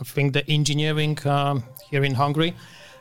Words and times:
I 0.00 0.04
think 0.04 0.32
the 0.32 0.48
engineering 0.50 1.18
um, 1.26 1.62
here 1.90 2.04
in 2.04 2.14
Hungary 2.14 2.54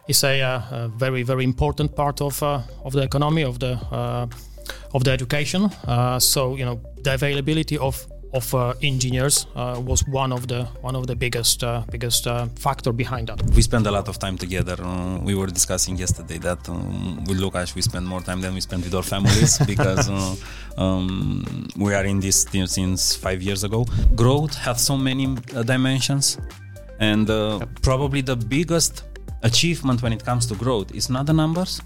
is 0.07 0.23
a, 0.23 0.41
a, 0.41 0.87
very 0.97 1.23
very 1.23 1.43
important 1.43 1.95
part 1.95 2.21
of 2.21 2.41
of 2.43 2.93
the 2.93 3.01
economy 3.01 3.43
of 3.43 3.59
the 3.59 3.77
of 4.93 5.03
the 5.03 5.11
education. 5.11 5.69
so 6.19 6.55
you 6.55 6.65
know 6.65 6.79
the 7.03 7.13
availability 7.13 7.77
of 7.77 8.07
of 8.35 8.53
uh, 8.53 8.73
engineers 8.81 9.47
uh, 9.55 9.81
was 9.83 10.05
one 10.07 10.33
of 10.33 10.47
the 10.47 10.65
one 10.81 10.95
of 10.95 11.07
the 11.07 11.15
biggest 11.15 11.63
uh, 11.63 11.83
biggest 11.89 12.27
factor 12.59 12.91
behind 12.91 13.27
that. 13.27 13.41
We 13.55 13.61
spend 13.61 13.87
a 13.87 13.91
lot 13.91 14.07
of 14.07 14.19
time 14.19 14.37
together. 14.37 14.75
we 15.23 15.33
were 15.35 15.47
discussing 15.47 15.97
yesterday 15.97 16.39
that 16.39 16.69
um, 16.69 17.23
with 17.27 17.39
Lukasz 17.39 17.75
we 17.75 17.81
spend 17.81 18.05
more 18.05 18.21
time 18.21 18.41
than 18.41 18.53
we 18.53 18.61
spend 18.61 18.83
with 18.83 18.93
our 18.93 19.03
families 19.03 19.57
because 19.73 20.09
um, 20.77 21.67
we 21.77 21.93
are 21.93 22.05
in 22.05 22.19
this 22.19 22.43
team 22.45 22.67
since 22.67 23.15
five 23.15 23.41
years 23.41 23.63
ago. 23.63 23.85
Growth 24.15 24.55
has 24.55 24.81
so 24.81 24.97
many 24.97 25.25
dimensions, 25.65 26.37
and 26.99 27.27
yep. 27.29 27.69
probably 27.81 28.21
the 28.21 28.35
biggest 28.35 29.03
achievement 29.43 30.01
when 30.01 30.13
it 30.13 30.23
comes 30.23 30.45
to 30.45 30.55
growth 30.55 30.93
is 30.93 31.09
not 31.09 31.25
the 31.25 31.33
numbers 31.33 31.81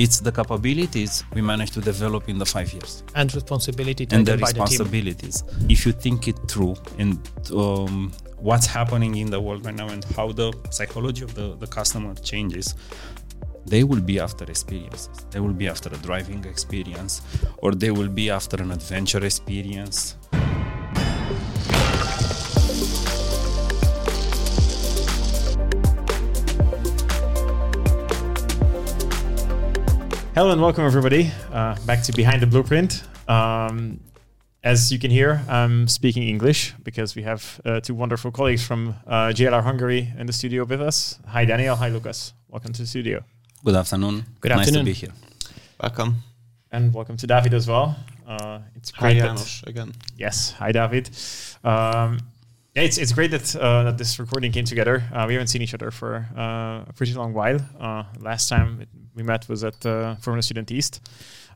it's 0.00 0.20
the 0.20 0.32
capabilities 0.32 1.24
we 1.34 1.42
managed 1.42 1.74
to 1.74 1.80
develop 1.80 2.28
in 2.28 2.38
the 2.38 2.46
five 2.46 2.72
years. 2.72 3.02
And 3.14 3.32
responsibility 3.34 4.06
and 4.10 4.24
the 4.24 4.38
responsibilities 4.38 5.42
the 5.42 5.66
if 5.74 5.84
you 5.84 5.92
think 5.92 6.26
it 6.26 6.38
through 6.48 6.76
and 6.98 7.18
um, 7.54 8.10
what's 8.38 8.66
happening 8.66 9.16
in 9.16 9.28
the 9.30 9.40
world 9.40 9.66
right 9.66 9.74
now 9.74 9.88
and 9.88 10.02
how 10.16 10.32
the 10.32 10.52
psychology 10.70 11.22
of 11.22 11.34
the, 11.34 11.54
the 11.56 11.66
customer 11.66 12.14
changes 12.14 12.74
they 13.66 13.84
will 13.84 14.00
be 14.00 14.18
after 14.18 14.44
experiences. 14.44 15.26
They 15.30 15.38
will 15.38 15.52
be 15.52 15.68
after 15.68 15.90
a 15.90 15.98
driving 15.98 16.44
experience 16.46 17.20
or 17.58 17.72
they 17.72 17.90
will 17.90 18.08
be 18.08 18.30
after 18.30 18.56
an 18.62 18.70
adventure 18.72 19.22
experience 19.24 20.16
Hello 30.32 30.52
and 30.52 30.62
welcome 30.62 30.84
everybody 30.86 31.32
uh, 31.52 31.74
back 31.86 32.04
to 32.04 32.12
Behind 32.12 32.40
the 32.40 32.46
Blueprint. 32.46 33.02
Um, 33.28 33.98
as 34.62 34.92
you 34.92 34.98
can 35.00 35.10
hear, 35.10 35.42
I'm 35.48 35.88
speaking 35.88 36.22
English 36.22 36.72
because 36.84 37.16
we 37.16 37.22
have 37.22 37.60
uh, 37.64 37.80
two 37.80 37.94
wonderful 37.94 38.30
colleagues 38.30 38.64
from 38.64 38.94
uh, 39.08 39.32
JLR 39.34 39.64
Hungary 39.64 40.08
in 40.16 40.26
the 40.26 40.32
studio 40.32 40.64
with 40.64 40.80
us. 40.80 41.18
Hi 41.26 41.44
Daniel, 41.44 41.74
hi 41.74 41.90
Lukasz. 41.90 42.32
Welcome 42.48 42.72
to 42.74 42.82
the 42.82 42.86
studio. 42.86 43.24
Good 43.64 43.74
afternoon. 43.74 44.24
Good 44.40 44.52
afternoon. 44.52 44.84
Nice 44.84 45.00
to 45.00 45.06
be 45.08 45.12
here. 45.12 45.12
Welcome. 45.82 46.22
And 46.70 46.94
welcome 46.94 47.16
to 47.16 47.26
David 47.26 47.52
as 47.52 47.66
well. 47.66 47.96
Uh, 48.24 48.60
it's 48.76 48.92
great. 48.92 49.14
Hi 49.14 49.26
Janos, 49.26 49.64
again. 49.66 49.92
Yes, 50.16 50.52
hi 50.52 50.70
David. 50.70 51.10
Um, 51.64 52.20
yeah, 52.76 52.82
it's, 52.82 52.98
it's 52.98 53.12
great 53.12 53.32
that 53.32 53.56
uh, 53.56 53.82
that 53.82 53.98
this 53.98 54.20
recording 54.20 54.52
came 54.52 54.64
together. 54.64 55.02
Uh, 55.12 55.24
we 55.26 55.34
haven't 55.34 55.48
seen 55.48 55.60
each 55.60 55.74
other 55.74 55.90
for 55.90 56.28
uh, 56.36 56.88
a 56.88 56.92
pretty 56.94 57.14
long 57.14 57.34
while. 57.34 57.58
Uh, 57.80 58.04
last 58.20 58.48
time 58.48 58.86
we 59.14 59.22
met 59.22 59.48
was 59.48 59.64
at 59.64 59.84
uh, 59.86 60.14
Formula 60.16 60.42
Student 60.42 60.70
East. 60.70 61.00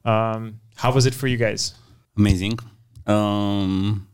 Um, 0.04 0.60
how 0.76 0.92
was 0.92 1.06
it 1.06 1.14
for 1.14 1.26
you 1.26 1.36
guys? 1.36 1.74
Amazing. 2.16 2.58
Um, 3.06 4.06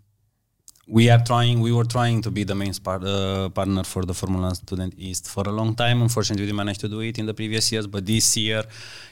we 0.86 1.08
are 1.08 1.22
trying. 1.22 1.60
We 1.60 1.72
were 1.72 1.84
trying 1.84 2.20
to 2.22 2.30
be 2.30 2.44
the 2.44 2.54
main 2.54 2.74
part, 2.74 3.04
uh, 3.04 3.48
partner 3.50 3.84
for 3.84 4.04
the 4.04 4.14
Formula 4.14 4.54
Student 4.54 4.94
East 4.98 5.30
for 5.30 5.44
a 5.46 5.52
long 5.52 5.74
time. 5.74 6.02
Unfortunately, 6.02 6.46
we 6.46 6.52
managed 6.52 6.80
to 6.80 6.88
do 6.88 7.00
it 7.00 7.18
in 7.18 7.26
the 7.26 7.34
previous 7.34 7.70
years, 7.70 7.86
but 7.86 8.04
this 8.04 8.36
year 8.36 8.62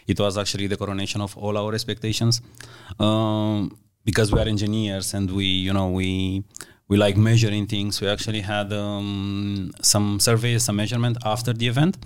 it 0.06 0.18
was 0.18 0.36
actually 0.36 0.66
the 0.66 0.76
coronation 0.76 1.20
of 1.20 1.36
all 1.36 1.56
our 1.56 1.72
expectations. 1.74 2.42
Um, 2.98 3.78
because 4.04 4.32
we 4.32 4.40
are 4.40 4.48
engineers 4.48 5.14
and 5.14 5.30
we, 5.30 5.44
you 5.44 5.72
know, 5.72 5.90
we 5.90 6.42
we 6.88 6.96
like 6.96 7.16
measuring 7.16 7.66
things. 7.66 8.00
We 8.00 8.08
actually 8.08 8.40
had 8.40 8.72
um, 8.72 9.70
some 9.82 10.18
surveys, 10.18 10.64
some 10.64 10.76
measurement 10.76 11.18
after 11.24 11.52
the 11.52 11.68
event. 11.68 11.98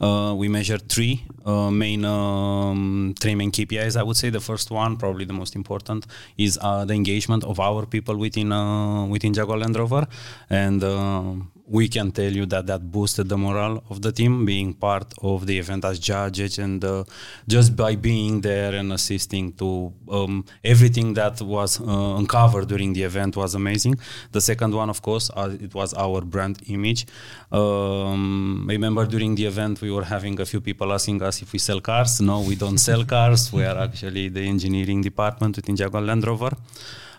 Uh, 0.00 0.34
we 0.36 0.48
measured 0.48 0.88
three 0.88 1.24
uh, 1.44 1.70
main 1.70 2.04
um, 2.04 3.14
three 3.18 3.34
main 3.34 3.50
KPIs. 3.50 3.96
I 3.96 4.02
would 4.02 4.16
say 4.16 4.30
the 4.30 4.40
first 4.40 4.70
one, 4.70 4.96
probably 4.96 5.24
the 5.24 5.32
most 5.32 5.56
important, 5.56 6.06
is 6.36 6.58
uh, 6.62 6.84
the 6.84 6.94
engagement 6.94 7.42
of 7.44 7.58
our 7.58 7.84
people 7.86 8.16
within 8.16 8.52
uh, 8.52 9.06
within 9.06 9.34
Jaguar 9.34 9.58
Land 9.58 9.76
Rover, 9.76 10.06
and 10.50 10.84
uh, 10.84 11.32
we 11.68 11.88
can 11.88 12.10
tell 12.10 12.32
you 12.32 12.46
that 12.46 12.66
that 12.66 12.90
boosted 12.90 13.28
the 13.28 13.36
morale 13.36 13.82
of 13.90 14.00
the 14.00 14.10
team 14.10 14.44
being 14.46 14.72
part 14.72 15.12
of 15.22 15.46
the 15.46 15.58
event 15.58 15.84
as 15.84 15.98
judges 15.98 16.58
and 16.58 16.84
uh, 16.84 17.04
just 17.46 17.76
by 17.76 17.94
being 17.94 18.40
there 18.40 18.74
and 18.74 18.92
assisting 18.92 19.52
to 19.52 19.92
um, 20.10 20.44
everything 20.64 21.14
that 21.14 21.40
was 21.42 21.80
uh, 21.80 22.16
uncovered 22.16 22.68
during 22.68 22.94
the 22.94 23.02
event 23.02 23.36
was 23.36 23.54
amazing. 23.54 23.96
The 24.32 24.40
second 24.40 24.74
one 24.74 24.88
of 24.88 25.02
course 25.02 25.30
uh, 25.36 25.56
it 25.60 25.74
was 25.74 25.92
our 25.94 26.22
brand 26.22 26.62
image. 26.68 27.06
Um, 27.52 28.66
I 28.68 28.72
remember 28.72 29.04
during 29.04 29.34
the 29.34 29.44
event 29.44 29.82
we 29.82 29.90
were 29.90 30.04
having 30.04 30.40
a 30.40 30.46
few 30.46 30.60
people 30.60 30.92
asking 30.92 31.22
us 31.22 31.42
if 31.42 31.52
we 31.52 31.58
sell 31.58 31.80
cars? 31.80 32.20
No 32.20 32.40
we 32.40 32.56
don't 32.56 32.78
sell 32.78 33.04
cars. 33.16 33.52
We 33.52 33.64
are 33.64 33.78
actually 33.78 34.28
the 34.30 34.40
engineering 34.40 35.02
department 35.02 35.56
within 35.56 35.76
Jaguar 35.76 36.02
Land 36.02 36.26
Rover. 36.26 36.52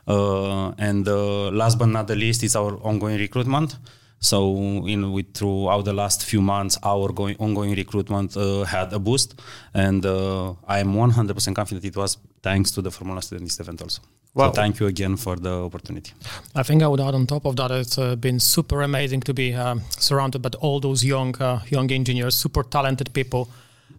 Uh, 0.08 0.72
and 0.80 1.08
uh, 1.08 1.52
last 1.52 1.78
but 1.78 1.86
not 1.86 2.08
the 2.08 2.16
least 2.16 2.42
is 2.44 2.56
our 2.56 2.78
ongoing 2.82 3.20
recruitment 3.20 3.78
so, 4.20 4.86
in 4.86 5.14
with 5.14 5.34
throughout 5.34 5.86
the 5.86 5.94
last 5.94 6.26
few 6.26 6.42
months, 6.42 6.78
our 6.84 7.10
going, 7.14 7.38
ongoing 7.40 7.74
recruitment 7.74 8.36
uh, 8.36 8.66
had 8.66 8.92
a 8.92 9.00
boost, 9.00 9.40
and 9.74 10.06
uh, 10.06 10.54
I 10.68 10.80
am 10.80 10.94
100% 10.94 11.56
confident 11.56 11.86
it 11.86 11.96
was 11.96 12.18
thanks 12.44 12.72
to 12.72 12.82
the 12.82 12.92
Formula 12.92 13.22
Students 13.22 13.60
event 13.62 13.82
also. 13.82 14.02
Wow. 14.34 14.48
So 14.48 14.62
thank 14.62 14.80
you 14.80 14.88
again 14.88 15.16
for 15.16 15.38
the 15.38 15.64
opportunity. 15.64 16.12
I 16.54 16.64
think 16.64 16.84
I 16.84 16.88
would 16.88 17.00
add 17.00 17.16
on 17.16 17.28
top 17.28 17.46
of 17.46 17.56
that, 17.56 17.72
it's 17.72 17.98
uh, 17.98 18.18
been 18.18 18.40
super 18.40 18.82
amazing 18.82 19.22
to 19.22 19.34
be 19.34 19.54
um, 19.54 19.82
surrounded 19.98 20.42
by 20.42 20.50
all 20.60 20.82
those 20.82 21.04
young 21.04 21.36
uh, 21.42 21.62
young 21.70 21.90
engineers, 21.92 22.36
super 22.36 22.64
talented 22.64 23.14
people. 23.14 23.50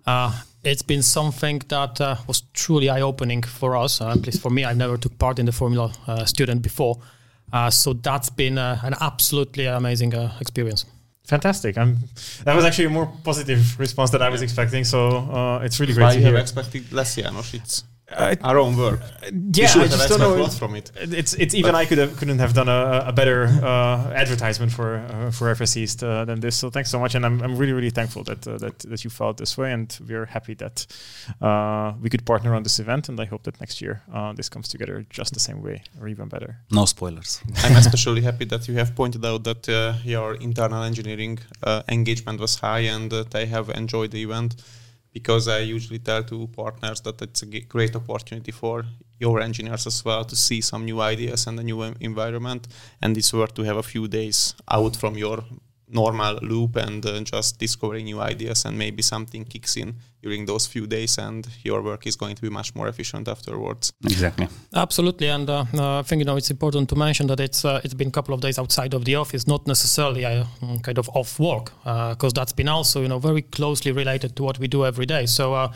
Uh, 0.06 0.32
it's 0.62 0.82
been 0.82 1.02
something 1.02 1.62
that 1.68 1.98
uh, 2.00 2.16
was 2.26 2.42
truly 2.52 2.90
eye-opening 2.90 3.42
for 3.42 3.74
us. 3.74 4.02
at 4.02 4.26
least 4.26 4.42
for 4.42 4.50
me, 4.50 4.66
I 4.66 4.74
never 4.74 4.98
took 4.98 5.18
part 5.18 5.38
in 5.38 5.46
the 5.46 5.52
Formula 5.52 5.90
student 6.26 6.60
before. 6.60 6.98
Uh, 7.52 7.70
so 7.70 7.92
that's 7.92 8.30
been 8.30 8.58
uh, 8.58 8.78
an 8.82 8.94
absolutely 9.00 9.66
amazing 9.66 10.14
uh, 10.14 10.32
experience. 10.40 10.86
Fantastic! 11.26 11.78
I'm, 11.78 11.98
that 12.44 12.56
was 12.56 12.64
actually 12.64 12.86
a 12.86 12.90
more 12.90 13.06
positive 13.22 13.78
response 13.78 14.10
than 14.10 14.22
I 14.22 14.28
was 14.28 14.42
expecting. 14.42 14.84
So 14.84 15.08
uh, 15.08 15.60
it's 15.64 15.78
really 15.78 15.92
great 15.94 16.04
Why 16.04 16.10
to 16.14 16.18
you 16.18 16.26
hear. 16.26 16.34
have 16.34 16.42
expected 16.42 16.92
less, 16.92 17.14
Janos? 17.14 17.54
It's 17.54 17.84
uh, 18.12 18.34
our 18.42 18.58
own 18.58 18.76
work. 18.76 19.00
Yeah, 19.22 19.72
I 19.76 19.86
just 19.86 20.08
don't 20.08 20.20
know. 20.20 20.46
from 20.48 20.74
it. 20.74 20.90
It's 20.96 21.34
it's 21.34 21.54
even 21.54 21.72
but 21.72 21.78
I 21.78 21.84
could 21.86 21.98
have, 21.98 22.16
couldn't 22.16 22.38
have 22.38 22.54
done 22.54 22.68
a, 22.68 23.04
a 23.06 23.12
better 23.12 23.44
uh, 23.44 24.12
advertisement 24.14 24.72
for 24.72 24.96
uh, 24.96 25.30
for 25.30 25.48
FS 25.50 25.76
East 25.76 26.02
uh, 26.02 26.24
than 26.24 26.40
this. 26.40 26.56
So 26.56 26.70
thanks 26.70 26.90
so 26.90 26.98
much, 26.98 27.14
and 27.14 27.24
I'm, 27.24 27.40
I'm 27.42 27.56
really 27.56 27.72
really 27.72 27.90
thankful 27.90 28.24
that 28.24 28.46
uh, 28.46 28.58
that 28.58 28.78
that 28.80 29.04
you 29.04 29.10
felt 29.10 29.36
this 29.36 29.56
way, 29.56 29.72
and 29.72 29.96
we're 30.08 30.26
happy 30.26 30.54
that 30.54 30.86
uh, 31.40 31.92
we 32.02 32.10
could 32.10 32.24
partner 32.24 32.54
on 32.54 32.62
this 32.62 32.78
event, 32.78 33.08
and 33.08 33.20
I 33.20 33.26
hope 33.26 33.44
that 33.44 33.60
next 33.60 33.80
year 33.80 34.02
this 34.34 34.48
comes 34.48 34.68
together 34.68 35.04
just 35.10 35.34
the 35.34 35.40
same 35.40 35.62
way 35.62 35.82
or 36.00 36.08
even 36.08 36.28
better. 36.28 36.56
No 36.70 36.84
spoilers. 36.86 37.40
I'm 37.64 37.76
especially 37.76 38.22
happy 38.22 38.44
that 38.46 38.68
you 38.68 38.74
have 38.74 38.94
pointed 38.94 39.24
out 39.24 39.44
that 39.44 40.00
your 40.04 40.34
internal 40.34 40.82
engineering 40.82 41.38
engagement 41.88 42.40
was 42.40 42.56
high 42.56 42.80
and 42.80 43.10
that 43.10 43.30
they 43.30 43.46
have 43.46 43.70
enjoyed 43.70 44.10
the 44.10 44.22
event 44.22 44.56
because 45.12 45.48
I 45.48 45.58
usually 45.60 45.98
tell 45.98 46.22
to 46.24 46.46
partners 46.48 47.00
that 47.02 47.20
it's 47.22 47.42
a 47.42 47.46
great 47.46 47.96
opportunity 47.96 48.52
for 48.52 48.84
your 49.18 49.40
engineers 49.40 49.86
as 49.86 50.04
well 50.04 50.24
to 50.24 50.36
see 50.36 50.60
some 50.60 50.84
new 50.84 51.00
ideas 51.00 51.46
and 51.46 51.58
a 51.60 51.62
new 51.62 51.82
environment. 52.00 52.68
And 53.02 53.16
it's 53.16 53.32
worth 53.32 53.54
to 53.54 53.62
have 53.62 53.76
a 53.76 53.82
few 53.82 54.08
days 54.08 54.54
out 54.70 54.96
from 54.96 55.16
your 55.16 55.44
normal 55.92 56.38
loop 56.42 56.76
and 56.76 57.04
uh, 57.04 57.20
just 57.20 57.58
discovering 57.58 58.04
new 58.04 58.20
ideas 58.20 58.64
and 58.64 58.78
maybe 58.78 59.02
something 59.02 59.44
kicks 59.44 59.76
in 59.76 59.94
during 60.22 60.46
those 60.46 60.66
few 60.66 60.86
days 60.86 61.18
and 61.18 61.48
your 61.64 61.82
work 61.82 62.06
is 62.06 62.16
going 62.16 62.36
to 62.36 62.42
be 62.42 62.50
much 62.50 62.74
more 62.74 62.88
efficient 62.88 63.26
afterwards. 63.28 63.92
Exactly. 64.04 64.48
Absolutely 64.74 65.28
and 65.28 65.48
uh, 65.48 65.64
uh, 65.74 65.98
i 65.98 66.02
think 66.02 66.20
you 66.20 66.24
know 66.24 66.36
it's 66.36 66.50
important 66.50 66.88
to 66.88 66.96
mention 66.96 67.26
that 67.26 67.40
it's 67.40 67.64
uh, 67.64 67.80
it's 67.84 67.94
been 67.94 68.08
a 68.08 68.10
couple 68.10 68.34
of 68.34 68.40
days 68.40 68.58
outside 68.58 68.94
of 68.94 69.04
the 69.04 69.14
office 69.14 69.46
not 69.46 69.66
necessarily 69.66 70.24
a 70.24 70.46
mm, 70.60 70.82
kind 70.82 70.98
of 70.98 71.08
off 71.14 71.38
work 71.38 71.72
because 71.84 72.32
uh, 72.32 72.40
that's 72.40 72.52
been 72.52 72.68
also 72.68 73.00
you 73.02 73.08
know 73.08 73.18
very 73.18 73.42
closely 73.42 73.92
related 73.92 74.36
to 74.36 74.42
what 74.42 74.58
we 74.58 74.68
do 74.68 74.84
every 74.84 75.06
day. 75.06 75.26
So 75.26 75.54
uh, 75.54 75.72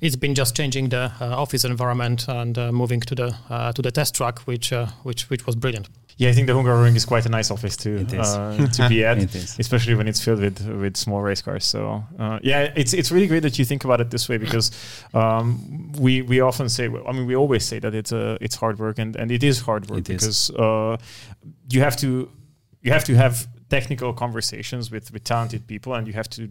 it's 0.00 0.16
been 0.16 0.34
just 0.34 0.56
changing 0.56 0.88
the 0.88 1.12
office 1.20 1.64
environment 1.64 2.26
and 2.28 2.56
moving 2.72 3.00
to 3.00 3.14
the 3.14 3.72
to 3.74 3.82
the 3.82 3.90
test 3.90 4.14
track, 4.14 4.40
which 4.40 4.72
which 5.04 5.30
which 5.30 5.46
was 5.46 5.54
brilliant. 5.54 5.88
Yeah, 6.16 6.28
I 6.28 6.32
think 6.32 6.46
the 6.46 6.52
Hungaroring 6.52 6.84
ring 6.84 6.96
is 6.96 7.04
quite 7.04 7.26
a 7.26 7.28
nice 7.28 7.50
office 7.50 7.76
to 7.78 8.04
uh, 8.18 8.66
to 8.68 8.88
be 8.88 9.04
at, 9.10 9.18
especially 9.58 9.94
when 9.94 10.08
it's 10.08 10.22
filled 10.22 10.40
with 10.40 10.66
with 10.66 10.96
small 10.96 11.22
race 11.22 11.42
cars. 11.42 11.64
So 11.64 12.04
uh, 12.18 12.38
yeah, 12.42 12.72
it's 12.76 12.92
it's 12.92 13.10
really 13.10 13.26
great 13.26 13.42
that 13.42 13.58
you 13.58 13.64
think 13.64 13.84
about 13.84 14.00
it 14.00 14.10
this 14.10 14.28
way 14.28 14.38
because 14.38 14.70
um, 15.14 15.92
we 15.92 16.22
we 16.22 16.40
often 16.40 16.68
say, 16.68 16.86
I 16.86 17.12
mean, 17.12 17.26
we 17.26 17.36
always 17.36 17.64
say 17.64 17.78
that 17.78 17.94
it's 17.94 18.12
a 18.12 18.38
it's 18.40 18.56
hard 18.56 18.78
work 18.78 18.98
and 18.98 19.16
and 19.16 19.30
it 19.30 19.42
is 19.42 19.60
hard 19.60 19.88
work 19.88 20.00
it 20.00 20.08
because 20.08 20.50
uh, 20.50 20.96
you 21.70 21.80
have 21.80 21.96
to 21.96 22.30
you 22.82 22.92
have 22.92 23.04
to 23.04 23.14
have 23.14 23.46
technical 23.70 24.12
conversations 24.12 24.90
with 24.90 25.12
with 25.12 25.24
talented 25.24 25.66
people 25.66 25.94
and 25.94 26.06
you 26.06 26.12
have 26.12 26.28
to 26.28 26.48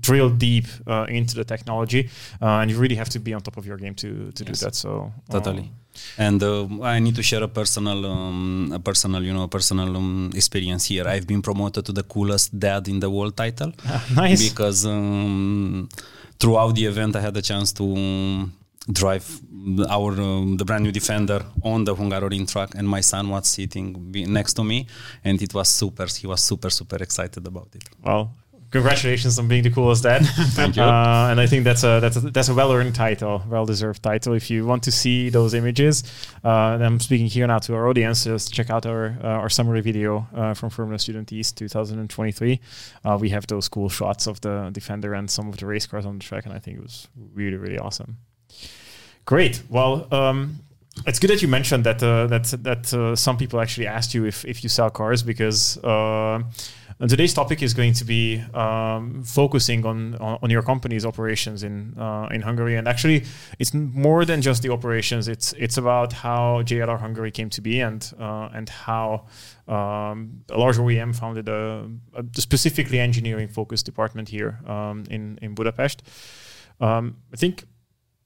drill 0.00 0.30
deep 0.30 0.66
uh, 0.86 1.06
into 1.08 1.34
the 1.34 1.44
technology 1.44 2.10
uh, 2.40 2.60
and 2.60 2.70
you 2.70 2.78
really 2.78 2.96
have 2.96 3.08
to 3.08 3.18
be 3.18 3.32
on 3.34 3.40
top 3.40 3.56
of 3.56 3.66
your 3.66 3.76
game 3.76 3.94
to 3.94 4.32
to 4.32 4.44
yes. 4.44 4.60
do 4.60 4.66
that. 4.66 4.74
So 4.74 5.12
totally 5.30 5.70
And 6.18 6.42
uh, 6.42 6.66
I 6.82 6.98
need 6.98 7.14
to 7.16 7.22
share 7.22 7.42
a 7.42 7.48
personal, 7.48 8.06
um, 8.06 8.72
a 8.74 8.78
personal, 8.78 9.22
you 9.22 9.32
know, 9.32 9.48
personal 9.48 9.96
um, 9.96 10.30
experience 10.34 10.86
here. 10.86 11.06
I've 11.06 11.26
been 11.26 11.42
promoted 11.42 11.86
to 11.86 11.92
the 11.92 12.02
coolest 12.02 12.58
dad 12.58 12.88
in 12.88 13.00
the 13.00 13.10
world 13.10 13.36
title. 13.36 13.72
nice. 14.14 14.48
Because 14.48 14.86
um, 14.86 15.88
throughout 16.38 16.74
the 16.74 16.86
event, 16.86 17.16
I 17.16 17.20
had 17.20 17.34
the 17.34 17.42
chance 17.42 17.72
to 17.74 17.84
um, 17.84 18.52
drive 18.90 19.40
our 19.88 20.12
um, 20.20 20.56
the 20.56 20.64
brand 20.64 20.84
new 20.84 20.92
Defender 20.92 21.44
on 21.62 21.84
the 21.84 21.94
Hungaroring 21.94 22.50
track, 22.50 22.70
and 22.74 22.88
my 22.88 23.00
son 23.00 23.28
was 23.28 23.46
sitting 23.46 24.10
next 24.28 24.54
to 24.54 24.64
me, 24.64 24.86
and 25.24 25.40
it 25.40 25.54
was 25.54 25.68
super. 25.68 26.06
He 26.06 26.26
was 26.26 26.42
super 26.42 26.70
super 26.70 26.96
excited 26.96 27.46
about 27.46 27.68
it. 27.74 27.84
Well, 28.02 28.34
congratulations 28.72 29.38
on 29.38 29.46
being 29.46 29.62
the 29.62 29.70
coolest 29.70 30.02
dad. 30.02 30.26
Thank 30.26 30.76
you. 30.76 30.82
Uh, 30.82 31.28
and 31.30 31.40
I 31.40 31.46
think 31.46 31.64
that's 31.64 31.84
a 31.84 32.00
that's 32.00 32.16
a, 32.16 32.20
that's 32.20 32.48
a 32.48 32.54
well-earned 32.54 32.94
title, 32.94 33.42
well-deserved 33.48 34.02
title. 34.02 34.32
If 34.32 34.50
you 34.50 34.66
want 34.66 34.82
to 34.84 34.90
see 34.90 35.30
those 35.30 35.54
images, 35.54 36.02
uh, 36.44 36.74
and 36.74 36.84
I'm 36.84 36.98
speaking 36.98 37.26
here 37.26 37.46
now 37.46 37.58
to 37.60 37.74
our 37.74 37.86
audience. 37.86 38.24
Just 38.24 38.52
check 38.52 38.70
out 38.70 38.86
our 38.86 39.16
uh, 39.22 39.42
our 39.42 39.50
summary 39.50 39.82
video 39.82 40.26
uh, 40.34 40.54
from 40.54 40.70
Formula 40.70 40.98
Student 40.98 41.32
East 41.32 41.56
2023. 41.58 42.60
Uh, 43.04 43.18
we 43.20 43.28
have 43.28 43.46
those 43.46 43.68
cool 43.68 43.88
shots 43.88 44.26
of 44.26 44.40
the 44.40 44.70
Defender 44.72 45.14
and 45.14 45.30
some 45.30 45.48
of 45.48 45.58
the 45.58 45.66
race 45.66 45.86
cars 45.86 46.06
on 46.06 46.18
the 46.18 46.24
track, 46.24 46.46
and 46.46 46.54
I 46.54 46.58
think 46.58 46.78
it 46.78 46.82
was 46.82 47.08
really 47.34 47.56
really 47.56 47.78
awesome. 47.78 48.16
Great. 49.24 49.62
Well. 49.68 50.08
Um, 50.10 50.58
it's 51.06 51.18
good 51.18 51.30
that 51.30 51.40
you 51.40 51.48
mentioned 51.48 51.84
that 51.84 52.02
uh, 52.02 52.26
that 52.26 52.44
that 52.62 52.92
uh, 52.92 53.16
some 53.16 53.38
people 53.38 53.58
actually 53.62 53.86
asked 53.86 54.12
you 54.12 54.26
if, 54.26 54.44
if 54.44 54.62
you 54.62 54.68
sell 54.68 54.90
cars 54.90 55.22
because 55.22 55.78
uh, 57.02 57.08
today's 57.08 57.34
topic 57.34 57.62
is 57.62 57.74
going 57.74 57.92
to 57.92 58.04
be 58.04 58.40
um, 58.54 59.22
focusing 59.24 59.84
on, 59.84 60.14
on, 60.16 60.38
on 60.42 60.50
your 60.50 60.62
company's 60.62 61.04
operations 61.04 61.64
in 61.64 61.98
uh, 61.98 62.28
in 62.30 62.42
Hungary 62.42 62.76
and 62.76 62.86
actually 62.86 63.24
it's 63.58 63.74
more 63.74 64.24
than 64.24 64.40
just 64.40 64.62
the 64.62 64.70
operations 64.70 65.26
it's 65.26 65.52
it's 65.54 65.76
about 65.76 66.12
how 66.12 66.62
JLR 66.62 66.98
Hungary 67.00 67.32
came 67.32 67.50
to 67.50 67.60
be 67.60 67.80
and 67.80 68.12
uh, 68.20 68.48
and 68.54 68.68
how 68.68 69.26
um, 69.66 70.44
a 70.50 70.58
large 70.58 70.76
OEM 70.76 71.14
founded 71.14 71.48
a, 71.48 71.88
a 72.14 72.24
specifically 72.34 73.00
engineering 73.00 73.48
focused 73.48 73.84
department 73.84 74.28
here 74.28 74.60
um, 74.66 75.04
in 75.10 75.38
in 75.42 75.54
Budapest. 75.54 76.02
Um, 76.80 77.16
I 77.32 77.36
think 77.36 77.64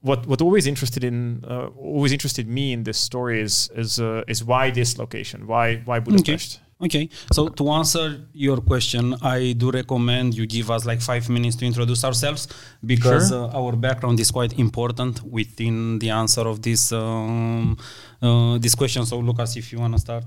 what 0.01 0.27
what 0.27 0.41
always 0.41 0.67
interested 0.67 1.03
in 1.03 1.45
uh, 1.49 1.69
always 1.77 2.13
interested 2.13 2.47
me 2.47 2.73
in 2.73 2.85
this 2.85 2.99
story 2.99 3.41
is 3.41 3.71
is 3.75 3.99
uh, 3.99 4.23
is 4.29 4.45
why 4.45 4.71
this 4.71 4.99
location? 4.99 5.47
Why 5.47 5.77
why 5.85 6.01
Budapest? 6.01 6.57
Okay. 6.57 6.66
Okay, 6.79 7.09
so 7.33 7.49
to 7.49 7.71
answer 7.71 8.21
your 8.35 8.59
question, 8.59 9.15
I 9.23 9.55
do 9.57 9.71
recommend 9.71 10.35
you 10.35 10.47
give 10.47 10.71
us 10.71 10.85
like 10.85 11.01
five 11.01 11.27
minutes 11.31 11.57
to 11.57 11.65
introduce 11.65 12.05
ourselves 12.05 12.49
because 12.85 13.31
sure. 13.31 13.45
uh, 13.45 13.59
our 13.59 13.73
background 13.77 14.21
is 14.21 14.31
quite 14.31 14.59
important 14.59 15.23
within 15.23 15.99
the 15.99 16.11
answer 16.11 16.43
of 16.43 16.61
this 16.61 16.93
um, 16.93 17.79
uh, 18.21 18.59
this 18.59 18.75
question. 18.75 19.07
So, 19.07 19.23
Lukasz, 19.23 19.57
if 19.57 19.73
you 19.73 19.79
want 19.79 19.95
to 19.95 20.01
start. 20.01 20.25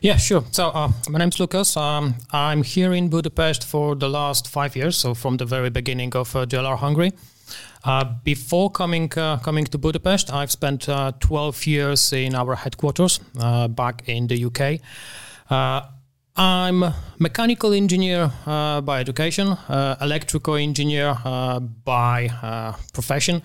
Yeah, 0.00 0.16
sure. 0.16 0.44
So 0.52 0.68
uh, 0.68 0.92
my 1.08 1.18
name's 1.18 1.38
Lukasz. 1.38 1.76
Um, 1.76 2.14
I'm 2.30 2.62
here 2.62 2.92
in 2.92 3.08
Budapest 3.08 3.64
for 3.64 3.96
the 3.96 4.08
last 4.08 4.48
five 4.48 4.76
years, 4.76 4.96
so 4.96 5.14
from 5.14 5.38
the 5.38 5.44
very 5.44 5.70
beginning 5.70 6.14
of 6.14 6.36
uh, 6.36 6.46
JLR 6.46 6.78
Hungary. 6.78 7.12
Uh, 7.84 8.04
before 8.24 8.70
coming 8.70 9.10
uh, 9.16 9.38
coming 9.38 9.64
to 9.64 9.78
Budapest, 9.78 10.32
I've 10.32 10.50
spent 10.50 10.88
uh, 10.88 11.12
12 11.20 11.66
years 11.66 12.12
in 12.12 12.34
our 12.34 12.54
headquarters 12.54 13.20
uh, 13.38 13.68
back 13.68 14.02
in 14.06 14.26
the 14.26 14.44
UK. 14.44 14.80
Uh, 15.54 15.86
I'm 16.36 16.84
mechanical 17.18 17.72
engineer 17.72 18.30
uh, 18.44 18.80
by 18.80 19.00
education, 19.00 19.56
electrical 20.00 20.56
engineer 20.56 21.16
by 21.84 22.74
profession. 22.92 23.42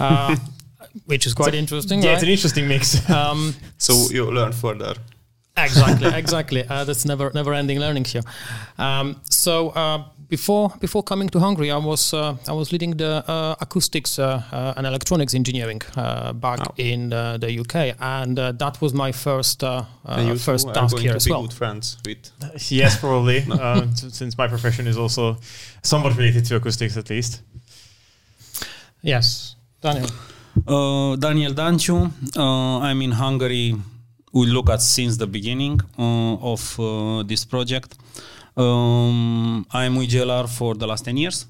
which 1.06 1.26
is 1.26 1.34
quite 1.34 1.54
interesting. 1.54 2.02
Yeah, 2.02 2.08
right? 2.08 2.14
it's 2.14 2.22
an 2.22 2.28
interesting 2.28 2.68
mix. 2.68 3.10
Um, 3.14 3.54
so 3.78 3.92
you 4.10 4.30
learn 4.30 4.52
further. 4.52 4.94
Exactly, 5.56 6.08
exactly. 6.22 6.64
Uh, 6.68 6.84
that's 6.84 7.04
never 7.04 7.30
never 7.34 7.52
ending 7.54 7.78
learning 7.78 8.04
here. 8.04 8.22
Um, 8.78 9.20
so 9.30 9.70
uh, 9.70 10.04
before 10.28 10.72
before 10.80 11.02
coming 11.02 11.28
to 11.30 11.38
Hungary, 11.38 11.70
I 11.70 11.76
was 11.76 12.14
uh, 12.14 12.36
I 12.48 12.52
was 12.52 12.72
leading 12.72 12.96
the 12.96 13.24
uh, 13.28 13.54
acoustics 13.60 14.18
uh, 14.18 14.42
uh, 14.52 14.74
and 14.76 14.86
electronics 14.86 15.34
engineering 15.34 15.80
back 16.34 16.60
oh. 16.60 16.74
in 16.76 17.10
the 17.10 17.58
UK, 17.60 17.96
and 18.00 18.36
that 18.36 18.80
was 18.80 18.94
my 18.94 19.12
first 19.12 19.60
first 20.38 20.74
task 20.74 20.98
here 20.98 21.14
as 21.14 21.28
well. 21.28 21.42
Good 21.42 21.52
friends 21.52 21.98
with 22.04 22.30
yes, 22.70 22.98
probably, 22.98 23.40
since 23.94 24.38
my 24.38 24.48
profession 24.48 24.86
is 24.86 24.96
also 24.96 25.36
somewhat 25.82 26.16
related 26.16 26.44
to 26.46 26.56
acoustics, 26.56 26.96
at 26.96 27.10
least. 27.10 27.42
Yes, 29.02 29.56
Daniel. 29.80 30.08
Daniel 31.16 31.52
Danciu. 31.52 32.10
I'm 32.36 33.02
in 33.02 33.12
Hungary 33.12 33.74
we 34.34 34.46
look 34.46 34.68
at 34.68 34.82
since 34.82 35.16
the 35.16 35.26
beginning 35.26 35.80
uh, 35.96 36.52
of 36.52 36.78
uh, 36.80 37.22
this 37.22 37.44
project. 37.44 37.96
Um, 38.56 39.66
I'm 39.70 39.96
with 39.96 40.10
JLR 40.10 40.48
for 40.48 40.74
the 40.74 40.86
last 40.86 41.04
10 41.04 41.16
years. 41.16 41.46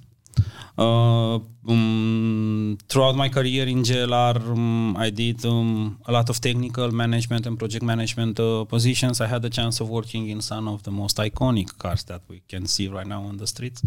Uh, 0.76 1.38
um, 1.68 2.76
throughout 2.88 3.14
my 3.14 3.28
career 3.28 3.66
in 3.68 3.82
JLR, 3.84 4.36
um, 4.36 4.96
I 4.96 5.10
did 5.10 5.44
um, 5.46 5.98
a 6.06 6.12
lot 6.12 6.28
of 6.30 6.40
technical 6.40 6.90
management 6.90 7.46
and 7.46 7.56
project 7.58 7.84
management 7.84 8.40
uh, 8.40 8.64
positions. 8.64 9.20
I 9.20 9.26
had 9.28 9.42
the 9.42 9.50
chance 9.50 9.80
of 9.80 9.88
working 9.88 10.28
in 10.30 10.40
some 10.40 10.66
of 10.66 10.82
the 10.82 10.90
most 10.90 11.18
iconic 11.18 11.78
cars 11.78 12.02
that 12.04 12.22
we 12.28 12.42
can 12.48 12.66
see 12.66 12.88
right 12.88 13.06
now 13.06 13.22
on 13.22 13.36
the 13.36 13.46
streets. 13.46 13.82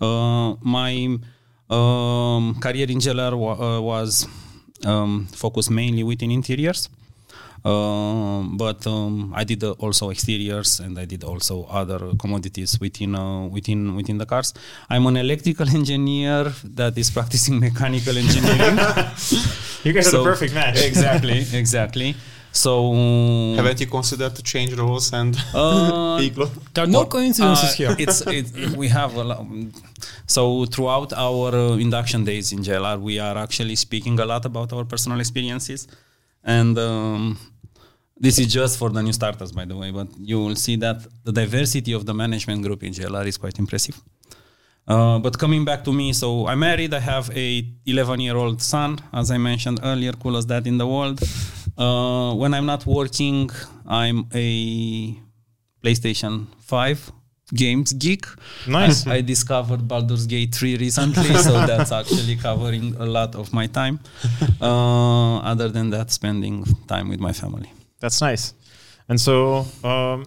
Uh, 0.00 0.54
my 0.60 1.18
um, 1.70 2.56
career 2.60 2.90
in 2.90 2.98
JLR 2.98 3.36
wa- 3.38 3.76
uh, 3.76 3.80
was 3.80 4.26
um, 4.84 5.26
focused 5.32 5.70
mainly 5.70 6.02
within 6.02 6.30
interiors. 6.30 6.90
Um, 7.64 8.56
but 8.56 8.86
um, 8.86 9.32
I 9.34 9.44
did 9.44 9.64
uh, 9.64 9.72
also 9.72 10.10
exteriors 10.10 10.80
and 10.80 10.98
I 10.98 11.04
did 11.04 11.24
also 11.24 11.64
other 11.64 12.14
commodities 12.18 12.78
within 12.80 13.14
uh, 13.14 13.46
within 13.46 13.96
within 13.96 14.18
the 14.18 14.26
cars. 14.26 14.54
I'm 14.88 15.06
an 15.06 15.16
electrical 15.16 15.68
engineer 15.68 16.52
that 16.64 16.96
is 16.96 17.10
practicing 17.10 17.58
mechanical 17.68 18.16
engineering. 18.16 18.78
you 19.84 19.92
guys 19.92 20.10
so, 20.10 20.20
are 20.20 20.24
the 20.24 20.30
perfect 20.30 20.54
match. 20.54 20.82
exactly, 20.84 21.44
exactly. 21.52 22.14
So 22.52 22.92
haven't 23.56 23.80
you 23.80 23.86
considered 23.86 24.34
to 24.34 24.42
change 24.42 24.72
roles 24.74 25.12
and 25.12 25.36
uh, 25.54 26.18
There 26.74 26.84
are 26.84 26.86
no 26.86 27.04
coincidences 27.04 27.70
uh, 27.70 27.74
here. 27.74 27.96
It's 27.98 28.22
it, 28.26 28.76
we 28.76 28.88
have 28.88 29.14
a 29.14 29.22
lot, 29.22 29.46
so 30.26 30.64
throughout 30.64 31.12
our 31.12 31.54
uh, 31.54 31.76
induction 31.76 32.24
days 32.24 32.52
in 32.52 32.60
JLR, 32.60 33.00
we 33.00 33.18
are 33.18 33.36
actually 33.36 33.76
speaking 33.76 34.18
a 34.18 34.24
lot 34.24 34.44
about 34.46 34.72
our 34.72 34.84
personal 34.84 35.20
experiences 35.20 35.86
and 36.44 36.78
um, 36.78 37.38
this 38.16 38.38
is 38.38 38.52
just 38.52 38.78
for 38.78 38.90
the 38.90 39.02
new 39.02 39.12
starters, 39.12 39.52
by 39.52 39.64
the 39.64 39.76
way, 39.76 39.90
but 39.90 40.08
you 40.18 40.38
will 40.40 40.56
see 40.56 40.76
that 40.76 41.06
the 41.24 41.32
diversity 41.32 41.92
of 41.92 42.04
the 42.06 42.14
management 42.14 42.62
group 42.62 42.82
in 42.82 42.92
JLR 42.92 43.26
is 43.26 43.36
quite 43.36 43.58
impressive. 43.58 44.00
Uh, 44.86 45.18
but 45.18 45.38
coming 45.38 45.64
back 45.64 45.84
to 45.84 45.92
me, 45.92 46.12
so 46.12 46.46
I'm 46.46 46.60
married. 46.60 46.94
I 46.94 47.00
have 47.00 47.30
a 47.36 47.62
11 47.84 48.20
year 48.20 48.36
old 48.36 48.62
son, 48.62 48.98
as 49.12 49.30
I 49.30 49.36
mentioned 49.36 49.80
earlier, 49.82 50.12
coolest 50.12 50.48
dad 50.48 50.66
in 50.66 50.78
the 50.78 50.86
world. 50.86 51.20
Uh, 51.76 52.34
when 52.34 52.54
I'm 52.54 52.66
not 52.66 52.86
working, 52.86 53.50
I'm 53.86 54.26
a 54.32 55.14
PlayStation 55.84 56.46
5 56.60 57.12
games 57.54 57.92
geek. 57.92 58.26
Nice. 58.66 59.06
I, 59.06 59.16
I, 59.16 59.20
discovered 59.20 59.88
Baldur's 59.88 60.26
Gate 60.26 60.54
3 60.54 60.76
recently, 60.76 61.34
so 61.34 61.52
that's 61.66 61.92
actually 61.92 62.36
covering 62.36 62.94
a 62.96 63.06
lot 63.06 63.34
of 63.34 63.52
my 63.52 63.66
time. 63.66 64.00
Uh, 64.60 65.38
other 65.38 65.68
than 65.68 65.90
that, 65.90 66.10
spending 66.10 66.64
time 66.86 67.08
with 67.08 67.20
my 67.20 67.32
family. 67.32 67.72
That's 68.00 68.20
nice. 68.20 68.54
And 69.08 69.20
so, 69.20 69.66
um, 69.82 70.26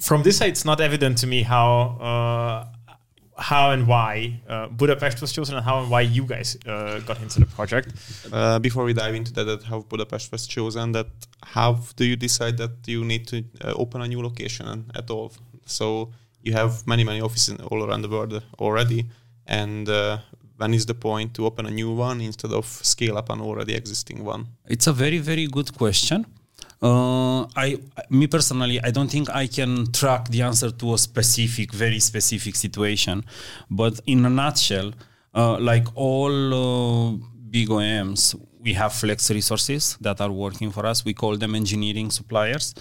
from 0.00 0.22
this 0.22 0.38
side, 0.38 0.50
it's 0.50 0.64
not 0.64 0.80
evident 0.80 1.18
to 1.18 1.26
me 1.26 1.42
how. 1.42 1.98
Uh, 2.00 2.74
how 3.40 3.70
and 3.70 3.86
why 3.86 4.40
uh, 4.48 4.66
Budapest 4.66 5.20
was 5.20 5.32
chosen 5.32 5.54
and 5.54 5.64
how 5.64 5.80
and 5.80 5.88
why 5.88 6.00
you 6.00 6.24
guys 6.24 6.56
uh, 6.66 6.98
got 7.00 7.22
into 7.22 7.38
the 7.38 7.46
project. 7.46 7.92
Uh, 8.32 8.58
before 8.58 8.84
we 8.84 8.92
dive 8.92 9.14
into 9.14 9.32
that, 9.32 9.44
that, 9.44 9.62
how 9.62 9.80
Budapest 9.82 10.32
was 10.32 10.46
chosen, 10.46 10.90
that 10.92 11.06
how 11.44 11.78
do 11.94 12.04
you 12.04 12.16
decide 12.16 12.58
that 12.58 12.72
you 12.86 13.04
need 13.04 13.28
to 13.28 13.44
uh, 13.62 13.72
open 13.76 14.02
a 14.02 14.08
new 14.08 14.20
location 14.20 14.90
at 14.94 15.08
all? 15.08 15.32
So 15.66 16.10
you 16.48 16.54
have 16.62 16.72
many 16.92 17.04
many 17.10 17.20
offices 17.28 17.54
all 17.70 17.80
around 17.86 18.02
the 18.06 18.12
world 18.16 18.32
already 18.58 19.00
and 19.46 19.88
uh, 19.88 20.18
when 20.60 20.74
is 20.74 20.84
the 20.92 20.98
point 21.08 21.28
to 21.36 21.40
open 21.48 21.64
a 21.66 21.74
new 21.80 21.90
one 22.08 22.18
instead 22.30 22.52
of 22.60 22.66
scale 22.94 23.16
up 23.20 23.28
an 23.34 23.40
already 23.48 23.74
existing 23.74 24.18
one 24.24 24.42
it's 24.74 24.86
a 24.86 24.94
very 25.04 25.20
very 25.30 25.46
good 25.46 25.70
question 25.82 26.20
uh, 26.80 27.42
I, 27.56 27.78
me 28.08 28.26
personally, 28.28 28.80
I 28.80 28.90
don't 28.92 29.10
think 29.10 29.28
I 29.30 29.48
can 29.48 29.90
track 29.90 30.28
the 30.28 30.42
answer 30.42 30.70
to 30.70 30.94
a 30.94 30.98
specific, 30.98 31.72
very 31.72 31.98
specific 31.98 32.54
situation. 32.54 33.24
But 33.68 34.00
in 34.06 34.24
a 34.24 34.30
nutshell, 34.30 34.92
uh, 35.34 35.58
like 35.58 35.86
all 35.96 36.54
uh, 36.54 37.16
big 37.50 37.68
OEMs, 37.68 38.36
we 38.60 38.74
have 38.74 38.92
flex 38.92 39.30
resources 39.30 39.96
that 40.00 40.20
are 40.20 40.30
working 40.30 40.70
for 40.70 40.86
us. 40.86 41.04
We 41.04 41.14
call 41.14 41.36
them 41.36 41.54
engineering 41.54 42.10
suppliers. 42.10 42.74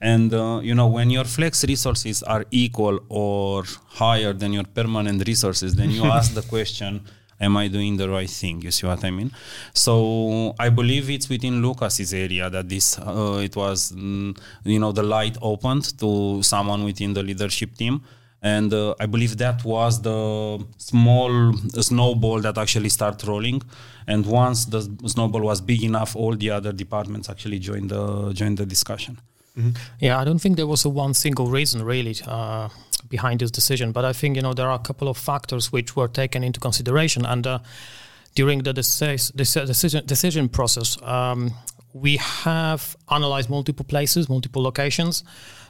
And 0.00 0.32
uh, 0.34 0.60
you 0.62 0.74
know, 0.74 0.86
when 0.86 1.10
your 1.10 1.24
flex 1.24 1.64
resources 1.64 2.22
are 2.22 2.44
equal 2.50 3.00
or 3.08 3.64
higher 3.88 4.32
than 4.32 4.52
your 4.52 4.64
permanent 4.64 5.26
resources, 5.26 5.74
then 5.74 5.90
you 5.90 6.04
ask 6.18 6.34
the 6.34 6.42
question: 6.42 7.00
am 7.40 7.56
I 7.56 7.68
doing 7.68 7.96
the 7.96 8.08
right 8.08 8.28
thing? 8.28 8.62
You 8.62 8.70
see 8.70 8.86
what 8.86 9.04
I 9.04 9.10
mean? 9.10 9.30
So 9.74 10.54
I 10.58 10.68
believe 10.68 11.10
it's 11.10 11.28
within 11.28 11.62
Lukasz's 11.62 12.12
area 12.14 12.50
that 12.50 12.68
this 12.68 12.98
uh, 12.98 13.40
it 13.42 13.56
was 13.56 13.92
mm, 13.92 14.36
you 14.64 14.78
know 14.78 14.92
the 14.92 15.02
light 15.02 15.36
opened 15.42 15.98
to 15.98 16.42
someone 16.42 16.84
within 16.84 17.14
the 17.14 17.22
leadership 17.22 17.74
team. 17.76 18.02
And 18.42 18.72
uh, 18.72 18.94
I 19.00 19.06
believe 19.06 19.38
that 19.38 19.64
was 19.64 20.00
the 20.02 20.64
small 20.76 21.54
snowball 21.80 22.40
that 22.42 22.58
actually 22.58 22.90
started 22.90 23.26
rolling. 23.26 23.62
And 24.06 24.24
once 24.24 24.66
the 24.66 24.82
snowball 25.06 25.40
was 25.40 25.60
big 25.60 25.82
enough, 25.82 26.14
all 26.14 26.36
the 26.36 26.50
other 26.50 26.72
departments 26.72 27.28
actually 27.28 27.58
joined 27.58 27.90
the 27.90 28.32
joined 28.34 28.58
the 28.58 28.66
discussion. 28.66 29.18
Mm-hmm. 29.56 29.70
Yeah, 30.00 30.18
I 30.18 30.24
don't 30.24 30.38
think 30.38 30.56
there 30.56 30.66
was 30.66 30.84
a 30.84 30.88
one 30.88 31.14
single 31.14 31.46
reason 31.46 31.82
really 31.82 32.14
uh, 32.26 32.68
behind 33.08 33.40
this 33.40 33.50
decision, 33.50 33.92
but 33.92 34.04
I 34.04 34.12
think 34.12 34.36
you 34.36 34.42
know 34.42 34.52
there 34.52 34.68
are 34.68 34.74
a 34.74 34.82
couple 34.82 35.08
of 35.08 35.16
factors 35.16 35.72
which 35.72 35.96
were 35.96 36.08
taken 36.08 36.44
into 36.44 36.60
consideration, 36.60 37.24
and 37.24 37.46
uh, 37.46 37.58
during 38.34 38.62
the 38.62 38.72
decision 38.72 40.06
decision 40.06 40.48
process, 40.48 41.00
um, 41.02 41.52
we 41.94 42.18
have 42.18 42.96
analyzed 43.10 43.48
multiple 43.48 43.84
places, 43.84 44.28
multiple 44.28 44.62
locations. 44.62 45.24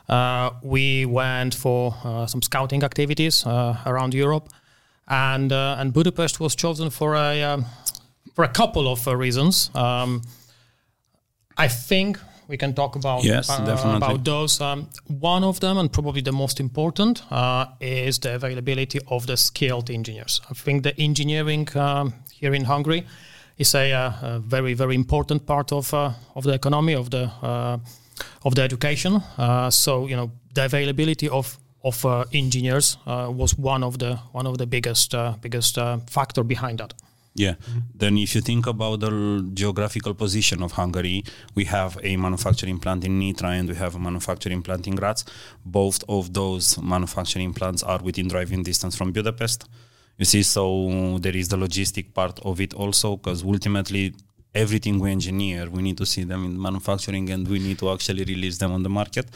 Uh, 0.09 0.51
we 0.63 1.07
went 1.07 1.55
for 1.55 1.95
uh, 2.05 2.27
some 2.27 2.43
scouting 2.43 2.83
activities 2.83 3.47
uh, 3.47 3.77
around 3.87 4.15
Europe, 4.15 4.49
and 5.09 5.53
uh, 5.53 5.77
and 5.79 5.93
Budapest 5.93 6.41
was 6.41 6.57
chosen 6.57 6.91
for 6.91 7.15
a 7.15 7.43
um, 7.43 7.67
for 8.35 8.45
a 8.45 8.49
couple 8.49 8.89
of 8.89 9.07
reasons. 9.07 9.71
Um, 9.75 10.23
I 11.57 11.69
think 11.69 12.19
we 12.49 12.57
can 12.57 12.75
talk 12.75 12.97
about 12.97 13.25
yes, 13.25 13.51
uh, 13.51 13.97
about 13.97 14.25
those. 14.25 14.61
Um, 14.61 14.89
one 15.21 15.45
of 15.45 15.61
them, 15.61 15.79
and 15.79 15.93
probably 15.93 16.23
the 16.23 16.33
most 16.33 16.61
important, 16.61 17.23
uh, 17.31 17.67
is 17.81 18.19
the 18.19 18.35
availability 18.35 19.01
of 19.09 19.27
the 19.27 19.37
skilled 19.37 19.91
engineers. 19.91 20.41
I 20.51 20.55
think 20.55 20.83
the 20.83 20.99
engineering 21.01 21.69
um, 21.77 22.15
here 22.33 22.55
in 22.55 22.65
Hungary 22.65 23.07
is 23.59 23.75
a, 23.75 23.93
uh, 23.93 24.13
a, 24.23 24.39
very 24.39 24.75
very 24.75 24.95
important 24.95 25.47
part 25.47 25.73
of 25.73 25.93
uh, 25.95 26.13
of 26.35 26.45
the 26.45 26.53
economy 26.53 26.95
of 26.95 27.11
the 27.11 27.31
uh, 27.43 27.79
of 28.45 28.55
the 28.55 28.63
education. 28.63 29.23
Uh, 29.39 29.71
so 29.71 30.07
you 30.07 30.17
know 30.17 30.31
the 30.55 30.65
availability 30.65 31.29
of 31.29 31.59
of 31.83 32.05
engineers 32.33 32.99
was 33.07 33.57
one 33.59 33.85
of 33.85 33.99
the 33.99 34.17
one 34.33 34.49
of 34.49 34.59
the 34.59 34.67
biggest 34.67 35.15
biggest 35.41 35.79
factor 36.07 36.45
behind 36.45 36.79
that. 36.79 36.95
Yeah. 37.37 37.53
Mm-hmm. 37.53 37.79
Then, 37.95 38.19
if 38.19 38.35
you 38.35 38.41
think 38.41 38.67
about 38.67 39.01
the 39.01 39.51
geographical 39.53 40.15
position 40.15 40.63
of 40.63 40.73
Hungary, 40.73 41.23
we 41.55 41.65
have 41.67 41.99
a 42.03 42.17
manufacturing 42.17 42.79
plant 42.79 43.05
in 43.05 43.21
Nitra 43.21 43.59
and 43.59 43.69
we 43.69 43.75
have 43.75 43.95
a 43.95 43.99
manufacturing 43.99 44.63
plant 44.63 44.87
in 44.87 44.97
Graz. 44.97 45.25
Both 45.65 46.03
of 46.09 46.33
those 46.33 46.81
manufacturing 46.81 47.53
plants 47.53 47.83
are 47.83 48.03
within 48.03 48.29
driving 48.29 48.63
distance 48.63 48.97
from 48.97 49.13
Budapest. 49.13 49.69
You 50.19 50.25
see, 50.25 50.43
so 50.43 51.19
there 51.21 51.37
is 51.37 51.49
the 51.49 51.59
logistic 51.59 52.15
part 52.15 52.41
of 52.41 52.59
it 52.59 52.73
also, 52.73 53.17
because 53.17 53.45
ultimately 53.45 54.15
everything 54.57 54.99
we 54.99 55.11
engineer, 55.11 55.69
we 55.71 55.83
need 55.83 55.99
to 55.99 56.07
see 56.07 56.25
them 56.25 56.45
in 56.45 56.61
manufacturing 56.61 57.31
and 57.31 57.47
we 57.47 57.59
need 57.59 57.79
to 57.79 57.91
actually 57.91 58.25
release 58.25 58.59
them 58.59 58.73
on 58.73 58.83
the 58.83 58.89
market. 58.89 59.27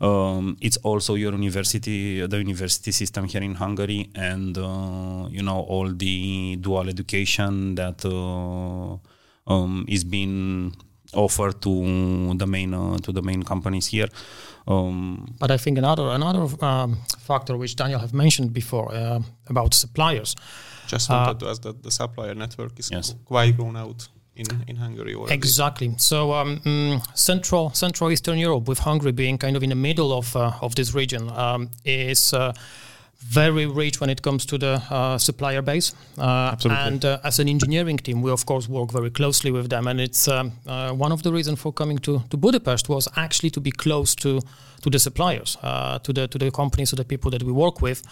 Um, 0.00 0.56
it's 0.60 0.76
also 0.78 1.14
your 1.14 1.32
university, 1.32 2.26
the 2.26 2.38
university 2.38 2.92
system 2.92 3.26
here 3.26 3.42
in 3.42 3.54
Hungary, 3.54 4.10
and 4.14 4.56
uh, 4.58 5.28
you 5.30 5.42
know 5.42 5.60
all 5.60 5.88
the 5.88 6.56
dual 6.56 6.88
education 6.88 7.76
that 7.76 8.04
uh, 8.04 8.96
um, 9.52 9.84
is 9.88 10.04
being 10.04 10.74
offered 11.14 11.62
to 11.62 12.34
the 12.34 12.46
main 12.46 12.74
uh, 12.74 12.98
to 12.98 13.12
the 13.12 13.22
main 13.22 13.42
companies 13.42 13.86
here. 13.86 14.08
Um, 14.66 15.36
but 15.38 15.50
I 15.50 15.58
think 15.58 15.78
another 15.78 16.08
another 16.08 16.46
um, 16.64 16.98
factor 17.18 17.56
which 17.56 17.76
Daniel 17.76 18.00
have 18.00 18.12
mentioned 18.12 18.52
before 18.52 18.92
uh, 18.92 19.20
about 19.48 19.74
suppliers. 19.74 20.34
Just 20.88 21.08
wanted 21.08 21.36
uh, 21.36 21.38
to 21.38 21.48
ask 21.50 21.62
that 21.62 21.82
the 21.82 21.90
supplier 21.90 22.34
network 22.34 22.78
is 22.78 22.90
yes. 22.90 23.14
quite 23.24 23.56
grown 23.56 23.76
out 23.76 24.08
in, 24.36 24.46
in 24.66 24.76
Hungary 24.76 25.14
already. 25.14 25.34
Exactly. 25.34 25.94
So 25.98 26.32
um, 26.32 26.60
mm, 26.60 27.16
Central 27.16 27.70
Central 27.70 28.10
Eastern 28.10 28.38
Europe, 28.38 28.68
with 28.68 28.80
Hungary 28.80 29.12
being 29.12 29.38
kind 29.38 29.56
of 29.56 29.62
in 29.62 29.70
the 29.70 29.76
middle 29.76 30.12
of 30.12 30.34
uh, 30.36 30.52
of 30.60 30.74
this 30.74 30.94
region, 30.94 31.30
um, 31.30 31.70
is 31.84 32.32
uh, 32.34 32.52
very 33.18 33.66
rich 33.66 34.00
when 34.00 34.10
it 34.10 34.22
comes 34.22 34.44
to 34.46 34.58
the 34.58 34.82
uh, 34.90 35.18
supplier 35.18 35.62
base. 35.62 35.94
Uh, 36.18 36.50
Absolutely. 36.52 36.84
And 36.84 37.04
uh, 37.04 37.18
as 37.24 37.38
an 37.38 37.48
engineering 37.48 37.96
team, 37.96 38.22
we 38.22 38.30
of 38.30 38.44
course 38.44 38.68
work 38.68 38.90
very 38.90 39.10
closely 39.10 39.50
with 39.50 39.68
them. 39.68 39.86
And 39.86 40.00
it's 40.00 40.28
um, 40.28 40.52
uh, 40.66 40.92
one 40.92 41.12
of 41.12 41.22
the 41.22 41.32
reasons 41.32 41.60
for 41.60 41.72
coming 41.72 41.98
to, 41.98 42.22
to 42.30 42.36
Budapest 42.36 42.88
was 42.88 43.08
actually 43.16 43.50
to 43.50 43.60
be 43.60 43.70
close 43.70 44.14
to 44.16 44.40
to 44.82 44.90
the 44.90 44.98
suppliers, 44.98 45.56
to 46.02 46.12
the 46.12 46.28
to 46.28 46.38
the 46.38 46.50
companies, 46.50 46.90
to 46.90 46.96
the 46.96 47.04
people 47.04 47.30
that 47.30 47.42
we 47.42 47.52
work 47.52 47.80
with, 47.80 48.02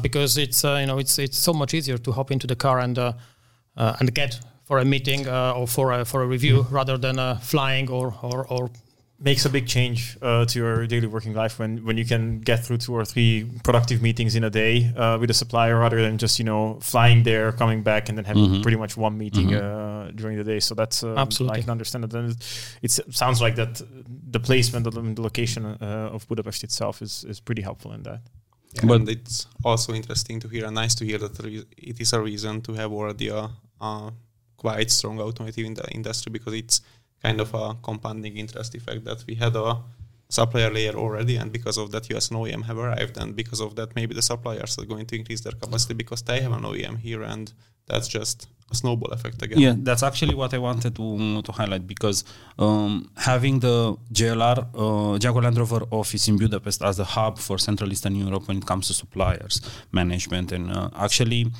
because 0.00 0.38
it's 0.38 0.64
you 0.64 0.86
know 0.86 0.98
it's 0.98 1.18
it's 1.18 1.36
so 1.36 1.52
much 1.52 1.74
easier 1.74 1.98
to 1.98 2.12
hop 2.12 2.30
into 2.30 2.46
the 2.46 2.56
car 2.56 2.78
and 2.78 2.98
and 3.76 4.14
get 4.14 4.40
for 4.70 4.78
a 4.78 4.84
meeting 4.84 5.26
uh, 5.26 5.52
or 5.56 5.66
for 5.66 5.90
a, 5.90 6.04
for 6.04 6.22
a 6.22 6.26
review 6.26 6.58
mm-hmm. 6.58 6.72
rather 6.72 6.96
than 6.96 7.18
uh, 7.18 7.34
flying 7.40 7.90
or, 7.90 8.14
or, 8.22 8.46
or 8.46 8.70
makes 9.18 9.44
a 9.44 9.48
big 9.48 9.66
change 9.66 10.16
uh, 10.22 10.44
to 10.44 10.60
your 10.60 10.86
daily 10.86 11.08
working 11.08 11.34
life 11.34 11.58
when 11.58 11.84
when 11.84 11.96
you 11.98 12.04
can 12.04 12.38
get 12.38 12.64
through 12.64 12.78
two 12.78 12.94
or 12.94 13.04
three 13.04 13.50
productive 13.64 14.00
meetings 14.00 14.36
in 14.36 14.44
a 14.44 14.52
day 14.62 14.74
uh, 14.96 15.18
with 15.20 15.28
a 15.28 15.34
supplier 15.34 15.76
rather 15.76 16.00
than 16.00 16.18
just 16.18 16.38
you 16.38 16.44
know 16.44 16.78
flying 16.80 17.24
there 17.24 17.50
coming 17.50 17.82
back 17.82 18.08
and 18.08 18.16
then 18.16 18.24
having 18.24 18.44
mm-hmm. 18.44 18.62
pretty 18.62 18.76
much 18.76 18.96
one 18.96 19.18
meeting 19.18 19.48
mm-hmm. 19.48 20.08
uh, 20.08 20.12
during 20.12 20.36
the 20.38 20.44
day 20.44 20.60
so 20.60 20.72
that's 20.72 21.02
uh, 21.02 21.16
absolutely 21.24 21.58
i 21.58 21.60
can 21.62 21.70
understand 21.70 22.04
it 22.04 22.14
and 22.14 22.36
it 22.80 22.92
sounds 23.22 23.40
like 23.42 23.56
that 23.56 23.82
the 24.36 24.40
placement 24.48 24.86
of 24.86 24.94
the, 24.94 25.02
the 25.16 25.22
location 25.28 25.66
uh, 25.66 26.14
of 26.14 26.28
budapest 26.28 26.62
itself 26.62 27.02
is 27.02 27.24
is 27.24 27.40
pretty 27.40 27.62
helpful 27.62 27.90
in 27.92 28.02
that 28.04 28.20
yeah, 28.74 28.86
but 28.90 29.08
it's 29.08 29.48
also 29.64 29.92
interesting 29.92 30.38
to 30.42 30.48
hear 30.48 30.64
and 30.66 30.76
nice 30.76 30.94
to 30.94 31.04
hear 31.04 31.18
that 31.18 31.34
it 31.90 32.00
is 32.00 32.12
a 32.12 32.20
reason 32.20 32.60
to 32.60 32.72
have 32.74 32.92
already 32.92 33.28
a, 33.40 33.50
a 33.80 34.12
quite 34.64 34.90
strong 34.90 35.16
automotive 35.20 35.64
in 35.70 35.74
the 35.80 35.86
industry 35.98 36.30
because 36.36 36.54
it's 36.62 36.76
kind 37.24 37.40
of 37.40 37.52
a 37.54 37.74
compounding 37.82 38.36
interest 38.36 38.74
effect 38.74 39.04
that 39.04 39.20
we 39.26 39.34
had 39.34 39.54
a 39.56 39.68
supplier 40.28 40.70
layer 40.76 40.94
already 41.04 41.36
and 41.36 41.50
because 41.58 41.76
of 41.82 41.90
that 41.90 42.04
US 42.12 42.28
and 42.30 42.38
OEM 42.40 42.62
have 42.70 42.78
arrived 42.78 43.16
and 43.20 43.34
because 43.34 43.60
of 43.66 43.74
that 43.78 43.94
maybe 43.96 44.14
the 44.14 44.26
suppliers 44.30 44.78
are 44.78 44.88
going 44.92 45.06
to 45.06 45.16
increase 45.20 45.40
their 45.40 45.56
capacity 45.62 45.94
because 46.02 46.22
they 46.22 46.40
have 46.40 46.52
an 46.52 46.62
OEM 46.62 46.98
here 46.98 47.22
and 47.22 47.52
that's 47.86 48.08
just 48.18 48.48
a 48.70 48.74
snowball 48.74 49.10
effect 49.10 49.42
again. 49.42 49.58
Yeah, 49.58 49.74
that's 49.76 50.04
actually 50.04 50.34
what 50.34 50.54
I 50.54 50.58
wanted 50.58 50.94
to, 50.94 51.42
to 51.42 51.52
highlight 51.52 51.84
because 51.86 52.22
um, 52.58 53.10
having 53.16 53.58
the 53.58 53.96
JLR, 54.12 54.58
uh, 54.74 55.18
Jaguar 55.18 55.42
Land 55.42 55.58
Rover 55.58 55.82
office 55.90 56.28
in 56.28 56.36
Budapest 56.36 56.80
as 56.82 57.00
a 57.00 57.04
hub 57.04 57.38
for 57.38 57.58
Central 57.58 57.90
Eastern 57.90 58.14
Europe 58.14 58.46
when 58.46 58.58
it 58.58 58.66
comes 58.66 58.86
to 58.86 58.94
suppliers, 58.94 59.60
management, 59.90 60.52
and 60.52 60.70
uh, 60.70 60.90
actually 60.94 61.50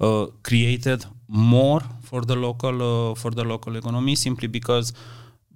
uh, 0.00 0.26
created 0.42 1.04
more 1.28 1.80
for 2.02 2.22
the 2.22 2.36
local 2.36 3.10
uh, 3.10 3.14
for 3.14 3.30
the 3.30 3.44
local 3.44 3.76
economy 3.76 4.14
simply 4.14 4.48
because 4.48 4.92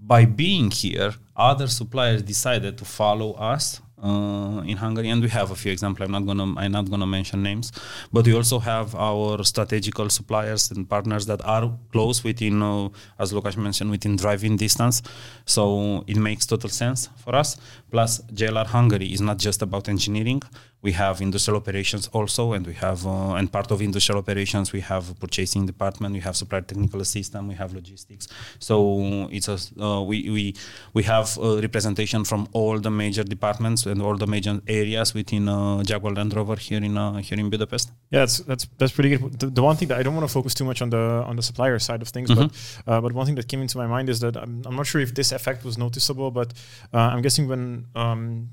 by 0.00 0.25
being 0.25 0.70
here 0.70 1.12
other 1.37 1.66
suppliers 1.66 2.23
decided 2.23 2.76
to 2.78 2.85
follow 2.85 3.32
us 3.35 3.80
uh, 4.02 4.62
in 4.66 4.76
Hungary, 4.76 5.09
and 5.11 5.23
we 5.23 5.28
have 5.28 5.50
a 5.50 5.54
few 5.54 5.70
examples. 5.73 6.06
I'm 6.06 6.12
not 6.12 6.26
gonna 6.26 6.59
I'm 6.59 6.73
not 6.73 6.90
gonna 6.90 7.06
mention 7.06 7.42
names, 7.42 7.73
but 8.12 8.26
we 8.26 8.35
also 8.35 8.59
have 8.59 8.94
our 8.94 9.44
strategical 9.44 10.09
suppliers 10.09 10.70
and 10.70 10.88
partners 10.88 11.26
that 11.26 11.44
are 11.44 11.70
close 11.92 12.25
within, 12.25 12.62
uh, 12.62 12.88
as 13.18 13.32
Lukasz 13.32 13.56
mentioned, 13.56 13.90
within 13.90 14.16
driving 14.16 14.56
distance. 14.56 15.02
So 15.44 16.04
it 16.06 16.16
makes 16.16 16.47
total 16.47 16.70
sense 16.70 17.09
for 17.16 17.35
us. 17.35 17.56
Plus, 17.90 18.20
JLR 18.32 18.66
Hungary 18.66 19.12
is 19.12 19.20
not 19.20 19.38
just 19.38 19.62
about 19.62 19.88
engineering 19.88 20.42
we 20.82 20.92
have 20.92 21.20
industrial 21.20 21.58
operations 21.58 22.08
also 22.12 22.52
and 22.52 22.66
we 22.66 22.75
have 22.75 23.06
uh, 23.06 23.34
and 23.34 23.52
part 23.52 23.70
of 23.70 23.82
industrial 23.82 24.18
operations 24.18 24.72
we 24.72 24.80
have 24.80 25.18
purchasing 25.20 25.66
department 25.66 26.14
we 26.14 26.20
have 26.20 26.37
supply 26.37 26.60
technical 26.60 27.04
system 27.04 27.49
we 27.49 27.54
have 27.54 27.72
logistics. 27.75 28.28
So 28.58 29.28
it's 29.30 29.49
a 29.49 29.58
uh, 29.82 30.02
we 30.02 30.30
we 30.30 30.54
we 30.94 31.02
have 31.04 31.37
representation 31.37 32.25
from 32.25 32.49
all 32.52 32.78
the 32.78 32.90
major 32.90 33.25
departments 33.25 33.87
and 33.87 34.00
all 34.00 34.16
the 34.16 34.26
major 34.26 34.60
areas 34.66 35.14
within 35.14 35.49
uh, 35.49 35.82
Jaguar 35.82 36.14
Land 36.14 36.34
Rover 36.34 36.56
here 36.56 36.82
in 36.82 36.96
uh, 36.96 37.16
here 37.16 37.38
in 37.38 37.50
Budapest. 37.50 37.90
Yeah 38.10 38.20
that's 38.20 38.38
that's 38.38 38.66
that's 38.78 38.92
pretty 38.92 39.10
good. 39.16 39.38
The, 39.38 39.46
the, 39.46 39.62
one 39.62 39.76
thing 39.76 39.88
that 39.88 39.99
I 39.99 40.02
don't 40.02 40.14
want 40.14 40.26
to 40.28 40.32
focus 40.32 40.54
too 40.54 40.64
much 40.64 40.80
on 40.82 40.90
the 40.90 41.04
on 41.26 41.37
the 41.37 41.42
supplier 41.42 41.78
side 41.78 42.02
of 42.02 42.08
things 42.08 42.30
mm-hmm. 42.30 42.49
but 42.87 42.92
uh, 42.92 43.00
but 43.00 43.12
one 43.12 43.26
thing 43.26 43.34
that 43.37 43.49
came 43.49 43.62
into 43.62 43.76
my 43.78 43.87
mind 43.87 44.08
is 44.08 44.20
that 44.20 44.37
I'm, 44.37 44.62
I'm 44.66 44.76
not 44.76 44.87
sure 44.87 45.00
if 45.00 45.14
this 45.14 45.32
effect 45.32 45.64
was 45.64 45.76
noticeable 45.76 46.30
but 46.30 46.52
uh, 46.94 46.99
I'm 46.99 47.22
guessing 47.22 47.49
when 47.49 47.87
um, 47.94 48.50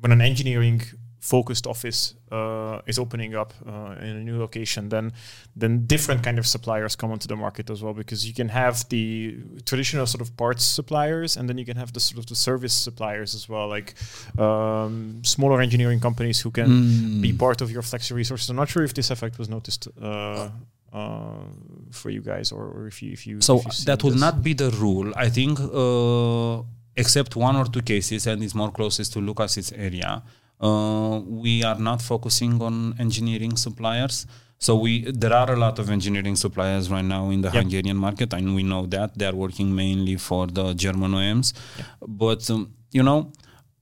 when 0.00 0.12
an 0.12 0.20
engineering 0.20 0.82
focused 1.20 1.66
office 1.66 2.14
uh, 2.32 2.80
is 2.86 2.98
opening 2.98 3.34
up 3.34 3.52
uh, 3.66 3.94
in 4.00 4.16
a 4.16 4.20
new 4.20 4.38
location, 4.38 4.88
then 4.88 5.12
then 5.54 5.86
different 5.86 6.22
kind 6.22 6.38
of 6.38 6.46
suppliers 6.46 6.96
come 6.96 7.12
onto 7.12 7.28
the 7.28 7.36
market 7.36 7.68
as 7.68 7.82
well 7.82 7.92
because 7.92 8.26
you 8.26 8.32
can 8.32 8.48
have 8.48 8.88
the 8.88 9.36
traditional 9.66 10.06
sort 10.06 10.22
of 10.22 10.34
parts 10.36 10.64
suppliers 10.64 11.36
and 11.36 11.48
then 11.48 11.58
you 11.58 11.66
can 11.66 11.76
have 11.76 11.92
the 11.92 12.00
sort 12.00 12.18
of 12.18 12.26
the 12.26 12.34
service 12.34 12.72
suppliers 12.72 13.34
as 13.34 13.48
well, 13.48 13.68
like 13.68 13.94
um, 14.38 15.20
smaller 15.22 15.60
engineering 15.60 16.00
companies 16.00 16.40
who 16.40 16.50
can 16.50 16.68
mm. 16.68 17.20
be 17.20 17.32
part 17.32 17.60
of 17.60 17.70
your 17.70 17.82
flexi 17.82 18.12
resources. 18.14 18.48
I'm 18.48 18.56
not 18.56 18.70
sure 18.70 18.82
if 18.82 18.94
this 18.94 19.10
effect 19.10 19.38
was 19.38 19.48
noticed. 19.48 19.88
Uh, 20.00 20.48
uh, 20.92 21.44
for 21.92 22.10
you 22.10 22.20
guys, 22.20 22.50
or, 22.50 22.64
or 22.64 22.88
if 22.88 23.00
you 23.00 23.12
if 23.12 23.24
you 23.24 23.40
so 23.40 23.58
if 23.58 23.64
you 23.64 23.84
that 23.84 24.02
will 24.02 24.16
not 24.16 24.42
be 24.42 24.54
the 24.54 24.70
rule. 24.70 25.12
I 25.14 25.28
think, 25.28 25.60
uh, 25.60 26.64
except 26.96 27.36
one 27.36 27.54
or 27.54 27.66
two 27.66 27.82
cases, 27.82 28.26
and 28.26 28.42
it's 28.42 28.56
more 28.56 28.72
closest 28.72 29.12
to 29.12 29.20
Lukasz's 29.20 29.70
area 29.70 30.24
uh, 30.60 31.20
we 31.26 31.64
are 31.64 31.78
not 31.78 32.02
focusing 32.02 32.60
on 32.60 32.94
engineering 32.98 33.56
suppliers. 33.56 34.26
So 34.58 34.76
we 34.76 35.10
there 35.10 35.32
are 35.32 35.50
a 35.52 35.56
lot 35.56 35.78
of 35.78 35.88
engineering 35.88 36.36
suppliers 36.36 36.90
right 36.90 37.04
now 37.04 37.30
in 37.30 37.40
the 37.40 37.48
yep. 37.48 37.62
Hungarian 37.62 37.96
market, 37.96 38.34
and 38.34 38.54
we 38.54 38.62
know 38.62 38.84
that 38.86 39.16
they 39.16 39.26
are 39.26 39.34
working 39.34 39.74
mainly 39.74 40.16
for 40.16 40.46
the 40.46 40.74
German 40.74 41.12
OEMs. 41.12 41.54
Yep. 41.78 41.86
But 42.06 42.50
um, 42.50 42.74
you 42.92 43.02
know, 43.02 43.32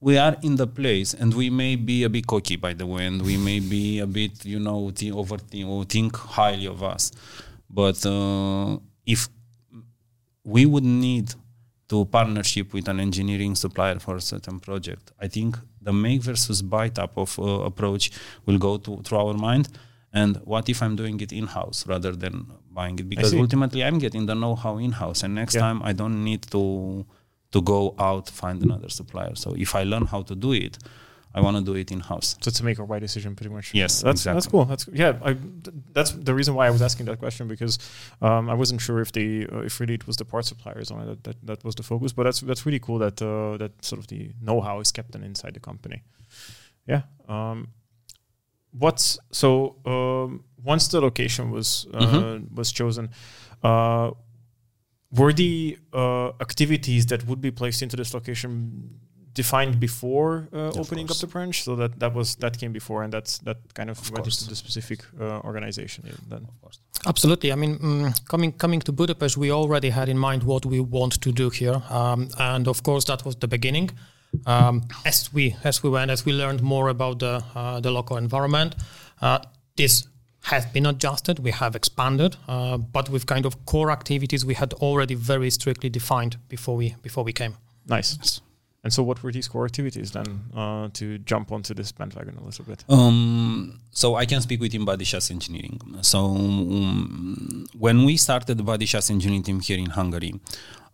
we 0.01 0.17
are 0.19 0.37
in 0.43 0.57
the 0.57 0.67
place, 0.67 1.15
and 1.15 1.35
we 1.35 1.51
may 1.51 1.75
be 1.75 2.05
a 2.05 2.09
bit 2.09 2.27
cocky, 2.27 2.57
by 2.57 2.75
the 2.75 2.87
way, 2.87 3.07
and 3.07 3.23
we 3.23 3.37
may 3.37 3.59
be 3.59 3.99
a 3.99 4.07
bit, 4.07 4.45
you 4.45 4.61
know, 4.61 4.91
th- 4.91 5.13
overthink 5.13 5.69
or 5.69 5.85
think 5.85 6.17
highly 6.17 6.67
of 6.67 6.83
us. 6.83 7.11
But 7.69 8.05
uh, 8.07 8.79
if 9.05 9.29
we 10.45 10.65
would 10.65 10.85
need 10.85 11.35
to 11.89 12.05
partnership 12.05 12.73
with 12.73 12.87
an 12.89 13.01
engineering 13.01 13.55
supplier 13.55 13.99
for 13.99 14.17
a 14.17 14.21
certain 14.21 14.61
project, 14.61 15.11
I 15.21 15.27
think 15.27 15.59
the 15.89 15.93
make 16.07 16.21
versus 16.31 16.59
buy 16.75 16.87
type 17.01 17.15
of 17.25 17.31
uh, 17.39 17.43
approach 17.71 18.05
will 18.47 18.59
go 18.59 18.73
to 18.85 18.91
through 19.05 19.21
our 19.25 19.37
mind. 19.49 19.67
And 20.21 20.33
what 20.53 20.65
if 20.73 20.79
i'm 20.85 20.97
doing 21.03 21.17
it 21.27 21.33
in 21.41 21.47
house 21.59 21.79
rather 21.93 22.13
than 22.23 22.35
buying 22.79 22.99
it? 23.03 23.09
Because 23.13 23.33
ultimately 23.45 23.81
i'm 23.87 23.99
getting 24.07 24.25
the 24.31 24.37
know-how 24.43 24.75
in 24.87 24.93
house 25.03 25.19
and 25.25 25.33
next 25.41 25.55
yeah. 25.55 25.65
time 25.65 25.79
i 25.91 25.93
don't 26.01 26.19
need 26.31 26.43
to 26.55 26.63
to 27.55 27.59
go 27.73 27.81
out 28.09 28.25
find 28.43 28.59
another 28.67 28.91
supplier. 29.01 29.35
So 29.43 29.49
if 29.65 29.71
i 29.81 29.83
learn 29.93 30.07
how 30.13 30.23
to 30.31 30.35
do 30.47 30.53
it 30.67 30.75
I 31.35 31.41
want 31.41 31.57
to 31.57 31.63
do 31.63 31.75
it 31.75 31.91
in 31.93 32.01
house. 32.01 32.37
So 32.41 32.51
to 32.51 32.65
make 32.65 32.79
a 32.79 32.85
right 32.85 33.01
decision, 33.01 33.37
pretty 33.37 33.53
much. 33.55 33.75
Yes, 33.75 34.03
that's 34.03 34.21
exactly. 34.21 34.37
that's 34.37 34.47
cool. 34.47 34.65
That's 34.65 34.89
yeah. 34.93 35.19
I, 35.23 35.37
that's 35.93 36.13
the 36.13 36.35
reason 36.35 36.55
why 36.55 36.67
I 36.67 36.71
was 36.71 36.83
asking 36.83 37.07
that 37.07 37.19
question 37.19 37.49
because 37.49 37.79
um, 38.23 38.49
I 38.49 38.55
wasn't 38.55 38.81
sure 38.81 39.01
if 39.01 39.13
the 39.13 39.47
uh, 39.53 39.59
if 39.61 39.79
really 39.81 39.95
it 39.95 40.07
was 40.07 40.17
the 40.17 40.25
part 40.25 40.47
suppliers 40.47 40.91
on 40.91 41.01
it 41.03 41.07
that, 41.07 41.25
that, 41.25 41.47
that 41.47 41.65
was 41.65 41.75
the 41.75 41.83
focus. 41.83 42.13
But 42.13 42.25
that's 42.25 42.41
that's 42.41 42.65
really 42.67 42.81
cool 42.81 42.99
that 42.99 43.21
uh, 43.21 43.57
that 43.59 43.85
sort 43.85 44.01
of 44.01 44.07
the 44.09 44.33
know-how 44.41 44.81
is 44.81 44.91
kept 44.91 45.15
inside 45.15 45.55
the 45.55 45.61
company. 45.61 46.03
Yeah. 46.87 47.03
Um, 47.29 47.69
what's 48.73 49.19
so 49.31 49.77
um, 49.85 50.45
once 50.63 50.89
the 50.89 51.01
location 51.01 51.51
was 51.51 51.87
uh, 51.93 51.99
mm-hmm. 52.01 52.55
was 52.55 52.73
chosen 52.73 53.11
uh, 53.63 54.11
were 55.11 55.33
the 55.33 55.79
uh, 55.93 56.29
activities 56.41 57.07
that 57.07 57.27
would 57.27 57.41
be 57.41 57.51
placed 57.51 57.83
into 57.83 57.97
this 57.97 58.13
location 58.15 59.01
defined 59.43 59.75
before 59.89 60.31
uh, 60.53 60.83
opening 60.83 61.07
up 61.11 61.19
the 61.25 61.31
branch 61.35 61.57
so 61.67 61.73
that 61.81 61.93
that 62.03 62.13
was 62.19 62.29
that 62.37 62.55
came 62.61 62.73
before 62.81 63.05
and 63.05 63.13
that's 63.13 63.33
that 63.49 63.59
kind 63.79 63.91
of, 63.91 63.99
of 63.99 64.11
went 64.13 64.27
into 64.27 64.49
the 64.53 64.57
specific 64.65 65.01
uh, 65.21 65.49
organization 65.49 66.01
then. 66.31 66.43
Of 66.53 66.57
course. 66.63 66.79
Absolutely. 67.13 67.51
I 67.53 67.57
mean 67.63 67.79
mm, 67.79 68.29
coming 68.33 68.53
coming 68.65 68.81
to 68.87 68.93
budapest 68.93 69.37
we 69.37 69.51
already 69.61 69.91
had 69.91 70.09
in 70.09 70.19
mind 70.19 70.43
what 70.43 70.65
we 70.73 70.81
want 70.81 71.13
to 71.25 71.31
do 71.43 71.51
here. 71.61 71.79
Um, 72.01 72.21
and 72.53 72.69
of 72.69 72.83
course 72.83 73.05
that 73.11 73.25
was 73.27 73.37
the 73.37 73.49
beginning. 73.49 73.91
Um, 74.47 74.83
as 75.05 75.33
we 75.33 75.45
as 75.65 75.83
we 75.83 75.91
went, 75.91 76.11
as 76.11 76.25
we 76.27 76.33
learned 76.33 76.61
more 76.63 76.91
about 76.91 77.19
the 77.19 77.35
uh, 77.55 77.81
the 77.81 77.91
local 77.91 78.17
environment, 78.17 78.75
uh, 79.23 79.39
this 79.77 80.09
has 80.41 80.67
been 80.73 80.87
adjusted. 80.87 81.39
We 81.39 81.53
have 81.53 81.77
expanded, 81.77 82.37
uh, 82.49 82.77
but 82.93 83.09
with 83.09 83.25
kind 83.27 83.47
of 83.47 83.53
core 83.65 83.91
activities 83.91 84.45
we 84.45 84.55
had 84.55 84.73
already 84.75 85.15
very 85.15 85.51
strictly 85.51 85.91
defined 85.91 86.37
before 86.49 86.77
we 86.77 86.95
before 87.03 87.25
we 87.25 87.33
came. 87.33 87.55
Nice. 87.87 88.41
And 88.85 88.93
so, 88.93 89.03
what 89.03 89.23
were 89.23 89.33
these 89.33 89.49
core 89.49 89.65
activities 89.65 90.13
then 90.13 90.41
uh, 90.55 90.89
to 90.95 91.19
jump 91.19 91.51
onto 91.51 91.75
this 91.75 91.91
bandwagon 91.91 92.37
a 92.37 92.45
little 92.45 92.65
bit? 92.65 92.85
Um, 92.89 93.81
so, 93.91 94.15
I 94.15 94.25
can 94.25 94.41
speak 94.41 94.61
within 94.61 94.85
body 94.85 95.05
chassis 95.05 95.35
engineering. 95.35 95.81
So, 96.03 96.27
um, 96.27 97.67
when 97.77 98.05
we 98.05 98.17
started 98.17 98.57
the 98.57 98.63
body 98.63 98.87
chassis 98.87 99.13
engineering 99.13 99.43
team 99.43 99.59
here 99.61 99.79
in 99.79 99.87
Hungary, 99.91 100.35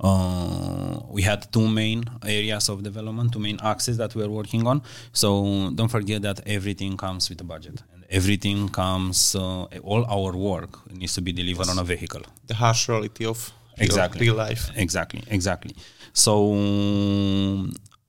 uh, 0.01 1.01
we 1.11 1.23
had 1.23 1.53
two 1.53 1.69
main 1.69 2.05
areas 2.25 2.71
of 2.71 2.83
development, 2.83 3.33
two 3.35 3.39
main 3.39 3.59
axes 3.63 3.99
that 3.99 4.15
we 4.15 4.23
are 4.25 4.31
working 4.31 4.67
on. 4.67 4.81
So, 5.13 5.71
don't 5.75 5.91
forget 5.91 6.23
that 6.23 6.41
everything 6.47 6.97
comes 6.97 7.29
with 7.29 7.41
a 7.43 7.45
budget, 7.45 7.83
and 7.93 8.03
everything 8.09 8.71
comes. 8.71 9.35
Uh, 9.37 9.65
all 9.83 10.07
our 10.07 10.35
work 10.35 10.91
needs 10.91 11.13
to 11.15 11.21
be 11.21 11.33
delivered 11.33 11.69
on 11.69 11.79
a 11.79 11.85
vehicle. 11.85 12.23
The 12.47 12.55
harsh 12.55 12.89
reality 12.89 13.27
of 13.27 13.53
exactly 13.77 14.23
real 14.27 14.37
life. 14.37 14.71
Exactly, 14.75 15.23
exactly. 15.29 15.75
So 16.15 16.55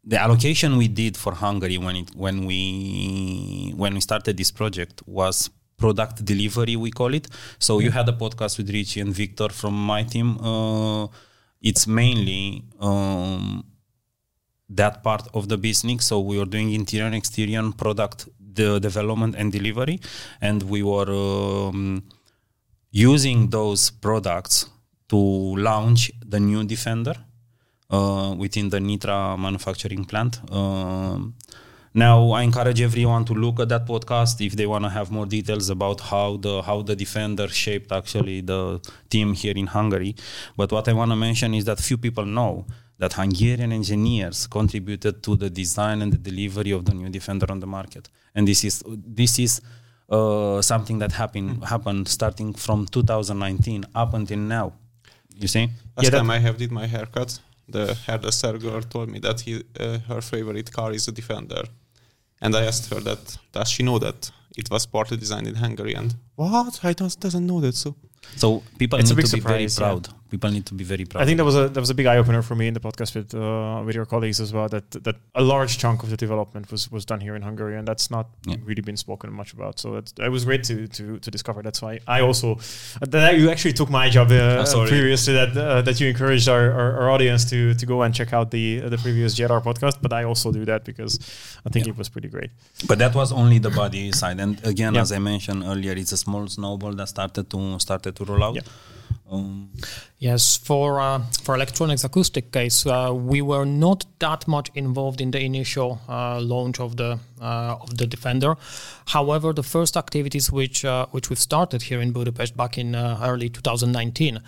the 0.03 0.21
allocation 0.21 0.77
we 0.77 0.87
did 0.87 1.17
for 1.17 1.33
Hungary 1.33 1.77
when 1.77 1.95
it 1.95 2.15
when 2.15 2.45
we 2.45 3.73
when 3.75 3.95
we 3.95 4.01
started 4.01 4.37
this 4.37 4.51
project 4.51 5.01
was 5.07 5.49
product 5.77 6.23
delivery 6.23 6.75
we 6.75 6.91
call 6.91 7.13
it. 7.13 7.27
So 7.59 7.79
you 7.79 7.91
had 7.91 8.07
a 8.07 8.13
podcast 8.13 8.57
with 8.59 8.69
Richie 8.69 9.01
and 9.01 9.13
Victor 9.13 9.49
from 9.49 9.73
my 9.73 10.03
team. 10.03 10.37
Uh, 10.37 11.07
it's 11.61 11.87
mainly 11.87 12.63
um, 12.79 13.65
that 14.69 15.01
part 15.03 15.27
of 15.33 15.49
the 15.49 15.57
business. 15.57 16.05
So 16.05 16.19
we 16.19 16.37
were 16.37 16.45
doing 16.45 16.71
interior 16.71 17.07
and 17.07 17.15
exterior 17.15 17.63
product 17.71 18.29
the 18.39 18.79
development 18.79 19.35
and 19.35 19.51
delivery, 19.51 19.99
and 20.39 20.63
we 20.63 20.81
were 20.81 21.11
um, 21.11 22.03
using 22.91 23.49
those 23.49 23.89
products 23.89 24.69
to 25.09 25.17
launch 25.17 26.11
the 26.25 26.39
new 26.39 26.63
Defender 26.63 27.15
uh, 27.95 28.35
within 28.43 28.69
the 28.69 28.79
Nitra 28.79 29.37
manufacturing 29.37 30.03
plant. 30.05 30.33
Uh, 30.51 31.19
now 31.93 32.31
I 32.31 32.41
encourage 32.43 32.81
everyone 32.81 33.23
to 33.25 33.33
look 33.33 33.59
at 33.61 33.69
that 33.69 33.85
podcast 33.87 34.45
if 34.45 34.53
they 34.59 34.67
want 34.73 34.83
to 34.83 34.89
have 34.89 35.11
more 35.11 35.25
details 35.25 35.69
about 35.69 36.01
how 36.11 36.27
the 36.45 36.61
how 36.61 36.81
the 36.89 36.95
defender 37.03 37.47
shaped 37.47 37.91
actually 37.99 38.41
the 38.41 38.61
team 39.09 39.33
here 39.41 39.57
in 39.63 39.67
Hungary. 39.67 40.13
But 40.57 40.71
what 40.75 40.85
I 40.89 40.93
want 40.99 41.11
to 41.11 41.15
mention 41.27 41.53
is 41.53 41.63
that 41.69 41.79
few 41.79 41.97
people 41.97 42.25
know 42.25 42.65
that 42.97 43.13
Hungarian 43.13 43.71
engineers 43.71 44.47
contributed 44.47 45.23
to 45.23 45.35
the 45.35 45.49
design 45.49 46.01
and 46.01 46.11
the 46.11 46.21
delivery 46.29 46.71
of 46.71 46.83
the 46.83 46.93
new 46.93 47.09
defender 47.09 47.47
on 47.49 47.59
the 47.59 47.67
market. 47.67 48.09
And 48.35 48.45
this 48.45 48.63
is 48.69 48.83
this 49.21 49.39
is 49.39 49.61
uh, 50.09 50.61
something 50.61 50.99
that 50.99 51.11
happened 51.13 51.63
happened 51.63 52.07
starting 52.07 52.53
from 52.65 52.85
2019 52.87 53.85
up 53.95 54.13
until 54.13 54.39
now. 54.39 54.73
You 55.43 55.47
see? 55.47 55.69
Last 55.97 56.05
yeah, 56.05 56.09
time 56.17 56.29
I 56.29 56.39
have 56.39 56.57
did 56.57 56.71
my 56.71 56.87
haircut, 56.87 57.39
the 57.67 57.95
hairdresser 58.05 58.57
girl 58.57 58.81
told 58.81 59.09
me 59.09 59.19
that 59.19 59.41
he, 59.41 59.63
uh, 59.79 59.99
her 60.07 60.21
favorite 60.21 60.71
car 60.71 60.91
is 60.93 61.07
a 61.07 61.11
Defender. 61.11 61.63
And 62.41 62.55
I 62.55 62.65
asked 62.65 62.93
her 62.93 62.99
that, 63.01 63.37
does 63.51 63.69
she 63.69 63.83
know 63.83 63.99
that 63.99 64.31
it 64.57 64.69
was 64.69 64.85
partly 64.85 65.17
designed 65.17 65.47
in 65.47 65.55
Hungary? 65.55 65.93
And 65.93 66.15
what? 66.35 66.79
I 66.83 66.93
don't, 66.93 67.19
doesn't 67.19 67.45
know 67.45 67.61
that. 67.61 67.75
So 67.75 67.95
so 68.35 68.63
people 68.77 68.99
it's 68.99 69.09
need 69.09 69.21
to 69.21 69.27
surprise, 69.27 69.75
be 69.75 69.81
very 69.81 69.89
proud. 69.89 70.07
Yeah. 70.07 70.13
People 70.35 70.51
need 70.51 70.65
to 70.71 70.75
be 70.81 70.83
very 70.93 71.05
proud. 71.09 71.21
I 71.23 71.25
think 71.25 71.37
that 71.37 71.47
was 71.51 71.57
a 71.61 71.65
that 71.73 71.81
was 71.85 71.91
a 71.95 71.97
big 71.99 72.07
eye 72.11 72.19
opener 72.21 72.41
for 72.49 72.55
me 72.61 72.65
in 72.71 72.73
the 72.77 72.83
podcast 72.87 73.11
with 73.17 73.29
uh, 73.33 73.81
with 73.85 73.95
your 73.99 74.07
colleagues 74.13 74.39
as 74.45 74.51
well. 74.55 74.67
That 74.75 74.85
that 75.05 75.17
a 75.33 75.43
large 75.53 75.73
chunk 75.81 75.97
of 76.03 76.09
the 76.13 76.19
development 76.25 76.65
was 76.73 76.91
was 76.95 77.03
done 77.11 77.21
here 77.25 77.35
in 77.39 77.43
Hungary, 77.49 77.75
and 77.77 77.87
that's 77.89 78.07
not 78.15 78.25
yeah. 78.45 78.57
really 78.67 78.81
been 78.89 78.99
spoken 79.05 79.27
much 79.41 79.51
about. 79.57 79.79
So 79.79 79.87
that 79.95 80.07
it 80.27 80.31
was 80.37 80.43
great 80.49 80.63
to 80.69 80.75
to 80.97 81.03
to 81.25 81.29
discover. 81.35 81.59
That's 81.67 81.81
why 81.85 81.93
I 82.17 82.19
also 82.27 82.47
that 83.13 83.37
you 83.39 83.49
actually 83.53 83.75
took 83.79 83.89
my 83.89 84.09
job 84.09 84.27
uh, 84.31 84.65
oh, 84.67 84.87
previous 84.87 85.23
to 85.25 85.31
that 85.39 85.51
uh, 85.57 85.81
that 85.87 85.95
you 86.01 86.07
encouraged 86.13 86.47
our, 86.49 86.65
our, 86.79 86.89
our, 86.99 87.09
audience 87.15 87.41
to 87.51 87.59
to 87.79 87.85
go 87.85 87.97
and 88.03 88.11
check 88.19 88.33
out 88.37 88.51
the 88.51 88.65
uh, 88.83 88.89
the 88.93 88.99
previous 89.05 89.31
JLR 89.39 89.63
podcast. 89.69 89.95
But 90.01 90.11
I 90.19 90.23
also 90.31 90.51
do 90.51 90.65
that 90.65 90.83
because 90.83 91.13
I 91.65 91.69
think 91.69 91.85
yeah. 91.85 91.93
it 91.93 91.97
was 91.97 92.09
pretty 92.09 92.29
great. 92.35 92.51
But 92.89 92.97
that 92.99 93.13
was 93.15 93.31
only 93.31 93.59
the 93.59 93.73
body 93.81 94.11
side, 94.11 94.39
and 94.43 94.53
again, 94.65 94.97
as 94.97 95.13
I 95.17 95.19
mentioned 95.19 95.63
earlier, 95.63 95.93
it's 95.93 96.11
a 96.11 96.17
small 96.17 96.45
snowball 96.47 96.93
that 96.99 97.07
started 97.07 97.49
to 97.51 97.79
started 97.79 98.13
to 98.17 98.25
roll 98.25 98.43
out. 98.43 98.57
Um, 99.29 99.69
yes, 100.19 100.57
for 100.57 100.99
uh, 100.99 101.21
for 101.43 101.55
electronics 101.55 102.03
acoustic 102.03 102.51
case, 102.51 102.85
uh, 102.85 103.11
we 103.13 103.41
were 103.41 103.65
not 103.65 104.05
that 104.19 104.47
much 104.47 104.69
involved 104.75 105.21
in 105.21 105.31
the 105.31 105.39
initial 105.39 105.99
uh, 106.07 106.39
launch 106.39 106.79
of 106.79 106.95
the 106.95 107.19
uh, 107.41 107.77
of 107.81 107.97
the 107.97 108.07
Defender. 108.07 108.55
However, 109.07 109.53
the 109.53 109.63
first 109.63 109.97
activities 109.97 110.51
which 110.51 110.85
uh, 110.85 111.07
which 111.11 111.29
we've 111.29 111.39
started 111.39 111.81
here 111.81 112.01
in 112.01 112.11
Budapest 112.11 112.55
back 112.55 112.77
in 112.77 112.95
uh, 112.95 113.19
early 113.23 113.49
2019. 113.49 114.39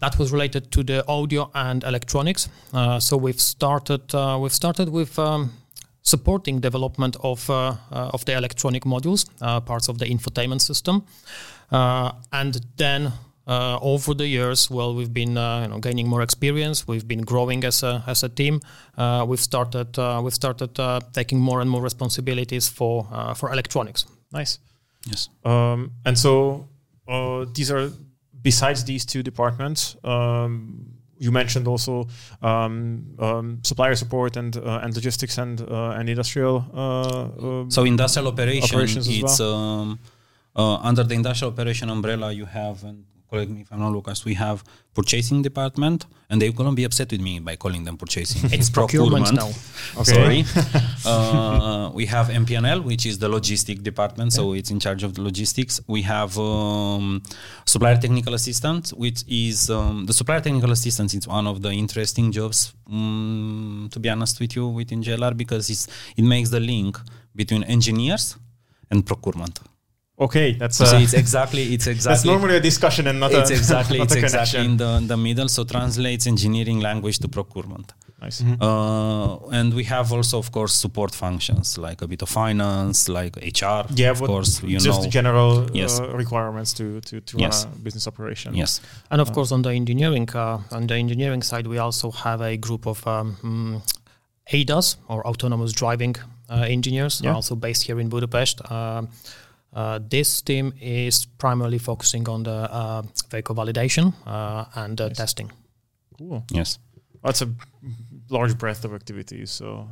that 0.00 0.18
was 0.18 0.32
related 0.32 0.70
to 0.70 0.82
the 0.82 1.04
audio 1.06 1.50
and 1.54 1.84
electronics. 1.84 2.48
so 2.98 3.16
we've 3.16 3.40
started 3.40 4.12
we've 4.40 4.54
started 4.54 4.88
with 4.88 5.18
um, 5.18 5.52
supporting 6.02 6.60
development 6.60 7.16
of 7.22 7.50
of 7.50 8.24
the 8.24 8.32
electronic 8.32 8.84
modules, 8.84 9.26
parts 9.64 9.88
of 9.88 9.98
the 9.98 10.06
infotainment 10.06 10.60
system. 10.60 11.02
And 12.32 12.60
then 12.76 13.12
uh, 13.46 13.78
over 13.80 14.14
the 14.14 14.26
years, 14.26 14.70
well, 14.70 14.94
we've 14.94 15.12
been 15.12 15.36
uh, 15.36 15.62
you 15.62 15.68
know, 15.68 15.78
gaining 15.78 16.08
more 16.08 16.22
experience. 16.22 16.86
We've 16.86 17.06
been 17.06 17.22
growing 17.22 17.64
as 17.64 17.82
a 17.82 18.02
as 18.06 18.22
a 18.22 18.28
team. 18.28 18.60
Uh, 18.96 19.24
we've 19.26 19.40
started 19.40 19.98
uh, 19.98 20.20
we've 20.22 20.34
started 20.34 20.78
uh, 20.78 21.00
taking 21.12 21.40
more 21.40 21.60
and 21.60 21.70
more 21.70 21.82
responsibilities 21.82 22.68
for 22.68 23.06
for 23.34 23.52
electronics. 23.52 24.06
Nice. 24.32 24.58
Yes. 25.06 25.28
Um, 25.44 25.92
and 26.04 26.18
so 26.18 26.68
these 27.54 27.70
are 27.70 27.90
besides 28.42 28.84
these 28.84 29.04
two 29.04 29.22
departments. 29.22 29.96
Um, 30.04 31.00
you 31.20 31.30
mentioned 31.30 31.68
also 31.68 32.08
um, 32.40 33.14
um, 33.18 33.60
supplier 33.62 33.94
support 33.94 34.36
and 34.36 34.56
uh, 34.56 34.80
and 34.82 34.94
logistics 34.94 35.36
and 35.36 35.60
uh, 35.60 35.90
and 35.98 36.08
industrial. 36.08 36.64
Uh, 36.72 37.68
so 37.68 37.84
industrial 37.84 38.28
operation, 38.28 38.64
operations 38.64 39.06
it's 39.06 39.38
well. 39.38 39.54
um, 39.54 39.98
uh, 40.56 40.76
under 40.76 41.04
the 41.04 41.14
industrial 41.14 41.52
operation 41.52 41.90
umbrella, 41.90 42.32
you 42.32 42.46
have 42.46 42.82
correct 43.30 43.50
me 43.50 43.60
if 43.62 43.72
I'm 43.72 43.78
not 43.78 43.92
Lukasz, 43.92 44.24
we 44.24 44.34
have 44.34 44.64
purchasing 44.94 45.40
department, 45.42 46.06
and 46.28 46.42
they're 46.42 46.52
gonna 46.52 46.72
be 46.72 46.84
upset 46.84 47.10
with 47.12 47.20
me 47.20 47.38
by 47.38 47.56
calling 47.56 47.84
them 47.84 47.96
purchasing. 47.96 48.50
it's 48.52 48.68
procurement, 48.70 49.32
now. 49.32 49.50
Okay. 50.00 50.44
Sorry. 50.44 50.44
uh, 51.06 51.90
we 51.92 52.06
have 52.06 52.28
MP&L, 52.28 52.82
which 52.82 53.06
is 53.06 53.18
the 53.18 53.28
logistic 53.28 53.82
department, 53.82 54.32
so 54.32 54.52
it's 54.52 54.70
in 54.70 54.78
charge 54.78 55.02
of 55.02 55.14
the 55.14 55.22
logistics. 55.22 55.80
We 55.86 56.02
have 56.02 56.38
um, 56.38 57.22
supplier 57.64 57.96
technical 57.96 58.34
assistant, 58.34 58.90
which 58.90 59.24
is 59.28 59.70
um, 59.70 60.06
the 60.06 60.12
supplier 60.12 60.40
technical 60.40 60.70
assistant. 60.72 61.14
It's 61.14 61.26
one 61.26 61.46
of 61.46 61.62
the 61.62 61.70
interesting 61.70 62.30
jobs, 62.32 62.72
um, 62.90 63.88
to 63.92 63.98
be 63.98 64.08
honest 64.08 64.40
with 64.40 64.54
you, 64.56 64.68
within 64.68 65.02
JLR 65.02 65.36
because 65.36 65.70
it's, 65.70 65.88
it 66.16 66.22
makes 66.22 66.50
the 66.50 66.60
link 66.60 66.98
between 67.34 67.62
engineers 67.64 68.36
and 68.90 69.06
procurement. 69.06 69.60
Okay, 70.20 70.52
that's 70.52 70.80
uh, 70.80 70.98
it's 71.00 71.14
exactly 71.14 71.62
it's 71.74 71.86
exactly 71.94 72.14
that's 72.14 72.24
normally 72.26 72.56
a 72.56 72.60
discussion 72.60 73.06
and 73.06 73.18
not 73.18 73.32
it's 73.32 73.50
a, 73.50 73.54
exactly 73.54 73.98
not 74.02 74.04
it's 74.04 74.16
a 74.16 74.18
exactly 74.18 74.64
in 74.64 74.76
the, 74.76 74.96
in 74.98 75.06
the 75.06 75.16
middle. 75.16 75.48
So 75.48 75.64
translates 75.64 76.26
engineering 76.26 76.80
language 76.80 77.18
to 77.20 77.28
procurement. 77.28 77.94
Nice. 78.20 78.42
Mm-hmm. 78.42 78.62
Uh, 78.62 79.48
and 79.48 79.72
we 79.72 79.84
have 79.84 80.12
also, 80.12 80.38
of 80.38 80.52
course, 80.52 80.74
support 80.74 81.14
functions 81.14 81.78
like 81.78 82.02
a 82.02 82.06
bit 82.06 82.20
of 82.20 82.28
finance, 82.28 83.08
like 83.08 83.34
HR. 83.36 83.86
Yeah, 83.94 84.10
of 84.10 84.20
course, 84.20 84.62
you 84.62 84.78
just 84.78 85.02
know. 85.02 85.08
general 85.08 85.70
yes. 85.72 85.98
uh, 85.98 86.08
requirements 86.08 86.74
to 86.74 87.00
to, 87.00 87.20
to 87.22 87.38
yes. 87.38 87.64
run 87.64 87.74
a 87.74 87.78
business 87.78 88.06
operation. 88.06 88.54
Yes, 88.54 88.82
and 89.10 89.22
of 89.22 89.30
uh, 89.30 89.32
course, 89.32 89.52
on 89.52 89.62
the 89.62 89.70
engineering 89.70 90.28
uh, 90.34 90.58
on 90.70 90.86
the 90.86 90.96
engineering 90.96 91.42
side, 91.42 91.66
we 91.66 91.78
also 91.78 92.10
have 92.10 92.42
a 92.42 92.58
group 92.58 92.86
of 92.86 93.06
um, 93.06 93.36
mm, 93.42 93.80
ADAS 94.52 94.96
or 95.08 95.26
autonomous 95.26 95.72
driving 95.72 96.16
uh, 96.50 96.66
engineers, 96.68 97.22
yeah. 97.24 97.34
also 97.34 97.56
based 97.56 97.84
here 97.84 97.98
in 98.00 98.10
Budapest. 98.10 98.60
Uh, 99.72 100.00
this 100.02 100.42
team 100.42 100.72
is 100.80 101.26
primarily 101.38 101.78
focusing 101.78 102.28
on 102.28 102.42
the 102.42 102.50
uh, 102.50 103.02
vehicle 103.30 103.54
validation 103.54 104.12
uh, 104.26 104.64
and 104.74 104.98
yes. 104.98 105.16
testing. 105.16 105.50
Cool. 106.18 106.44
Yes. 106.50 106.78
That's 107.22 107.42
a 107.42 107.48
large 108.30 108.58
breadth 108.58 108.84
of 108.84 108.94
activities. 108.94 109.50
So 109.50 109.88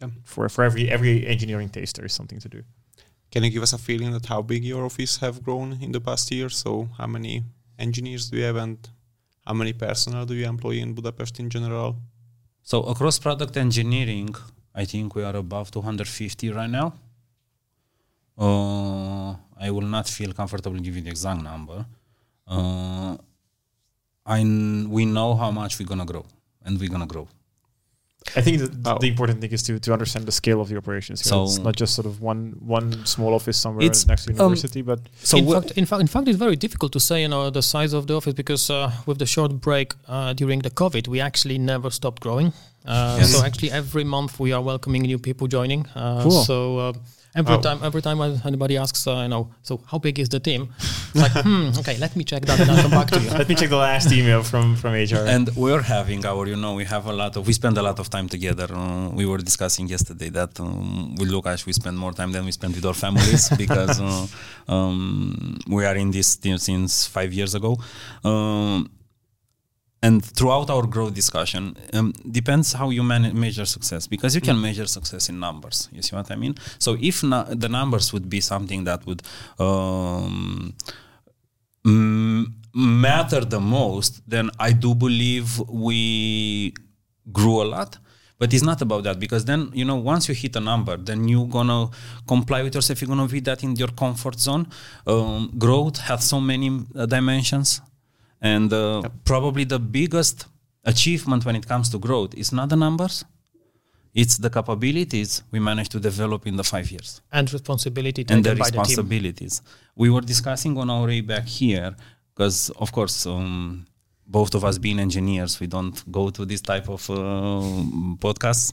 yeah. 0.00 0.08
for 0.24 0.48
for 0.48 0.64
every 0.64 0.88
every 0.88 1.26
engineering 1.26 1.68
taste, 1.68 1.96
there 1.96 2.06
is 2.06 2.12
something 2.12 2.38
to 2.40 2.48
do. 2.48 2.62
Can 3.30 3.44
you 3.44 3.50
give 3.50 3.62
us 3.62 3.72
a 3.72 3.78
feeling 3.78 4.12
that 4.12 4.26
how 4.26 4.42
big 4.42 4.64
your 4.64 4.84
office 4.84 5.18
have 5.18 5.42
grown 5.42 5.78
in 5.80 5.92
the 5.92 6.00
past 6.00 6.30
year? 6.30 6.48
So 6.48 6.88
how 6.98 7.06
many 7.06 7.44
engineers 7.78 8.30
do 8.30 8.36
you 8.36 8.44
have 8.44 8.56
and 8.56 8.78
how 9.46 9.54
many 9.54 9.72
personnel 9.72 10.26
do 10.26 10.34
you 10.34 10.46
employ 10.46 10.74
in 10.82 10.94
Budapest 10.94 11.38
in 11.40 11.48
general? 11.48 11.96
So 12.62 12.82
across 12.82 13.18
product 13.18 13.56
engineering, 13.56 14.34
I 14.74 14.84
think 14.84 15.14
we 15.14 15.22
are 15.24 15.36
above 15.36 15.70
250 15.70 16.50
right 16.50 16.70
now. 16.70 16.94
Uh, 18.40 19.36
I 19.66 19.70
will 19.70 19.88
not 19.96 20.08
feel 20.08 20.32
comfortable 20.32 20.78
giving 20.78 21.04
the 21.04 21.10
exact 21.10 21.42
number. 21.42 21.84
Uh, 22.46 23.16
I 24.24 24.38
we 24.96 25.04
know 25.04 25.34
how 25.34 25.50
much 25.50 25.78
we're 25.78 25.90
gonna 25.92 26.06
grow, 26.06 26.24
and 26.64 26.80
we're 26.80 26.88
gonna 26.88 27.06
grow. 27.06 27.28
I 28.36 28.42
think 28.42 28.58
the, 28.58 28.94
oh. 28.94 28.98
the 28.98 29.08
important 29.08 29.40
thing 29.40 29.50
is 29.50 29.62
to, 29.64 29.80
to 29.80 29.92
understand 29.92 30.26
the 30.26 30.32
scale 30.32 30.60
of 30.60 30.68
the 30.68 30.76
operations. 30.76 31.24
So 31.24 31.44
it's 31.44 31.58
not 31.58 31.74
just 31.74 31.94
sort 31.94 32.06
of 32.06 32.20
one 32.20 32.54
one 32.60 33.04
small 33.06 33.34
office 33.34 33.58
somewhere 33.58 33.86
next 33.86 34.24
to 34.24 34.30
um, 34.30 34.36
university, 34.36 34.80
um, 34.80 34.86
but 34.86 35.00
so 35.22 35.38
in 35.38 35.46
fact, 35.50 35.70
in 35.72 35.86
fact, 35.86 36.00
in 36.00 36.06
fact, 36.06 36.28
it's 36.28 36.38
very 36.38 36.56
difficult 36.56 36.92
to 36.92 37.00
say 37.00 37.22
you 37.22 37.28
know 37.28 37.50
the 37.50 37.62
size 37.62 37.92
of 37.92 38.06
the 38.06 38.14
office 38.14 38.34
because 38.34 38.70
uh, 38.70 38.92
with 39.06 39.18
the 39.18 39.26
short 39.26 39.52
break 39.60 39.94
uh, 40.06 40.32
during 40.34 40.60
the 40.60 40.70
COVID, 40.70 41.08
we 41.08 41.20
actually 41.20 41.58
never 41.58 41.90
stopped 41.90 42.20
growing. 42.22 42.52
Uh, 42.84 43.16
yes. 43.20 43.32
So 43.32 43.44
actually, 43.44 43.70
every 43.70 44.04
month 44.04 44.38
we 44.38 44.52
are 44.52 44.62
welcoming 44.62 45.02
new 45.02 45.18
people 45.18 45.46
joining. 45.46 45.86
Uh, 45.94 46.22
cool. 46.22 46.44
So 46.44 46.78
uh, 46.78 46.92
Every 47.32 47.54
oh. 47.54 47.60
time, 47.60 47.78
every 47.84 48.02
time 48.02 48.20
anybody 48.44 48.76
asks, 48.76 49.06
uh, 49.06 49.20
you 49.22 49.28
know, 49.28 49.50
so 49.62 49.80
how 49.86 49.98
big 49.98 50.18
is 50.18 50.28
the 50.28 50.40
team? 50.40 50.74
like, 51.14 51.30
hmm, 51.46 51.70
okay, 51.78 51.96
let 51.98 52.16
me 52.16 52.24
check 52.24 52.42
that 52.46 52.58
and 52.58 52.70
I'll 52.70 52.82
come 52.82 52.90
back 52.90 53.08
to 53.10 53.20
you. 53.20 53.30
let 53.40 53.48
me 53.48 53.54
check 53.54 53.68
the 53.68 53.76
last 53.76 54.10
email 54.12 54.42
from 54.42 54.74
from 54.74 54.94
HR. 54.94 55.24
And 55.26 55.48
we're 55.54 55.82
having 55.82 56.26
our, 56.26 56.46
you 56.48 56.56
know, 56.56 56.74
we 56.74 56.84
have 56.86 57.06
a 57.06 57.12
lot 57.12 57.36
of, 57.36 57.46
we 57.46 57.52
spend 57.52 57.78
a 57.78 57.82
lot 57.82 58.00
of 58.00 58.10
time 58.10 58.28
together. 58.28 58.68
Uh, 58.74 59.10
we 59.10 59.26
were 59.26 59.38
discussing 59.38 59.86
yesterday 59.86 60.28
that 60.30 60.58
um, 60.58 61.14
with 61.16 61.30
Lukasz 61.30 61.66
we 61.66 61.72
spend 61.72 61.96
more 61.96 62.12
time 62.12 62.32
than 62.32 62.44
we 62.44 62.52
spend 62.52 62.74
with 62.74 62.84
our 62.84 62.94
families 62.94 63.48
because 63.64 64.00
uh, 64.00 64.26
um, 64.68 65.56
we 65.68 65.84
are 65.84 65.96
in 65.96 66.10
this 66.10 66.34
team 66.34 66.58
since 66.58 67.06
five 67.06 67.32
years 67.32 67.54
ago. 67.54 67.78
Um, 68.24 68.90
and 70.02 70.24
throughout 70.24 70.70
our 70.70 70.86
growth 70.86 71.14
discussion 71.14 71.76
um, 71.92 72.12
depends 72.30 72.72
how 72.72 72.90
you 72.90 73.02
man- 73.02 73.38
measure 73.38 73.66
success 73.66 74.06
because 74.06 74.34
you 74.34 74.40
can 74.40 74.56
mm. 74.56 74.62
measure 74.62 74.86
success 74.86 75.28
in 75.28 75.38
numbers 75.38 75.88
you 75.92 76.02
see 76.02 76.16
what 76.16 76.30
i 76.30 76.36
mean? 76.36 76.54
So 76.78 76.96
if 77.00 77.22
na- 77.22 77.44
the 77.44 77.68
numbers 77.68 78.12
would 78.12 78.28
be 78.28 78.40
something 78.40 78.84
that 78.84 79.04
would 79.06 79.22
um, 79.58 80.74
m- 81.84 82.54
matter 82.74 83.44
the 83.44 83.60
most 83.60 84.22
then 84.26 84.50
i 84.58 84.72
do 84.72 84.94
believe 84.94 85.58
we 85.68 86.72
grew 87.32 87.62
a 87.62 87.64
lot. 87.64 87.98
But 88.38 88.54
it's 88.54 88.62
not 88.62 88.80
about 88.80 89.04
that 89.04 89.20
because 89.20 89.44
then 89.44 89.70
you 89.74 89.84
know 89.84 89.96
once 89.96 90.26
you 90.28 90.34
hit 90.34 90.56
a 90.56 90.60
number 90.60 90.96
then 90.96 91.28
you're 91.28 91.46
gonna 91.46 91.90
comply 92.26 92.62
with 92.62 92.74
yourself 92.74 93.00
you're 93.00 93.08
gonna 93.08 93.28
be 93.28 93.40
that 93.40 93.62
in 93.62 93.76
your 93.76 93.88
comfort 93.88 94.40
zone. 94.40 94.66
Um, 95.06 95.52
growth 95.58 95.98
has 95.98 96.24
so 96.24 96.40
many 96.40 96.68
uh, 96.96 97.04
dimensions 97.04 97.82
and 98.40 98.72
uh, 98.72 99.00
yep. 99.02 99.12
probably 99.24 99.64
the 99.64 99.78
biggest 99.78 100.46
achievement 100.84 101.44
when 101.44 101.56
it 101.56 101.66
comes 101.66 101.88
to 101.90 101.98
growth 101.98 102.34
is 102.34 102.52
not 102.52 102.68
the 102.68 102.76
numbers, 102.76 103.24
it's 104.14 104.38
the 104.38 104.50
capabilities 104.50 105.42
we 105.50 105.60
managed 105.60 105.92
to 105.92 106.00
develop 106.00 106.46
in 106.46 106.56
the 106.56 106.64
five 106.64 106.90
years 106.90 107.20
and 107.32 107.52
responsibility 107.52 108.24
and 108.28 108.44
the 108.44 108.56
responsibilities. 108.56 109.60
The 109.60 109.70
we 109.96 110.10
were 110.10 110.22
discussing 110.22 110.76
on 110.78 110.90
our 110.90 111.06
way 111.06 111.20
back 111.20 111.46
here 111.46 111.94
because, 112.34 112.70
of 112.70 112.90
course, 112.90 113.26
um, 113.26 113.86
both 114.26 114.54
of 114.54 114.64
us 114.64 114.78
being 114.78 115.00
engineers, 115.00 115.60
we 115.60 115.66
don't 115.66 116.10
go 116.10 116.30
to 116.30 116.44
this 116.44 116.60
type 116.60 116.88
of 116.88 117.08
uh, 117.10 117.14
podcasts. 118.24 118.72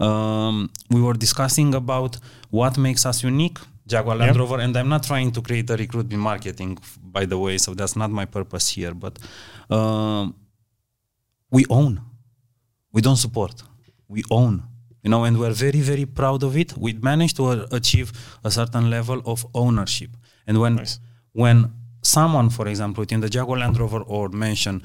Um, 0.00 0.70
we 0.90 1.02
were 1.02 1.14
discussing 1.14 1.74
about 1.74 2.18
what 2.50 2.78
makes 2.78 3.04
us 3.04 3.22
unique 3.22 3.58
Jaguar 3.86 4.16
Land 4.16 4.36
Rover, 4.36 4.60
and 4.60 4.76
I'm 4.76 4.88
not 4.88 5.02
trying 5.02 5.32
to 5.32 5.42
create 5.42 5.68
a 5.70 5.76
recruitment 5.76 6.22
marketing, 6.22 6.78
by 7.02 7.24
the 7.24 7.38
way, 7.38 7.58
so 7.58 7.74
that's 7.74 7.96
not 7.96 8.10
my 8.10 8.24
purpose 8.24 8.68
here. 8.68 8.94
But 8.94 9.18
uh, 9.68 10.28
we 11.50 11.64
own, 11.68 12.00
we 12.92 13.00
don't 13.02 13.16
support, 13.16 13.62
we 14.08 14.22
own. 14.30 14.62
You 15.02 15.10
know, 15.10 15.24
and 15.24 15.36
we're 15.36 15.50
very, 15.50 15.80
very 15.80 16.06
proud 16.06 16.44
of 16.44 16.56
it. 16.56 16.76
We 16.78 16.92
managed 16.92 17.36
to 17.36 17.66
achieve 17.74 18.12
a 18.44 18.52
certain 18.52 18.88
level 18.88 19.20
of 19.26 19.44
ownership. 19.52 20.10
And 20.46 20.60
when 20.60 20.76
nice. 20.76 21.00
when 21.32 21.72
someone, 22.02 22.50
for 22.50 22.68
example, 22.68 23.02
within 23.02 23.20
the 23.20 23.28
Jaguar 23.28 23.58
Land 23.58 23.78
Rover 23.78 24.00
or 24.00 24.28
mention 24.28 24.82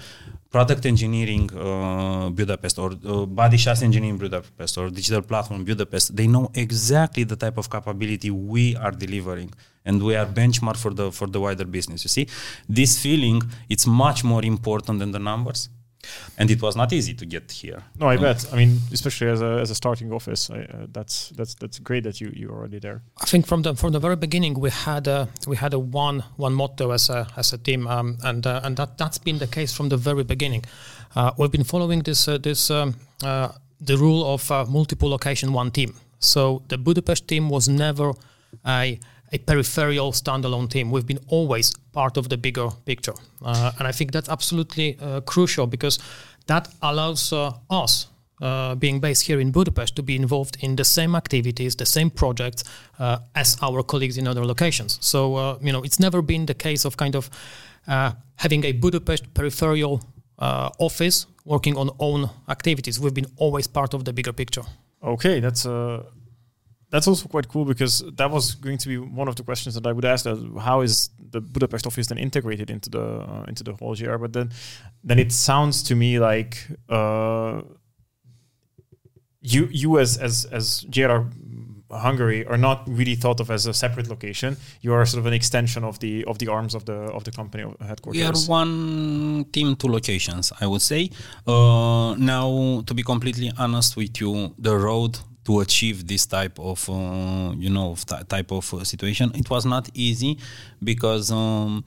product 0.49 0.85
engineering 0.85 1.49
uh, 1.55 2.29
Budapest 2.29 2.79
or 2.79 2.91
uh, 3.05 3.25
body 3.25 3.57
chassis 3.57 3.85
engineering 3.85 4.17
Budapest 4.17 4.77
or 4.77 4.89
digital 4.89 5.21
platform 5.21 5.65
Budapest, 5.65 6.15
they 6.15 6.27
know 6.27 6.49
exactly 6.53 7.23
the 7.23 7.35
type 7.35 7.57
of 7.57 7.69
capability 7.69 8.31
we 8.31 8.75
are 8.77 8.91
delivering 8.91 9.51
and 9.83 10.01
we 10.01 10.15
are 10.15 10.25
benchmark 10.25 10.77
for 10.77 10.93
the 10.93 11.11
for 11.11 11.27
the 11.27 11.39
wider 11.39 11.65
business. 11.65 12.03
You 12.05 12.09
see, 12.09 12.27
this 12.69 13.01
feeling 13.01 13.41
it's 13.69 13.87
much 13.87 14.23
more 14.23 14.43
important 14.43 14.99
than 14.99 15.11
the 15.11 15.19
numbers 15.19 15.69
and 16.37 16.51
it 16.51 16.61
was 16.61 16.75
not 16.75 16.93
easy 16.93 17.13
to 17.13 17.25
get 17.25 17.51
here. 17.51 17.83
No, 17.99 18.07
I 18.07 18.17
bet. 18.17 18.45
I 18.53 18.55
mean, 18.55 18.79
especially 18.91 19.29
as 19.31 19.41
a, 19.41 19.59
as 19.61 19.69
a 19.69 19.75
starting 19.75 20.11
office, 20.11 20.49
I, 20.49 20.59
uh, 20.59 20.87
that's 20.91 21.29
that's 21.29 21.55
that's 21.55 21.79
great 21.79 22.03
that 22.03 22.21
you 22.21 22.31
you're 22.35 22.51
already 22.51 22.79
there. 22.79 23.01
I 23.21 23.25
think 23.25 23.47
from 23.47 23.61
the 23.61 23.75
from 23.75 23.91
the 23.91 23.99
very 23.99 24.15
beginning 24.15 24.59
we 24.59 24.69
had 24.69 25.07
a 25.07 25.27
we 25.47 25.55
had 25.57 25.73
a 25.73 25.79
one 25.79 26.23
one 26.37 26.53
motto 26.53 26.91
as 26.91 27.09
a 27.09 27.27
as 27.35 27.53
a 27.53 27.57
team, 27.57 27.87
um, 27.87 28.17
and 28.23 28.45
uh, 28.45 28.61
and 28.63 28.77
that 28.77 28.97
that's 28.97 29.17
been 29.17 29.39
the 29.39 29.47
case 29.47 29.73
from 29.73 29.89
the 29.89 29.97
very 29.97 30.23
beginning. 30.23 30.65
Uh, 31.15 31.31
we've 31.37 31.51
been 31.51 31.63
following 31.63 32.03
this 32.03 32.27
uh, 32.27 32.37
this 32.37 32.69
um, 32.69 32.95
uh, 33.23 33.49
the 33.79 33.97
rule 33.97 34.23
of 34.33 34.51
uh, 34.51 34.65
multiple 34.65 35.09
location 35.09 35.53
one 35.53 35.71
team. 35.71 35.93
So 36.19 36.63
the 36.67 36.77
Budapest 36.77 37.27
team 37.27 37.49
was 37.49 37.67
never 37.67 38.13
a 38.65 38.99
a 39.31 39.37
peripheral 39.37 40.11
standalone 40.11 40.69
team. 40.69 40.91
We've 40.91 41.05
been 41.05 41.19
always 41.27 41.73
part 41.91 42.17
of 42.17 42.29
the 42.29 42.37
bigger 42.37 42.69
picture. 42.85 43.13
Uh, 43.41 43.71
and 43.77 43.87
I 43.87 43.91
think 43.91 44.11
that's 44.11 44.29
absolutely 44.29 44.97
uh, 45.01 45.21
crucial 45.21 45.67
because 45.67 45.99
that 46.47 46.69
allows 46.81 47.33
uh, 47.33 47.51
us, 47.69 48.07
uh, 48.41 48.75
being 48.75 48.99
based 48.99 49.23
here 49.23 49.39
in 49.39 49.51
Budapest, 49.51 49.95
to 49.95 50.03
be 50.03 50.15
involved 50.15 50.57
in 50.61 50.75
the 50.75 50.85
same 50.85 51.15
activities, 51.15 51.75
the 51.75 51.85
same 51.85 52.09
projects 52.09 52.63
uh, 52.99 53.17
as 53.35 53.57
our 53.61 53.83
colleagues 53.83 54.17
in 54.17 54.27
other 54.27 54.45
locations. 54.45 54.97
So, 55.01 55.35
uh, 55.35 55.57
you 55.61 55.71
know, 55.71 55.83
it's 55.83 55.99
never 55.99 56.21
been 56.21 56.45
the 56.45 56.53
case 56.53 56.85
of 56.85 56.95
kind 56.95 57.15
of 57.15 57.29
having 58.35 58.65
a 58.65 58.73
Budapest 58.73 59.33
peripheral 59.33 60.01
office 60.39 61.25
working 61.45 61.77
on 61.77 61.89
own 61.99 62.29
activities. 62.47 62.99
We've 62.99 63.13
been 63.13 63.31
always 63.37 63.67
part 63.67 63.93
of 63.93 64.03
the 64.03 64.13
bigger 64.13 64.33
picture. 64.33 64.63
Okay, 65.01 65.39
that's 65.39 65.65
a 65.65 66.03
that's 66.89 67.07
also 67.07 67.27
quite 67.27 67.47
cool 67.49 67.65
because 67.65 68.03
that 68.15 68.31
was 68.31 68.55
going 68.55 68.77
to 68.77 68.87
be 68.87 68.97
one 68.97 69.27
of 69.27 69.35
the 69.35 69.43
questions 69.43 69.75
that 69.75 69.85
I 69.85 69.91
would 69.91 70.05
ask. 70.05 70.23
That 70.23 70.37
how 70.61 70.81
is 70.81 71.09
the 71.19 71.41
Budapest 71.41 71.85
office 71.85 72.07
then 72.07 72.17
integrated 72.17 72.69
into 72.69 72.89
the 72.89 73.03
uh, 73.03 73.45
into 73.47 73.63
the 73.63 73.73
whole 73.73 73.95
JLR? 73.95 74.19
But 74.19 74.33
then, 74.33 74.51
then 75.03 75.19
it 75.19 75.31
sounds 75.31 75.83
to 75.83 75.95
me 75.95 76.19
like 76.19 76.65
uh, 76.89 77.61
you 79.41 79.67
you 79.71 79.99
as 79.99 80.17
as 80.17 80.45
as 80.45 80.85
JLR 80.89 81.29
Hungary 81.91 82.45
are 82.45 82.57
not 82.57 82.83
really 82.87 83.15
thought 83.15 83.39
of 83.39 83.49
as 83.49 83.65
a 83.65 83.73
separate 83.73 84.09
location. 84.09 84.57
You 84.81 84.93
are 84.93 85.05
sort 85.05 85.19
of 85.19 85.25
an 85.25 85.33
extension 85.33 85.83
of 85.83 85.99
the 85.99 86.23
of 86.25 86.37
the 86.39 86.47
arms 86.47 86.73
of 86.73 86.85
the 86.85 86.99
of 87.17 87.23
the 87.23 87.31
company 87.31 87.63
headquarters. 87.81 88.21
We 88.21 88.23
are 88.23 88.33
one 88.47 89.45
team, 89.51 89.75
two 89.75 89.87
locations, 89.87 90.51
I 90.59 90.67
would 90.67 90.81
say. 90.81 91.09
Uh, 91.45 92.15
now, 92.17 92.83
to 92.85 92.93
be 92.93 93.03
completely 93.03 93.51
honest 93.57 93.95
with 93.95 94.19
you, 94.21 94.53
the 94.57 94.77
road 94.77 95.19
to 95.47 95.61
achieve 95.61 95.97
this 96.05 96.23
type 96.25 96.57
of 96.59 96.79
uh, 96.89 97.53
you 97.65 97.71
know 97.75 97.95
type 98.35 98.51
of 98.51 98.65
uh, 98.73 98.83
situation, 98.83 99.31
it 99.41 99.49
was 99.49 99.65
not 99.65 99.89
easy 99.93 100.37
because. 100.83 101.31
Um, 101.31 101.83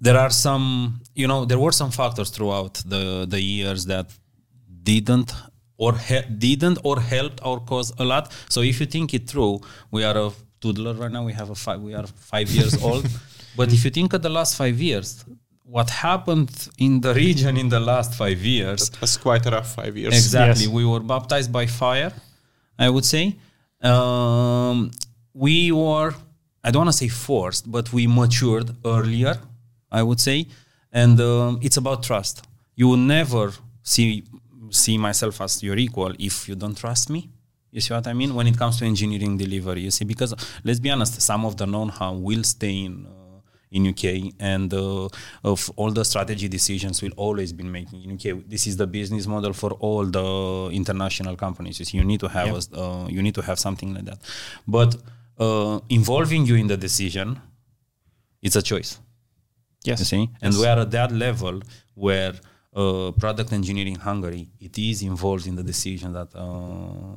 there 0.00 0.16
are 0.16 0.30
some, 0.30 1.00
you 1.16 1.26
know, 1.26 1.44
there 1.44 1.58
were 1.58 1.72
some 1.72 1.90
factors 1.90 2.30
throughout 2.30 2.74
the 2.86 3.26
the 3.28 3.40
years 3.40 3.84
that 3.86 4.06
didn't 4.84 5.32
or 5.76 5.92
didn't 6.38 6.78
or 6.84 7.00
helped 7.00 7.40
our 7.44 7.58
cause 7.70 7.92
a 7.98 8.04
lot. 8.04 8.32
So 8.48 8.60
if 8.62 8.78
you 8.78 8.86
think 8.86 9.12
it 9.12 9.28
through, 9.28 9.60
we 9.90 10.04
are 10.04 10.16
a 10.16 10.30
toddler 10.60 10.94
right 10.94 11.10
now. 11.10 11.24
We 11.24 11.32
have 11.32 11.50
a 11.50 11.56
five. 11.56 11.80
We 11.80 11.94
are 11.94 12.06
five 12.06 12.48
years 12.48 12.80
old. 12.80 13.06
But 13.58 13.72
if 13.72 13.84
you 13.84 13.90
think 13.90 14.12
of 14.12 14.22
the 14.22 14.28
last 14.28 14.54
five 14.54 14.80
years, 14.80 15.24
what 15.70 15.90
happened 15.90 16.50
in 16.78 17.00
the 17.00 17.12
region 17.12 17.56
in 17.56 17.68
the 17.68 17.80
last 17.80 18.14
five 18.14 18.40
years? 18.40 18.88
That's 19.00 19.16
quite 19.18 19.44
a 19.46 19.50
rough 19.50 19.74
five 19.74 19.96
years. 19.96 20.14
Exactly. 20.14 20.64
Yes. 20.64 20.72
We 20.72 20.84
were 20.84 21.00
baptized 21.00 21.52
by 21.52 21.66
fire. 21.66 22.12
I 22.78 22.88
would 22.88 23.04
say. 23.04 23.36
Um, 23.82 24.90
we 25.34 25.70
were. 25.72 26.14
I 26.64 26.70
don't 26.70 26.80
want 26.84 26.92
to 26.92 26.98
say 27.04 27.08
forced, 27.08 27.70
but 27.70 27.92
we 27.92 28.06
matured 28.06 28.68
earlier. 28.84 29.34
I 29.90 30.02
would 30.02 30.20
say, 30.20 30.46
and 30.92 31.20
um, 31.20 31.58
it's 31.62 31.76
about 31.76 32.02
trust. 32.02 32.46
You 32.74 32.88
will 32.88 33.04
never 33.18 33.52
see 33.82 34.24
see 34.70 34.96
myself 34.98 35.40
as 35.40 35.62
your 35.62 35.76
equal 35.76 36.12
if 36.18 36.48
you 36.48 36.54
don't 36.54 36.76
trust 36.76 37.10
me. 37.10 37.30
You 37.70 37.80
see 37.80 37.92
what 37.94 38.06
I 38.06 38.14
mean? 38.14 38.34
When 38.34 38.46
it 38.46 38.56
comes 38.56 38.78
to 38.78 38.86
engineering 38.86 39.36
delivery, 39.36 39.82
you 39.82 39.90
see, 39.90 40.04
because 40.04 40.34
let's 40.64 40.80
be 40.80 40.90
honest, 40.90 41.20
some 41.20 41.44
of 41.44 41.56
the 41.56 41.66
know-how 41.66 42.14
will 42.14 42.42
stay 42.42 42.84
in 42.84 43.06
uh, 43.06 43.17
in 43.70 43.86
UK, 43.86 44.32
and 44.40 44.72
uh, 44.72 45.08
of 45.44 45.70
all 45.76 45.90
the 45.90 46.04
strategy 46.04 46.48
decisions 46.48 47.02
will 47.02 47.12
always 47.16 47.52
be 47.52 47.64
making 47.64 48.02
in 48.04 48.12
UK. 48.12 48.42
This 48.48 48.66
is 48.66 48.76
the 48.76 48.86
business 48.86 49.26
model 49.26 49.52
for 49.52 49.72
all 49.72 50.04
the 50.04 50.70
international 50.72 51.36
companies. 51.36 51.92
You 51.92 52.04
need 52.04 52.20
to 52.20 52.28
have 52.28 52.48
yep. 52.48 52.62
a, 52.72 52.80
uh, 52.80 53.08
you 53.08 53.22
need 53.22 53.34
to 53.34 53.42
have 53.42 53.58
something 53.58 53.94
like 53.94 54.04
that, 54.06 54.18
but 54.66 54.96
uh, 55.38 55.80
involving 55.88 56.46
you 56.46 56.56
in 56.56 56.66
the 56.66 56.76
decision, 56.76 57.40
it's 58.42 58.56
a 58.56 58.62
choice. 58.62 58.98
Yes. 59.84 60.00
You 60.00 60.04
see, 60.04 60.30
and 60.42 60.52
yes. 60.52 60.60
we 60.60 60.66
are 60.66 60.78
at 60.80 60.90
that 60.90 61.12
level 61.12 61.60
where 61.94 62.34
uh, 62.74 63.12
product 63.12 63.52
engineering 63.52 63.94
Hungary, 63.94 64.48
it 64.60 64.78
is 64.78 65.02
involved 65.02 65.46
in 65.46 65.56
the 65.56 65.62
decision 65.62 66.12
that 66.12 66.28
uh, 66.34 67.16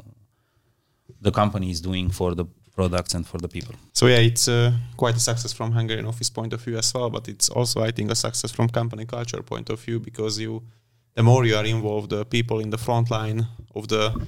the 1.20 1.32
company 1.32 1.70
is 1.72 1.82
doing 1.82 2.10
for 2.10 2.36
the 2.36 2.46
products 2.76 3.14
and 3.14 3.26
for 3.28 3.38
the 3.38 3.48
people. 3.48 3.76
So 3.94 4.08
yeah, 4.08 4.20
it's 4.20 4.48
uh, 4.48 4.72
quite 4.98 5.16
a 5.16 5.20
success 5.20 5.54
from 5.54 5.72
Hungarian 5.72 6.06
office 6.06 6.30
point 6.30 6.54
of 6.54 6.62
view 6.62 6.78
as 6.78 6.94
well, 6.94 7.10
but 7.10 7.28
it's 7.28 7.50
also 7.50 7.82
I 7.82 7.92
think 7.92 8.12
a 8.12 8.16
success 8.16 8.52
from 8.52 8.70
company 8.70 9.06
culture 9.06 9.44
point 9.44 9.70
of 9.70 9.80
view 9.80 10.00
because 10.00 10.40
you, 10.40 10.64
the 11.16 11.24
more 11.24 11.46
you 11.46 11.56
are 11.56 11.66
involved, 11.66 12.10
the 12.10 12.26
people 12.26 12.60
in 12.60 12.70
the 12.70 12.78
front 12.78 13.10
line 13.12 13.48
of 13.76 13.88
the 13.88 14.28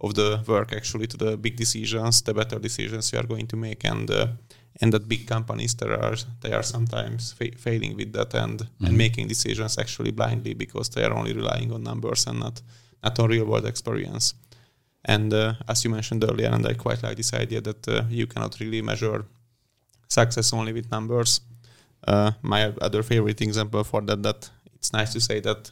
of 0.00 0.14
the 0.14 0.42
work 0.46 0.72
actually 0.72 1.06
to 1.06 1.16
the 1.16 1.36
big 1.36 1.56
decisions, 1.56 2.22
the 2.22 2.34
better 2.34 2.58
decisions 2.58 3.12
you 3.12 3.18
are 3.18 3.26
going 3.26 3.46
to 3.46 3.56
make, 3.56 3.84
and 3.84 4.10
uh, 4.10 4.26
and 4.80 4.92
that 4.92 5.08
big 5.08 5.26
companies 5.26 5.74
there 5.74 5.92
are 5.92 6.16
they 6.40 6.52
are 6.52 6.62
sometimes 6.62 7.32
fa- 7.32 7.56
failing 7.56 7.96
with 7.96 8.12
that 8.12 8.34
and 8.34 8.60
mm-hmm. 8.60 8.86
and 8.86 8.98
making 8.98 9.28
decisions 9.28 9.78
actually 9.78 10.10
blindly 10.10 10.54
because 10.54 10.88
they 10.90 11.04
are 11.04 11.14
only 11.14 11.32
relying 11.32 11.72
on 11.72 11.82
numbers 11.82 12.26
and 12.26 12.40
not 12.40 12.60
not 13.02 13.18
on 13.18 13.30
real 13.30 13.46
world 13.46 13.66
experience. 13.66 14.34
And 15.04 15.32
uh, 15.32 15.54
as 15.68 15.84
you 15.84 15.90
mentioned 15.90 16.24
earlier, 16.24 16.48
and 16.48 16.66
I 16.66 16.74
quite 16.74 17.02
like 17.02 17.16
this 17.16 17.34
idea 17.34 17.60
that 17.60 17.88
uh, 17.88 18.04
you 18.08 18.26
cannot 18.26 18.58
really 18.60 18.82
measure 18.82 19.24
success 20.08 20.52
only 20.52 20.72
with 20.72 20.90
numbers. 20.90 21.40
Uh, 22.06 22.32
my 22.42 22.72
other 22.80 23.02
favorite 23.02 23.40
example 23.40 23.84
for 23.84 24.02
that 24.02 24.22
that 24.22 24.50
it's 24.74 24.92
nice 24.92 25.12
to 25.12 25.20
say 25.20 25.40
that 25.40 25.70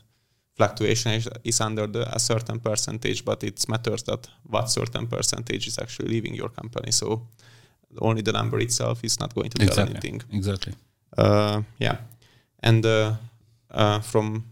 fluctuation 0.55 1.13
is, 1.13 1.29
is 1.45 1.61
under 1.61 1.87
the, 1.87 2.15
a 2.15 2.19
certain 2.19 2.59
percentage, 2.61 3.25
but 3.25 3.43
it 3.45 3.69
matters 3.69 4.03
that 4.05 4.29
what 4.45 4.71
certain 4.71 5.07
percentage 5.07 5.67
is 5.67 5.79
actually 5.79 6.09
leaving 6.09 6.35
your 6.35 6.49
company. 6.49 6.93
So 6.93 7.27
only 8.01 8.23
the 8.23 8.33
number 8.33 8.59
itself 8.61 9.05
is 9.05 9.19
not 9.21 9.35
going 9.35 9.51
to 9.51 9.59
tell 9.59 9.69
exactly. 9.69 9.95
anything. 9.95 10.23
Exactly. 10.33 10.75
Uh, 11.17 11.63
yeah, 11.79 11.97
and 12.61 12.85
uh, 12.87 13.15
uh, 13.71 14.01
from 14.01 14.45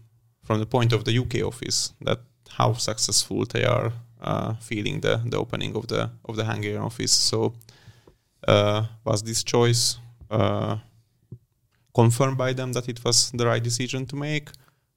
from 0.43 0.59
the 0.59 0.65
point 0.65 0.93
of 0.93 1.03
the 1.05 1.17
UK 1.17 1.43
office, 1.45 1.93
that 2.01 2.19
how 2.49 2.73
successful 2.73 3.45
they 3.45 3.63
are 3.63 3.93
feeling 4.59 5.01
the 5.01 5.21
the 5.25 5.37
opening 5.37 5.75
of 5.75 5.87
the 5.87 6.09
of 6.25 6.35
the 6.35 6.43
Hungarian 6.43 6.81
office. 6.81 7.11
So 7.11 7.53
uh, 8.47 8.85
was 9.03 9.21
this 9.23 9.43
choice 9.43 9.97
uh, 10.29 10.77
confirmed 11.93 12.37
by 12.37 12.53
them 12.53 12.73
that 12.73 12.87
it 12.87 13.03
was 13.03 13.31
the 13.31 13.45
right 13.45 13.63
decision 13.63 14.05
to 14.07 14.15
make, 14.15 14.49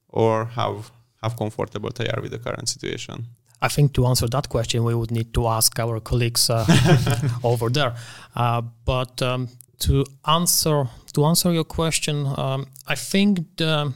or 0.08 0.44
how 0.44 0.84
how 1.22 1.30
comfortable 1.30 1.90
they 1.90 2.08
are 2.08 2.20
with 2.22 2.30
the 2.30 2.38
current 2.38 2.68
situation? 2.68 3.26
I 3.62 3.68
think 3.68 3.92
to 3.94 4.06
answer 4.06 4.28
that 4.28 4.48
question, 4.48 4.84
we 4.84 4.94
would 4.94 5.10
need 5.10 5.32
to 5.32 5.46
ask 5.46 5.78
our 5.78 6.00
colleagues 6.00 6.50
uh, 6.50 6.66
over 7.42 7.70
there. 7.70 7.94
Uh, 8.37 8.62
but 8.84 9.22
um, 9.22 9.48
to 9.78 10.04
answer 10.26 10.88
to 11.14 11.24
answer 11.24 11.52
your 11.52 11.64
question, 11.64 12.26
um, 12.37 12.66
I 12.87 12.94
think 12.94 13.56
the 13.56 13.92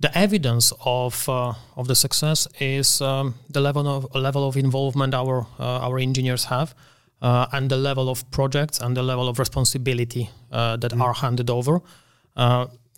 the 0.00 0.16
evidence 0.16 0.72
of 0.84 1.28
uh, 1.28 1.54
of 1.76 1.88
the 1.88 1.94
success 1.94 2.48
is 2.60 3.00
um, 3.00 3.34
the 3.50 3.60
level 3.60 3.86
of 3.88 4.14
level 4.14 4.46
of 4.46 4.56
involvement 4.56 5.14
our 5.14 5.46
uh, 5.58 5.86
our 5.86 5.98
engineers 5.98 6.44
have, 6.44 6.74
uh, 7.22 7.46
and 7.52 7.70
the 7.70 7.76
level 7.76 8.08
of 8.08 8.30
projects 8.30 8.80
and 8.80 8.96
the 8.96 9.02
level 9.02 9.28
of 9.28 9.38
responsibility 9.38 10.30
uh, 10.52 10.76
that 10.76 10.92
mm. 10.92 11.00
are 11.00 11.14
handed 11.14 11.50
over 11.50 11.80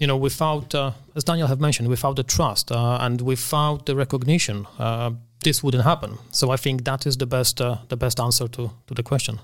you 0.00 0.06
know, 0.06 0.16
without, 0.16 0.74
uh, 0.74 0.92
as 1.14 1.24
Daniel 1.24 1.46
have 1.46 1.60
mentioned, 1.60 1.88
without 1.88 2.16
the 2.16 2.22
trust 2.22 2.72
uh, 2.72 2.98
and 3.00 3.20
without 3.20 3.84
the 3.84 3.94
recognition, 3.94 4.66
uh, 4.78 5.10
this 5.44 5.62
wouldn't 5.62 5.84
happen. 5.84 6.18
So 6.32 6.50
I 6.50 6.56
think 6.56 6.84
that 6.84 7.06
is 7.06 7.18
the 7.18 7.26
best, 7.26 7.60
uh, 7.60 7.76
the 7.88 7.96
best 7.96 8.18
answer 8.18 8.48
to, 8.48 8.70
to 8.86 8.94
the 8.94 9.02
question. 9.02 9.38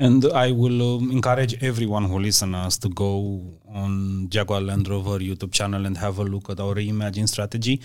And 0.00 0.24
I 0.24 0.50
will 0.50 0.96
um, 0.96 1.10
encourage 1.10 1.62
everyone 1.62 2.04
who 2.06 2.18
listens 2.18 2.54
us 2.56 2.78
to 2.78 2.88
go 2.88 3.12
on 3.68 4.28
Jaguar 4.30 4.62
Land 4.62 4.88
Rover 4.88 5.18
YouTube 5.18 5.52
channel 5.52 5.84
and 5.86 5.96
have 5.98 6.18
a 6.18 6.24
look 6.24 6.48
at 6.50 6.58
our 6.58 6.74
reimagine 6.74 7.28
strategy. 7.28 7.80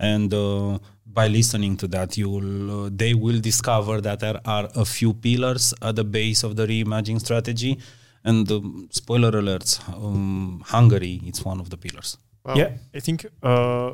And 0.00 0.34
uh, 0.34 0.78
by 1.06 1.28
listening 1.28 1.76
to 1.78 1.86
that, 1.88 2.18
you 2.18 2.28
will 2.28 2.86
uh, 2.86 2.90
they 2.92 3.14
will 3.14 3.40
discover 3.40 4.00
that 4.00 4.18
there 4.20 4.40
are 4.44 4.68
a 4.74 4.84
few 4.84 5.14
pillars 5.14 5.72
at 5.80 5.94
the 5.96 6.04
base 6.04 6.42
of 6.42 6.56
the 6.56 6.66
reimagine 6.66 7.20
strategy 7.20 7.78
and 8.24 8.50
um, 8.50 8.88
spoiler 8.90 9.30
alerts, 9.30 9.80
um, 9.94 10.62
Hungary, 10.66 11.20
it's 11.24 11.44
one 11.44 11.60
of 11.60 11.70
the 11.70 11.76
pillars. 11.76 12.18
Wow. 12.44 12.54
Yeah, 12.54 12.72
I 12.94 13.00
think 13.00 13.26
uh, 13.42 13.92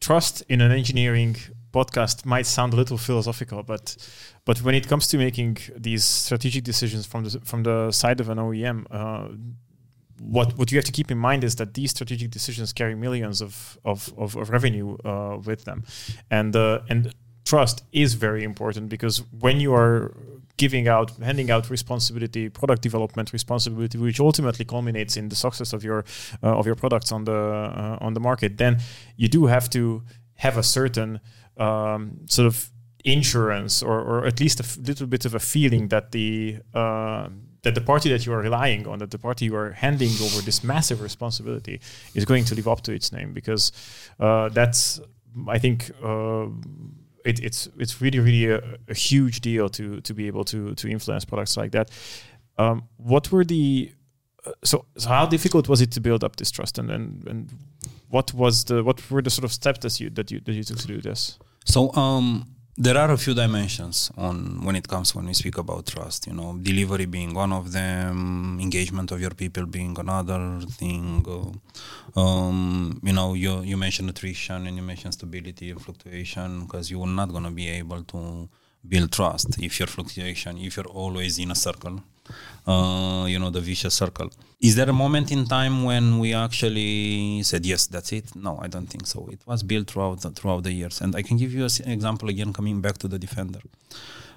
trust 0.00 0.42
in 0.48 0.60
an 0.60 0.72
engineering 0.72 1.36
podcast 1.72 2.24
might 2.24 2.46
sound 2.46 2.72
a 2.72 2.76
little 2.76 2.98
philosophical, 2.98 3.62
but 3.62 3.96
but 4.44 4.62
when 4.62 4.74
it 4.74 4.88
comes 4.88 5.06
to 5.08 5.18
making 5.18 5.58
these 5.76 6.04
strategic 6.04 6.64
decisions 6.64 7.06
from 7.06 7.24
the 7.24 7.40
from 7.44 7.62
the 7.62 7.90
side 7.92 8.20
of 8.20 8.28
an 8.28 8.38
OEM, 8.38 8.86
uh, 8.90 9.28
what 10.20 10.56
what 10.58 10.70
you 10.72 10.78
have 10.78 10.84
to 10.84 10.92
keep 10.92 11.10
in 11.10 11.18
mind 11.18 11.44
is 11.44 11.56
that 11.56 11.74
these 11.74 11.90
strategic 11.90 12.30
decisions 12.30 12.72
carry 12.72 12.94
millions 12.94 13.40
of 13.40 13.78
of, 13.84 14.12
of, 14.16 14.36
of 14.36 14.50
revenue 14.50 14.96
uh, 15.04 15.38
with 15.44 15.64
them, 15.64 15.84
and 16.30 16.56
uh, 16.56 16.80
and 16.88 17.14
trust 17.44 17.84
is 17.92 18.14
very 18.14 18.44
important 18.44 18.88
because 18.88 19.22
when 19.40 19.58
you 19.58 19.72
are 19.74 20.14
giving 20.58 20.88
out, 20.88 21.10
handing 21.22 21.50
out 21.50 21.70
responsibility, 21.70 22.50
product 22.50 22.82
development 22.82 23.32
responsibility, 23.32 23.96
which 23.96 24.20
ultimately 24.20 24.64
culminates 24.64 25.16
in 25.16 25.28
the 25.30 25.36
success 25.36 25.72
of 25.72 25.82
your 25.82 26.04
uh, 26.42 26.58
of 26.58 26.66
your 26.66 26.74
products 26.74 27.10
on 27.12 27.24
the 27.24 27.32
uh, 27.32 28.06
on 28.06 28.12
the 28.14 28.20
market, 28.20 28.58
then 28.58 28.78
you 29.16 29.28
do 29.28 29.46
have 29.46 29.70
to 29.70 30.02
have 30.34 30.56
a 30.58 30.62
certain 30.62 31.20
um, 31.58 32.20
sort 32.26 32.46
of 32.46 32.70
insurance 33.04 33.82
or, 33.82 34.00
or 34.00 34.26
at 34.26 34.40
least 34.40 34.60
a 34.60 34.64
f- 34.64 34.78
little 34.78 35.06
bit 35.06 35.24
of 35.24 35.34
a 35.34 35.38
feeling 35.38 35.88
that 35.88 36.12
the 36.12 36.58
uh, 36.74 37.28
that 37.62 37.74
the 37.74 37.80
party 37.80 38.08
that 38.08 38.24
you 38.24 38.32
are 38.32 38.38
relying 38.38 38.86
on, 38.86 38.98
that 39.00 39.10
the 39.10 39.18
party 39.18 39.46
you 39.46 39.56
are 39.56 39.72
handing 39.72 40.10
over 40.22 40.40
this 40.42 40.62
massive 40.62 41.02
responsibility 41.02 41.80
is 42.14 42.24
going 42.24 42.44
to 42.44 42.54
live 42.54 42.68
up 42.68 42.82
to 42.82 42.92
its 42.92 43.12
name, 43.12 43.32
because 43.32 43.72
uh, 44.20 44.48
that's 44.50 45.00
I 45.48 45.58
think 45.58 45.90
uh, 46.02 46.46
it, 47.24 47.40
it's 47.40 47.68
it's 47.78 48.00
really 48.00 48.20
really 48.20 48.46
a, 48.46 48.78
a, 48.88 48.94
huge 48.94 49.40
deal 49.40 49.68
to 49.70 50.00
to 50.00 50.14
be 50.14 50.26
able 50.26 50.44
to 50.44 50.74
to 50.74 50.88
influence 50.88 51.24
products 51.24 51.56
like 51.56 51.72
that. 51.72 51.90
Um, 52.58 52.84
what 52.96 53.30
were 53.30 53.44
the 53.44 53.92
uh, 54.46 54.52
so, 54.64 54.86
so 54.96 55.08
how 55.08 55.26
difficult 55.26 55.68
was 55.68 55.80
it 55.80 55.90
to 55.92 56.00
build 56.00 56.24
up 56.24 56.36
this 56.36 56.50
trust 56.50 56.78
and 56.78 56.90
and, 56.90 57.26
and 57.26 57.52
what 58.08 58.32
was 58.32 58.64
the 58.64 58.82
what 58.82 59.10
were 59.10 59.22
the 59.22 59.30
sort 59.30 59.44
of 59.44 59.52
steps 59.52 59.80
that 59.80 60.00
you 60.00 60.10
that 60.10 60.30
you 60.30 60.40
that 60.40 60.52
you 60.52 60.64
took 60.64 60.78
to 60.78 60.86
do 60.86 61.00
this? 61.00 61.38
So 61.64 61.92
um, 61.94 62.46
there 62.80 62.96
are 62.96 63.10
a 63.10 63.18
few 63.18 63.34
dimensions 63.34 64.12
on 64.16 64.64
when 64.64 64.76
it 64.76 64.86
comes 64.86 65.12
when 65.12 65.26
we 65.26 65.34
speak 65.34 65.58
about 65.58 65.84
trust 65.84 66.28
you 66.28 66.32
know 66.32 66.56
delivery 66.62 67.06
being 67.06 67.34
one 67.34 67.52
of 67.52 67.72
them 67.72 68.60
engagement 68.60 69.10
of 69.10 69.20
your 69.20 69.34
people 69.34 69.66
being 69.66 69.98
another 69.98 70.60
thing 70.78 71.24
uh, 71.26 72.20
um, 72.20 73.00
you 73.02 73.12
know 73.12 73.34
you 73.34 73.62
you 73.62 73.76
mentioned 73.76 74.06
nutrition 74.06 74.68
and 74.68 74.76
you 74.76 74.82
mentioned 74.82 75.12
stability 75.12 75.70
and 75.70 75.82
fluctuation 75.82 76.66
because 76.66 76.88
you're 76.88 77.14
not 77.20 77.30
going 77.30 77.42
to 77.42 77.50
be 77.50 77.68
able 77.68 78.04
to 78.04 78.48
build 78.86 79.10
trust 79.10 79.60
if 79.60 79.80
you're 79.80 79.88
fluctuation 79.88 80.56
if 80.56 80.76
you're 80.76 80.94
always 81.02 81.36
in 81.40 81.50
a 81.50 81.56
circle 81.56 82.00
uh, 82.66 83.26
you 83.28 83.38
know 83.38 83.50
the 83.50 83.60
vicious 83.60 83.94
circle. 83.94 84.30
Is 84.60 84.74
there 84.74 84.90
a 84.90 84.92
moment 84.92 85.30
in 85.30 85.46
time 85.46 85.84
when 85.84 86.18
we 86.18 86.34
actually 86.34 87.42
said 87.42 87.64
yes 87.64 87.86
that's 87.86 88.12
it 88.12 88.34
no 88.34 88.58
i 88.60 88.66
don't 88.66 88.86
think 88.86 89.06
so. 89.06 89.28
It 89.30 89.40
was 89.46 89.62
built 89.62 89.90
throughout 89.90 90.20
the, 90.22 90.30
throughout 90.30 90.62
the 90.64 90.72
years. 90.72 91.00
And 91.00 91.14
i 91.16 91.22
can 91.22 91.36
give 91.36 91.52
you 91.52 91.64
an 91.64 91.90
example 91.90 92.28
again 92.28 92.52
coming 92.52 92.80
back 92.80 92.98
to 92.98 93.08
the 93.08 93.18
defender. 93.18 93.60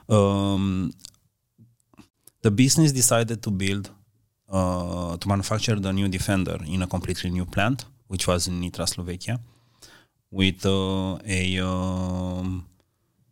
Um, 0.09 0.93
the 2.41 2.51
business 2.51 2.91
decided 2.91 3.41
to 3.43 3.51
build 3.51 3.91
uh, 4.49 5.17
to 5.17 5.27
manufacture 5.27 5.75
the 5.75 5.93
new 5.93 6.07
defender 6.07 6.57
in 6.67 6.81
a 6.81 6.87
completely 6.87 7.29
new 7.29 7.45
plant 7.45 7.85
which 8.07 8.27
was 8.27 8.47
in 8.47 8.59
nitra 8.61 8.87
slovakia 8.87 9.39
with 10.31 10.65
uh, 10.65 11.19
a 11.25 11.59
um, 11.59 12.65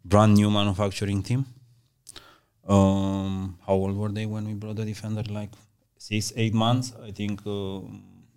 brand 0.04 0.34
new 0.36 0.52
manufacturing 0.52 1.24
team. 1.24 1.45
Um, 2.69 3.58
how 3.65 3.73
old 3.73 3.97
were 3.97 4.10
they 4.10 4.25
when 4.25 4.45
we 4.45 4.53
brought 4.53 4.75
the 4.75 4.86
defender? 4.86 5.23
Like 5.23 5.49
six, 5.97 6.32
eight 6.36 6.53
months. 6.53 6.93
I 7.03 7.12
think 7.12 7.41
uh, 7.45 7.82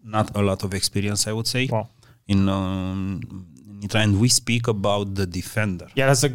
not 0.05 0.35
a 0.37 0.42
lot 0.42 0.64
of 0.64 0.75
experience, 0.75 1.27
I 1.27 1.33
would 1.33 1.47
say. 1.47 1.68
Wow. 1.71 1.88
In 2.27 2.49
um, 2.49 3.47
and 3.95 4.21
we 4.21 4.29
speak 4.29 4.68
about 4.68 5.14
the 5.14 5.27
defender. 5.27 5.88
Yeah, 5.95 6.07
that's 6.07 6.25
a 6.25 6.31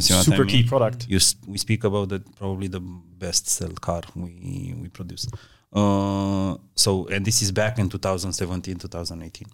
super 0.00 0.34
I 0.34 0.38
mean? 0.38 0.46
key 0.46 0.62
product. 0.64 1.08
You, 1.08 1.18
we 1.46 1.58
speak 1.58 1.84
about 1.84 2.10
the 2.10 2.20
probably 2.36 2.68
the 2.68 2.80
best 2.80 3.48
sell 3.48 3.72
car 3.72 4.02
we 4.14 4.74
we 4.80 4.88
produce. 4.88 5.26
Uh, 5.72 6.56
so 6.74 7.06
and 7.08 7.24
this 7.24 7.42
is 7.42 7.50
back 7.50 7.78
in 7.78 7.88
2017, 7.88 8.76
2018. 8.76 9.48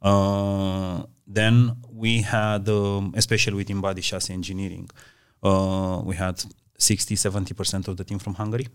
Uh, 0.00 1.02
then 1.26 1.76
we 1.92 2.22
had, 2.22 2.68
um, 2.68 3.12
especially 3.16 3.54
within 3.54 3.80
body 3.80 4.00
chassis 4.00 4.32
engineering, 4.32 4.88
uh, 5.42 6.00
we 6.04 6.14
had 6.14 6.42
60, 6.78 7.14
70% 7.14 7.88
of 7.88 7.96
the 7.96 8.04
team 8.04 8.18
from 8.18 8.34
Hungary. 8.34 8.68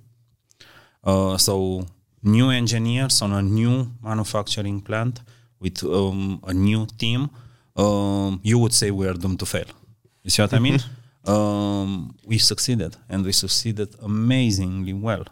Uh, 1.04 1.38
so 1.38 1.86
new 2.24 2.50
engineers 2.50 3.22
on 3.22 3.32
a 3.34 3.42
new 3.42 3.92
manufacturing 4.04 4.82
plant 4.82 5.22
with 5.60 5.84
um, 5.84 6.42
a 6.48 6.54
new 6.54 6.86
team, 6.98 7.30
um, 7.76 8.40
you 8.44 8.58
would 8.60 8.74
say 8.74 8.92
we 8.92 9.08
are 9.08 9.14
doomed 9.14 9.40
to 9.40 9.46
fail. 9.46 9.66
You 10.24 10.30
see 10.30 10.42
what 10.42 10.54
I 10.54 10.60
mean? 10.60 10.80
Um, 11.24 12.16
we 12.26 12.40
succeeded, 12.40 12.98
and 13.08 13.24
we 13.24 13.32
succeeded 13.32 13.90
amazingly 14.02 14.94
well 14.94 15.24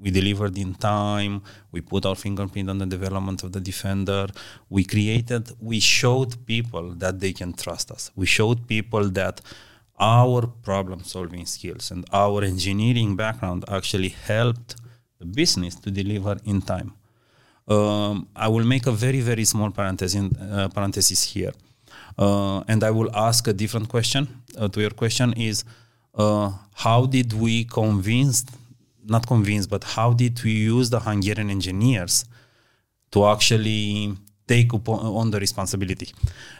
we 0.00 0.10
delivered 0.10 0.56
in 0.56 0.74
time 0.74 1.42
we 1.72 1.80
put 1.80 2.06
our 2.06 2.14
fingerprint 2.14 2.70
on 2.70 2.78
the 2.78 2.86
development 2.86 3.42
of 3.42 3.52
the 3.52 3.60
defender 3.60 4.26
we 4.70 4.84
created 4.84 5.50
we 5.60 5.80
showed 5.80 6.46
people 6.46 6.94
that 6.94 7.20
they 7.20 7.32
can 7.32 7.52
trust 7.52 7.90
us 7.90 8.10
we 8.16 8.26
showed 8.26 8.66
people 8.66 9.08
that 9.10 9.40
our 10.00 10.46
problem 10.62 11.02
solving 11.04 11.44
skills 11.46 11.90
and 11.90 12.04
our 12.12 12.42
engineering 12.42 13.16
background 13.16 13.64
actually 13.68 14.08
helped 14.08 14.76
the 15.18 15.26
business 15.26 15.74
to 15.74 15.90
deliver 15.90 16.36
in 16.44 16.60
time 16.60 16.92
um, 17.68 18.28
i 18.36 18.48
will 18.48 18.64
make 18.64 18.86
a 18.86 18.92
very 18.92 19.20
very 19.20 19.44
small 19.44 19.70
parenthesis, 19.70 20.30
uh, 20.40 20.68
parenthesis 20.68 21.24
here 21.24 21.52
uh, 22.18 22.60
and 22.68 22.84
i 22.84 22.90
will 22.90 23.10
ask 23.14 23.48
a 23.48 23.52
different 23.52 23.88
question 23.88 24.28
uh, 24.56 24.68
to 24.68 24.80
your 24.80 24.90
question 24.90 25.32
is 25.34 25.64
uh, 26.14 26.50
how 26.74 27.06
did 27.06 27.32
we 27.32 27.64
convince 27.64 28.44
not 29.08 29.26
convince, 29.26 29.66
but 29.66 29.84
how 29.84 30.12
did 30.12 30.42
we 30.44 30.52
use 30.52 30.90
the 30.90 31.00
Hungarian 31.00 31.50
engineers 31.50 32.24
to 33.10 33.26
actually 33.26 34.14
take 34.46 34.72
on 34.86 35.30
the 35.30 35.40
responsibility? 35.40 36.12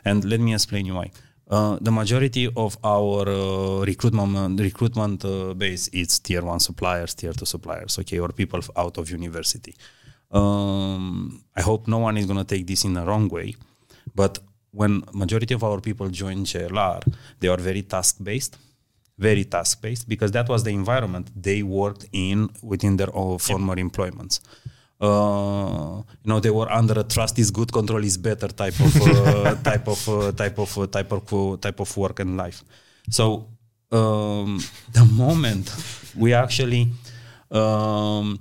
And 0.04 0.24
let 0.24 0.40
me 0.40 0.54
explain 0.54 0.86
you 0.86 0.94
why. 0.94 1.10
Uh, 1.48 1.78
the 1.80 1.90
majority 1.90 2.50
of 2.56 2.76
our 2.84 3.26
uh, 3.28 3.84
recruitment 3.84 4.60
recruitment 4.60 5.24
uh, 5.24 5.54
base 5.54 5.88
is 5.88 6.18
tier 6.18 6.42
one 6.42 6.60
suppliers, 6.60 7.14
tier 7.14 7.32
two 7.32 7.46
suppliers, 7.46 7.98
okay, 7.98 8.18
or 8.18 8.28
people 8.28 8.60
out 8.76 8.98
of 8.98 9.10
university. 9.10 9.74
Um, 10.30 11.42
I 11.56 11.62
hope 11.62 11.88
no 11.88 11.98
one 11.98 12.18
is 12.18 12.26
going 12.26 12.38
to 12.38 12.44
take 12.44 12.66
this 12.66 12.84
in 12.84 12.92
the 12.92 13.04
wrong 13.04 13.28
way, 13.28 13.54
but 14.14 14.38
when 14.72 15.02
majority 15.14 15.54
of 15.54 15.64
our 15.64 15.80
people 15.80 16.08
join 16.10 16.44
JLR, 16.44 17.02
they 17.40 17.48
are 17.48 17.56
very 17.56 17.82
task 17.82 18.16
based 18.22 18.58
very 19.18 19.44
task 19.44 19.82
based 19.82 20.08
because 20.08 20.30
that 20.30 20.48
was 20.48 20.62
the 20.62 20.70
environment 20.70 21.30
they 21.34 21.62
worked 21.62 22.06
in 22.12 22.48
within 22.62 22.96
their 22.96 23.14
own 23.14 23.38
former 23.38 23.72
yep. 23.72 23.78
employments. 23.78 24.40
Uh, 25.00 26.02
you 26.24 26.28
know, 26.28 26.40
they 26.40 26.50
were 26.50 26.70
under 26.70 26.98
a 26.98 27.04
trust 27.04 27.38
is 27.38 27.50
good, 27.50 27.72
control 27.72 28.02
is 28.02 28.16
better 28.18 28.48
type 28.48 28.78
of 28.80 28.96
uh, 29.02 29.54
type 29.62 29.86
of 29.86 30.08
uh, 30.08 30.32
type 30.32 30.58
of 30.58 30.78
uh, 30.78 30.86
type 30.86 31.12
of 31.12 31.32
uh, 31.32 31.56
type 31.56 31.80
of 31.80 31.96
work 31.96 32.18
and 32.20 32.36
life. 32.36 32.64
So 33.10 33.46
um, 33.92 34.60
the 34.92 35.04
moment 35.04 35.72
we 36.16 36.34
actually 36.34 36.88
um, 37.50 38.40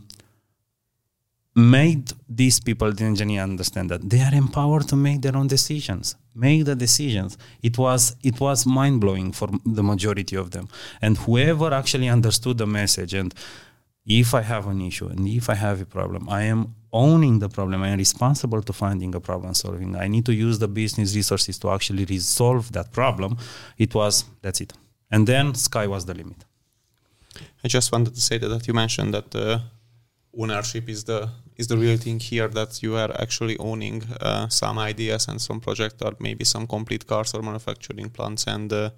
made 1.55 2.11
these 2.27 2.59
people, 2.59 2.91
the 2.91 3.03
engineer, 3.03 3.43
understand 3.43 3.91
that 3.91 4.09
they 4.09 4.21
are 4.21 4.33
empowered 4.33 4.87
to 4.89 4.95
make 4.95 5.21
their 5.21 5.35
own 5.37 5.47
decisions 5.47 6.15
make 6.37 6.65
the 6.65 6.75
decisions 6.75 7.37
it 7.63 7.77
was 7.77 8.15
it 8.23 8.39
was 8.39 8.65
mind 8.65 9.01
blowing 9.01 9.31
for 9.31 9.49
the 9.65 9.81
majority 9.81 10.35
of 10.35 10.51
them 10.51 10.67
and 11.01 11.17
whoever 11.17 11.73
actually 11.73 12.07
understood 12.07 12.57
the 12.59 12.67
message 12.67 13.13
and 13.15 13.33
if 14.07 14.33
i 14.33 14.41
have 14.41 14.67
an 14.67 14.81
issue 14.81 15.07
and 15.07 15.27
if 15.27 15.49
i 15.49 15.55
have 15.55 15.81
a 15.81 15.85
problem 15.85 16.27
i 16.29 16.43
am 16.43 16.73
owning 16.93 17.39
the 17.39 17.49
problem. 17.49 17.83
I 17.83 17.89
am 17.89 17.97
responsible 17.97 18.61
to 18.61 18.73
finding 18.73 19.13
a 19.15 19.19
problem 19.19 19.53
solving. 19.53 19.95
I 19.95 20.07
need 20.07 20.25
to 20.25 20.33
use 20.33 20.59
the 20.59 20.67
business 20.67 21.15
resources 21.15 21.57
to 21.59 21.69
actually 21.69 22.05
resolve 22.05 22.71
that 22.71 22.91
problem. 22.91 23.37
It 23.77 23.93
was 23.93 24.25
that's 24.41 24.61
it. 24.61 24.73
And 25.11 25.27
then 25.27 25.55
sky 25.55 25.87
was 25.87 26.05
the 26.05 26.13
limit. 26.13 26.43
I 27.63 27.67
just 27.67 27.91
wanted 27.91 28.13
to 28.15 28.21
say 28.21 28.37
that, 28.37 28.47
that 28.47 28.67
you 28.67 28.73
mentioned 28.73 29.13
that 29.13 29.35
uh, 29.35 29.59
ownership 30.37 30.89
is 30.89 31.03
the 31.03 31.29
is 31.55 31.67
the 31.67 31.77
real 31.77 31.97
thing 31.97 32.19
here 32.19 32.47
that 32.47 32.83
you 32.83 32.95
are 32.95 33.11
actually 33.19 33.57
owning 33.57 34.03
uh, 34.21 34.47
some 34.47 34.77
ideas 34.77 35.27
and 35.27 35.41
some 35.41 35.59
project 35.59 35.95
or 36.05 36.13
maybe 36.19 36.45
some 36.45 36.67
complete 36.67 37.07
cars 37.07 37.33
or 37.33 37.41
manufacturing 37.41 38.09
plants 38.09 38.45
and 38.47 38.71
uh, 38.71 38.89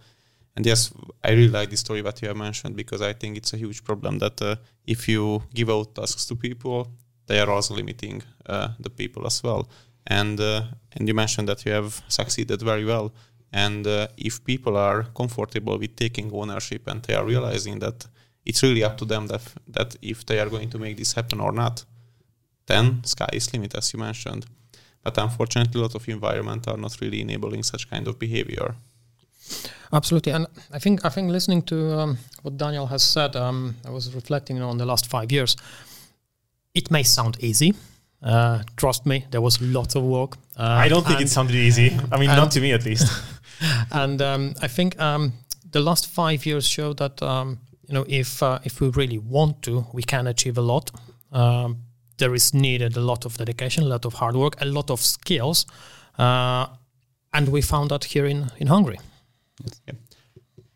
and 0.59 0.65
yes 0.65 0.91
i 1.23 1.29
really 1.31 1.47
like 1.47 1.69
the 1.69 1.77
story 1.77 2.01
that 2.01 2.21
you 2.21 2.27
have 2.27 2.35
mentioned 2.35 2.75
because 2.75 3.01
i 3.01 3.13
think 3.13 3.37
it's 3.37 3.53
a 3.53 3.57
huge 3.57 3.81
problem 3.83 4.19
that 4.19 4.41
uh, 4.41 4.55
if 4.85 5.07
you 5.07 5.41
give 5.53 5.69
out 5.69 5.95
tasks 5.95 6.25
to 6.25 6.35
people 6.35 6.91
they 7.27 7.39
are 7.39 7.49
also 7.49 7.73
limiting 7.73 8.21
uh, 8.47 8.67
the 8.77 8.89
people 8.89 9.25
as 9.25 9.41
well 9.41 9.69
and 10.07 10.39
uh, 10.41 10.63
and 10.91 11.07
you 11.07 11.13
mentioned 11.13 11.47
that 11.47 11.65
you 11.65 11.71
have 11.71 12.01
succeeded 12.09 12.61
very 12.61 12.83
well 12.83 13.13
and 13.53 13.87
uh, 13.87 14.07
if 14.17 14.43
people 14.43 14.75
are 14.75 15.03
comfortable 15.15 15.77
with 15.79 15.95
taking 15.95 16.29
ownership 16.33 16.81
and 16.87 17.03
they 17.03 17.15
are 17.15 17.25
realizing 17.25 17.79
that 17.79 18.05
it's 18.45 18.61
really 18.61 18.83
up 18.83 18.97
to 18.97 19.05
them 19.05 19.27
that, 19.27 19.41
that 19.67 19.95
if 20.01 20.25
they 20.25 20.39
are 20.39 20.49
going 20.49 20.69
to 20.69 20.77
make 20.77 20.97
this 20.97 21.13
happen 21.13 21.39
or 21.39 21.53
not 21.53 21.85
then 22.69 23.03
sky 23.03 23.29
is 23.33 23.51
limit, 23.51 23.75
as 23.75 23.91
you 23.91 23.99
mentioned. 23.99 24.45
But 25.03 25.17
unfortunately, 25.17 25.79
a 25.79 25.83
lot 25.83 25.95
of 25.95 26.07
environment 26.07 26.67
are 26.67 26.77
not 26.77 26.95
really 27.01 27.21
enabling 27.21 27.63
such 27.63 27.89
kind 27.89 28.07
of 28.07 28.19
behavior. 28.19 28.75
Absolutely, 29.91 30.31
and 30.33 30.45
I 30.71 30.79
think 30.79 31.03
I 31.03 31.09
think 31.09 31.31
listening 31.31 31.63
to 31.63 31.99
um, 31.99 32.17
what 32.43 32.57
Daniel 32.57 32.87
has 32.87 33.03
said, 33.03 33.35
um, 33.35 33.75
I 33.85 33.89
was 33.89 34.13
reflecting 34.13 34.61
on 34.61 34.77
the 34.77 34.85
last 34.85 35.09
five 35.09 35.31
years. 35.31 35.55
It 36.73 36.91
may 36.91 37.03
sound 37.03 37.37
easy. 37.39 37.73
Uh, 38.21 38.63
trust 38.75 39.05
me, 39.05 39.25
there 39.31 39.41
was 39.41 39.61
lots 39.61 39.95
of 39.95 40.03
work. 40.03 40.37
Uh, 40.57 40.63
I 40.63 40.89
don't 40.89 41.05
think 41.05 41.21
it 41.21 41.29
sounded 41.29 41.55
easy. 41.55 41.97
I 42.11 42.19
mean, 42.19 42.27
not 42.27 42.51
to 42.51 42.61
me 42.61 42.73
at 42.73 42.85
least. 42.85 43.07
and 43.91 44.21
um, 44.21 44.53
I 44.61 44.67
think 44.67 44.99
um, 44.99 45.33
the 45.71 45.79
last 45.79 46.07
five 46.07 46.45
years 46.45 46.67
show 46.67 46.93
that 46.93 47.21
um, 47.23 47.59
you 47.87 47.93
know 47.93 48.05
if 48.07 48.43
uh, 48.43 48.59
if 48.63 48.81
we 48.81 48.89
really 48.89 49.17
want 49.17 49.61
to, 49.63 49.85
we 49.93 50.03
can 50.03 50.27
achieve 50.27 50.57
a 50.57 50.61
lot. 50.61 50.91
Um, 51.31 51.77
there 52.17 52.35
is 52.35 52.53
needed 52.53 52.97
a 52.97 53.01
lot 53.01 53.25
of 53.25 53.37
dedication, 53.37 53.83
a 53.83 53.87
lot 53.87 54.05
of 54.05 54.15
hard 54.15 54.35
work, 54.35 54.61
a 54.61 54.65
lot 54.65 54.91
of 54.91 54.99
skills, 54.99 55.65
uh, 56.17 56.67
and 57.33 57.49
we 57.49 57.61
found 57.61 57.89
that 57.89 58.03
here 58.03 58.25
in 58.25 58.51
in 58.57 58.67
Hungary. 58.67 58.99
Yeah. 59.87 59.93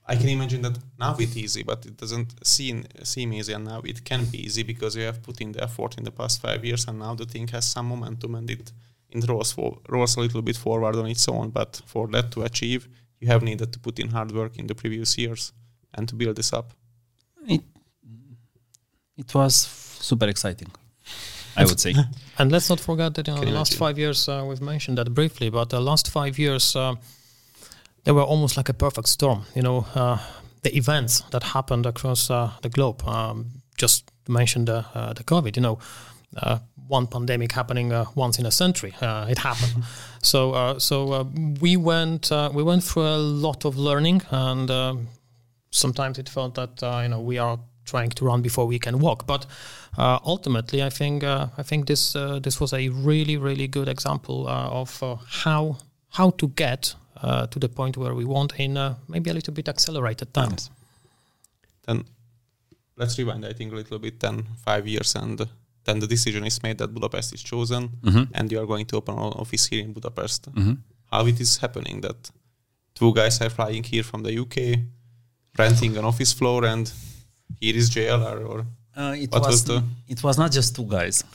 I 0.06 0.16
can 0.18 0.30
imagine 0.30 0.62
that 0.64 0.78
now 1.00 1.16
it's 1.18 1.38
easy, 1.38 1.64
but 1.64 1.86
it 1.86 1.96
doesn't 1.96 2.46
seem 2.46 2.84
seem 3.04 3.34
easy, 3.34 3.54
and 3.54 3.66
now 3.66 3.82
it 3.86 4.04
can 4.04 4.26
be 4.26 4.46
easy 4.46 4.64
because 4.64 4.98
you 4.98 5.04
have 5.04 5.24
put 5.24 5.40
in 5.40 5.54
the 5.54 5.64
effort 5.64 5.98
in 5.98 6.04
the 6.04 6.12
past 6.12 6.42
five 6.42 6.66
years, 6.66 6.88
and 6.88 7.00
now 7.00 7.16
the 7.16 7.26
thing 7.26 7.48
has 7.50 7.66
some 7.66 7.88
momentum 7.88 8.36
and 8.36 8.50
it 8.50 8.72
it 9.14 9.28
rolls, 9.30 9.52
for, 9.52 9.78
rolls 9.90 10.18
a 10.18 10.20
little 10.20 10.42
bit 10.42 10.58
forward 10.58 10.96
on 10.96 11.06
its 11.06 11.28
own. 11.30 11.52
But 11.52 11.82
for 11.86 12.08
that 12.08 12.32
to 12.32 12.42
achieve, 12.42 12.88
you 13.20 13.28
have 13.28 13.44
needed 13.44 13.72
to 13.72 13.80
put 13.80 14.00
in 14.00 14.10
hard 14.10 14.32
work 14.32 14.58
in 14.58 14.68
the 14.68 14.76
previous 14.76 15.18
years 15.18 15.54
and 15.94 16.08
to 16.10 16.16
build 16.16 16.36
this 16.36 16.52
up. 16.52 16.74
It 17.48 17.62
it 19.18 19.34
was 19.34 19.56
super 19.56 20.28
exciting. 20.28 20.72
I 21.56 21.66
would 21.66 21.80
say. 21.80 21.94
and 22.40 22.52
let's 22.52 22.70
not 22.70 22.80
forget 22.80 23.14
that 23.14 23.28
in 23.28 23.36
the 23.36 23.52
last 23.52 23.76
five 23.76 23.98
years, 24.00 24.28
uh, 24.28 24.44
we've 24.48 24.62
mentioned 24.62 24.98
that 24.98 25.14
briefly, 25.14 25.50
but 25.50 25.70
the 25.70 25.80
last 25.80 26.10
five 26.10 26.40
years, 26.40 26.76
uh, 26.76 26.96
they 28.04 28.12
were 28.12 28.24
almost 28.24 28.58
like 28.58 28.70
a 28.70 28.74
perfect 28.74 29.08
storm. 29.08 29.44
You 29.56 29.62
know, 29.62 29.86
uh, 29.96 30.18
the 30.62 30.76
events 30.76 31.22
that 31.32 31.44
happened 31.44 31.86
across 31.86 32.30
uh, 32.30 32.52
the 32.62 32.70
globe. 32.70 33.04
Um, 33.08 33.62
just 33.76 34.12
mentioned 34.28 34.68
the 34.68 34.86
uh, 34.94 35.14
the 35.14 35.24
COVID. 35.24 35.56
You 35.56 35.62
know, 35.62 35.80
uh, 36.38 36.60
one 36.88 37.08
pandemic 37.08 37.52
happening 37.52 37.92
once 38.16 38.40
in 38.40 38.46
a 38.46 38.52
century. 38.52 38.94
it 39.02 39.40
happened. 39.40 39.84
so 40.22 40.78
so 40.78 41.30
we 41.62 41.78
went 41.78 42.32
we 42.54 42.64
went 42.64 42.84
through 42.84 43.08
a 43.08 43.18
lot 43.18 43.66
of 43.66 43.78
learning 43.78 44.22
and. 44.32 45.08
Sometimes 45.76 46.20
it 46.20 46.30
felt 46.30 46.54
that 46.54 46.84
uh, 46.84 47.00
you 47.02 47.10
know 47.10 47.20
we 47.20 47.40
are 47.40 47.58
trying 47.86 48.10
to 48.10 48.26
run 48.26 48.42
before 48.42 48.66
we 48.68 48.80
can 48.80 49.00
walk. 49.00 49.26
But 49.26 49.46
uh, 49.98 50.20
ultimately, 50.26 50.84
I 50.84 50.90
think 50.90 51.24
uh, 51.24 51.48
I 51.58 51.64
think 51.64 51.88
this 51.88 52.16
uh, 52.16 52.40
this 52.40 52.60
was 52.60 52.74
a 52.74 52.90
really 52.90 53.38
really 53.38 53.68
good 53.68 53.88
example 53.88 54.48
uh, 54.48 54.82
of 54.82 55.04
uh, 55.04 55.16
how 55.44 55.78
how 56.10 56.32
to 56.32 56.48
get 56.48 56.96
uh, 56.96 57.03
to 57.24 57.60
the 57.60 57.70
point 57.70 57.98
where 57.98 58.14
we 58.14 58.26
want 58.26 58.54
in 58.60 58.74
maybe 59.08 59.30
a 59.30 59.34
little 59.34 59.54
bit 59.54 59.70
accelerated 59.70 60.34
time. 60.34 60.52
Yes. 60.52 60.70
Then 61.86 62.04
let's 62.98 63.18
rewind. 63.18 63.46
I 63.46 63.54
think 63.54 63.72
a 63.72 63.76
little 63.76 64.00
bit. 64.00 64.20
Then 64.20 64.46
five 64.66 64.88
years 64.88 65.16
and. 65.16 65.48
Then 65.86 66.00
the 66.00 66.08
decision 66.08 66.46
is 66.46 66.64
made 66.64 66.78
that 66.78 66.94
Budapest 66.94 67.34
is 67.34 67.44
chosen, 67.44 67.90
mm-hmm. 68.02 68.24
and 68.34 68.50
you 68.50 68.58
are 68.62 68.66
going 68.66 68.86
to 68.86 68.96
open 68.96 69.16
an 69.16 69.34
office 69.34 69.66
here 69.66 69.84
in 69.84 69.92
Budapest. 69.92 70.50
Mm-hmm. 70.50 70.76
How 71.12 71.28
it 71.28 71.42
is 71.42 71.58
happening 71.58 72.00
that 72.00 72.32
two 72.96 73.14
guys 73.14 73.42
are 73.42 73.50
flying 73.50 73.84
here 73.84 74.04
from 74.04 74.24
the 74.24 74.32
UK, 74.40 74.80
renting 75.58 75.98
an 75.98 76.06
office 76.06 76.32
floor, 76.32 76.64
and 76.66 76.92
here 77.60 77.76
is 77.76 77.90
JLR 77.90 78.48
or 78.48 78.66
uh, 78.96 79.16
it 79.18 79.32
what 79.32 79.42
was, 79.42 79.48
was 79.48 79.64
the 79.66 79.84
it 80.08 80.24
was 80.24 80.38
not 80.38 80.52
just 80.52 80.76
two 80.76 80.86
guys. 80.86 81.24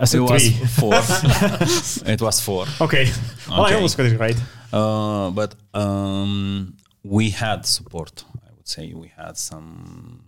It 0.00 0.20
was 0.20 0.48
four. 0.78 0.94
it 2.12 2.20
was 2.20 2.40
four. 2.40 2.66
Okay. 2.80 3.10
Well, 3.48 3.64
okay. 3.64 3.72
I 3.72 3.74
almost 3.74 3.96
got 3.96 4.06
it 4.06 4.18
right. 4.18 4.36
Uh, 4.72 5.30
but 5.30 5.54
um, 5.74 6.76
we 7.02 7.30
had 7.30 7.64
support. 7.66 8.24
I 8.46 8.50
would 8.56 8.68
say 8.68 8.92
we 8.94 9.08
had 9.08 9.36
some. 9.36 10.24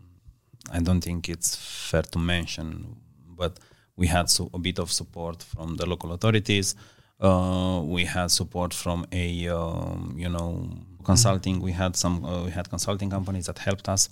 I 0.73 0.79
don't 0.81 1.01
think 1.01 1.29
it's 1.29 1.57
fair 1.57 2.03
to 2.03 2.19
mention, 2.19 2.97
but 3.27 3.59
we 3.97 4.07
had 4.07 4.31
so, 4.31 4.51
a 4.55 4.59
bit 4.59 4.79
of 4.79 4.91
support 4.91 5.43
from 5.43 5.77
the 5.77 5.87
local 5.87 6.13
authorities. 6.13 6.75
Uh, 7.21 7.83
we 7.85 8.05
had 8.05 8.31
support 8.31 8.73
from 8.73 9.07
a 9.13 9.49
um, 9.49 10.15
you 10.17 10.29
know 10.29 10.71
consulting. 11.05 11.61
We 11.61 11.73
had 11.73 11.97
some. 11.97 12.25
Uh, 12.25 12.45
we 12.45 12.51
had 12.51 12.71
consulting 12.71 13.11
companies 13.11 13.47
that 13.47 13.59
helped 13.59 13.89
us 13.89 14.09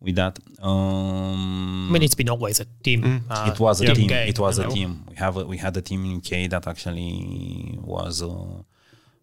with 0.00 0.16
that. 0.16 0.38
Um, 0.60 1.88
I 1.88 1.92
mean, 1.92 2.02
it's 2.02 2.14
been 2.14 2.28
always 2.28 2.60
a 2.60 2.66
team. 2.82 3.02
Mm. 3.02 3.22
Uh, 3.28 3.50
it 3.52 3.58
was 3.58 3.80
a 3.80 3.94
team. 3.94 4.06
UK, 4.06 4.28
it 4.28 4.38
was 4.38 4.58
a 4.58 4.64
know. 4.64 4.70
team. 4.70 5.04
We 5.08 5.16
have 5.16 5.36
a, 5.36 5.44
we 5.44 5.56
had 5.56 5.76
a 5.76 5.82
team 5.82 6.04
in 6.04 6.16
UK 6.18 6.50
that 6.50 6.66
actually 6.68 7.78
was 7.82 8.22
uh, 8.22 8.62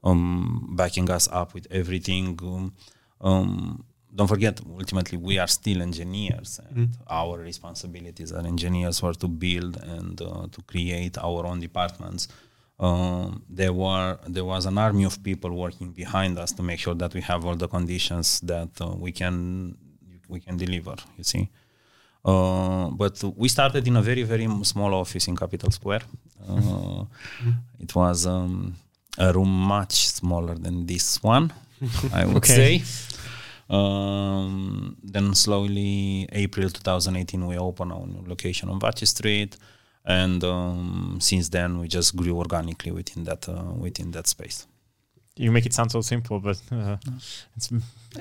um, 0.03 0.73
backing 0.75 1.09
us 1.09 1.27
up 1.31 1.53
with 1.53 1.67
everything. 1.71 2.37
Um, 2.41 2.73
um 3.21 3.85
don't 4.13 4.27
forget, 4.27 4.59
ultimately, 4.69 5.17
we 5.17 5.39
are 5.39 5.47
still 5.47 5.81
engineers, 5.81 6.59
and 6.69 6.89
mm. 6.89 6.93
our 7.09 7.37
responsibilities 7.37 8.31
as 8.31 8.45
engineers 8.45 9.01
were 9.01 9.13
to 9.13 9.27
build 9.27 9.77
and 9.77 10.21
uh, 10.21 10.47
to 10.51 10.61
create 10.63 11.17
our 11.17 11.45
own 11.45 11.59
departments. 11.59 12.27
Um, 12.79 13.43
there 13.47 13.71
were 13.71 14.17
there 14.27 14.43
was 14.43 14.65
an 14.65 14.77
army 14.77 15.03
of 15.05 15.23
people 15.23 15.51
working 15.51 15.91
behind 15.91 16.37
us 16.39 16.51
to 16.53 16.63
make 16.63 16.79
sure 16.79 16.95
that 16.95 17.13
we 17.13 17.21
have 17.21 17.45
all 17.45 17.55
the 17.55 17.67
conditions 17.67 18.41
that 18.41 18.81
uh, 18.81 18.95
we 18.97 19.11
can 19.11 19.77
we 20.27 20.39
can 20.39 20.57
deliver. 20.57 20.95
You 21.17 21.23
see, 21.23 21.49
uh, 22.25 22.89
but 22.89 23.23
we 23.37 23.47
started 23.49 23.87
in 23.87 23.95
a 23.97 24.01
very 24.01 24.23
very 24.23 24.47
small 24.63 24.93
office 24.95 25.27
in 25.27 25.37
Capital 25.37 25.69
Square. 25.71 26.01
Uh, 26.43 26.53
mm-hmm. 26.55 27.51
it 27.79 27.93
was 27.95 28.25
um, 28.25 28.75
a 29.17 29.33
room 29.33 29.49
much 29.49 30.07
smaller 30.07 30.55
than 30.55 30.85
this 30.85 31.21
one, 31.23 31.53
I 32.13 32.25
would 32.25 32.37
okay. 32.37 32.79
say. 32.79 32.83
Um, 33.69 34.97
then 35.03 35.33
slowly, 35.33 36.27
April 36.31 36.69
2018, 36.69 37.47
we 37.47 37.57
opened 37.57 37.93
our 37.93 38.05
new 38.05 38.23
location 38.27 38.69
on 38.69 38.79
Váci 38.79 39.07
Street, 39.07 39.55
and 40.05 40.43
um, 40.43 41.17
since 41.21 41.49
then 41.49 41.79
we 41.79 41.87
just 41.87 42.15
grew 42.15 42.37
organically 42.37 42.91
within 42.91 43.23
that 43.23 43.47
uh, 43.47 43.71
within 43.77 44.11
that 44.11 44.27
space 44.27 44.67
you 45.35 45.51
make 45.51 45.65
it 45.65 45.73
sound 45.73 45.91
so 45.91 46.01
simple, 46.01 46.39
but 46.39 46.61
uh, 46.71 46.97
it's 47.55 47.69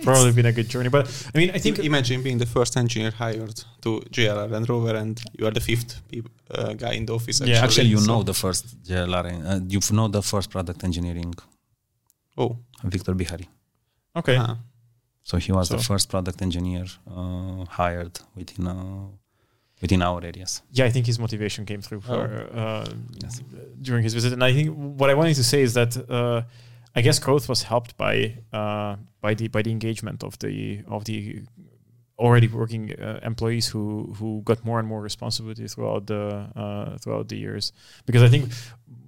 probably 0.02 0.28
it's 0.28 0.36
been 0.36 0.46
a 0.46 0.52
good 0.52 0.68
journey. 0.68 0.88
But 0.88 1.06
I 1.34 1.38
mean, 1.38 1.50
I 1.50 1.58
think 1.58 1.78
imagine 1.78 2.22
being 2.22 2.38
the 2.38 2.46
first 2.46 2.76
engineer 2.76 3.11
hired 3.11 3.64
to 3.82 4.00
JLR 4.11 4.50
Land 4.50 4.68
Rover, 4.68 4.94
and 4.96 5.20
you 5.38 5.46
are 5.46 5.50
the 5.50 5.61
fifth 5.61 6.00
uh, 6.50 6.74
guy 6.74 6.92
in 6.92 7.06
the 7.06 7.14
office. 7.14 7.40
Actually. 7.40 7.52
Yeah, 7.52 7.64
actually, 7.64 7.88
you 7.88 7.98
so 7.98 8.06
know 8.06 8.22
the 8.22 8.34
first 8.34 8.82
JLR. 8.84 9.24
Uh, 9.26 9.61
you 9.68 9.80
know 9.92 10.08
the 10.08 10.22
first 10.22 10.50
product 10.50 10.84
engineering. 10.84 11.34
Oh, 12.36 12.58
Victor 12.84 13.14
Bihari. 13.14 13.48
Okay. 14.14 14.36
Uh-huh. 14.36 14.54
So 15.22 15.36
he 15.38 15.52
was 15.52 15.68
so. 15.68 15.76
the 15.76 15.82
first 15.82 16.08
product 16.08 16.40
engineer 16.42 16.86
uh, 17.06 17.64
hired 17.64 18.18
within 18.34 18.66
uh, 18.66 19.06
within 19.82 20.02
our 20.02 20.22
areas. 20.24 20.62
Yeah, 20.70 20.84
I 20.84 20.90
think 20.90 21.06
his 21.06 21.18
motivation 21.18 21.64
came 21.66 21.82
through 21.82 22.02
for, 22.02 22.48
oh. 22.54 22.58
Uh, 22.58 22.86
yes. 23.22 23.42
during 23.80 24.02
his 24.04 24.14
visit, 24.14 24.32
and 24.32 24.44
I 24.44 24.52
think 24.52 24.74
what 25.00 25.11
I 25.11 25.14
wanted 25.14 25.34
to 25.36 25.44
say 25.44 25.62
is 25.62 25.74
that 25.74 25.96
I 26.95 27.03
guess 27.03 27.18
growth 27.18 27.49
was 27.49 27.62
helped 27.62 27.97
by 27.97 28.38
uh, 28.53 28.97
by 29.20 29.34
the 29.34 29.49
by 29.49 29.62
the 29.62 29.70
engagement 29.70 30.24
of 30.24 30.38
the 30.38 30.82
of 30.88 31.05
the 31.05 31.43
already 32.18 32.49
working 32.49 32.93
uh, 32.93 33.20
employees 33.22 33.68
who 33.68 34.14
who 34.18 34.43
got 34.45 34.64
more 34.64 34.78
and 34.78 34.88
more 34.88 35.01
responsibility 35.01 35.66
throughout 35.68 36.07
the 36.07 36.49
uh, 36.57 36.99
throughout 36.99 37.28
the 37.28 37.36
years. 37.36 37.72
Because 38.07 38.22
I 38.22 38.28
think 38.28 38.53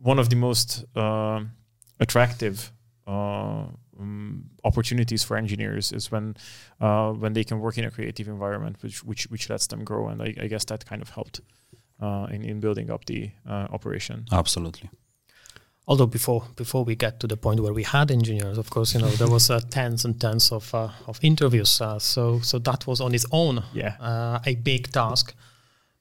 one 0.02 0.18
of 0.18 0.28
the 0.28 0.36
most 0.36 0.84
uh, 0.96 1.40
attractive 1.98 2.72
uh, 3.06 3.66
um, 3.98 4.44
opportunities 4.64 5.24
for 5.24 5.36
engineers 5.36 5.92
is 5.92 6.10
when 6.12 6.36
uh, 6.80 7.10
when 7.12 7.32
they 7.32 7.44
can 7.44 7.58
work 7.58 7.78
in 7.78 7.84
a 7.84 7.90
creative 7.90 8.28
environment, 8.28 8.76
which 8.82 9.02
which 9.04 9.24
which 9.24 9.50
lets 9.50 9.66
them 9.66 9.84
grow. 9.84 10.08
And 10.08 10.22
I, 10.22 10.34
I 10.40 10.46
guess 10.46 10.64
that 10.66 10.86
kind 10.86 11.02
of 11.02 11.10
helped 11.10 11.40
in 12.30 12.42
in 12.44 12.60
building 12.60 12.90
up 12.90 13.04
the 13.06 13.30
operation. 13.46 14.26
Absolutely 14.32 14.88
although 15.86 16.06
before 16.06 16.44
before 16.56 16.84
we 16.84 16.94
get 16.94 17.20
to 17.20 17.26
the 17.26 17.36
point 17.36 17.60
where 17.60 17.72
we 17.72 17.82
had 17.82 18.10
engineers, 18.10 18.58
of 18.58 18.70
course, 18.70 18.94
you 18.94 19.00
know 19.00 19.10
there 19.10 19.30
was 19.30 19.50
uh, 19.50 19.60
tens 19.70 20.04
and 20.04 20.20
tens 20.20 20.52
of 20.52 20.74
uh, 20.74 20.88
of 21.06 21.18
interviews. 21.22 21.80
Uh, 21.80 21.98
so 21.98 22.40
so 22.40 22.58
that 22.58 22.86
was 22.86 23.00
on 23.00 23.14
its 23.14 23.26
own 23.32 23.62
yeah. 23.72 23.96
Uh, 24.00 24.38
a 24.46 24.54
big 24.54 24.90
task 24.92 25.34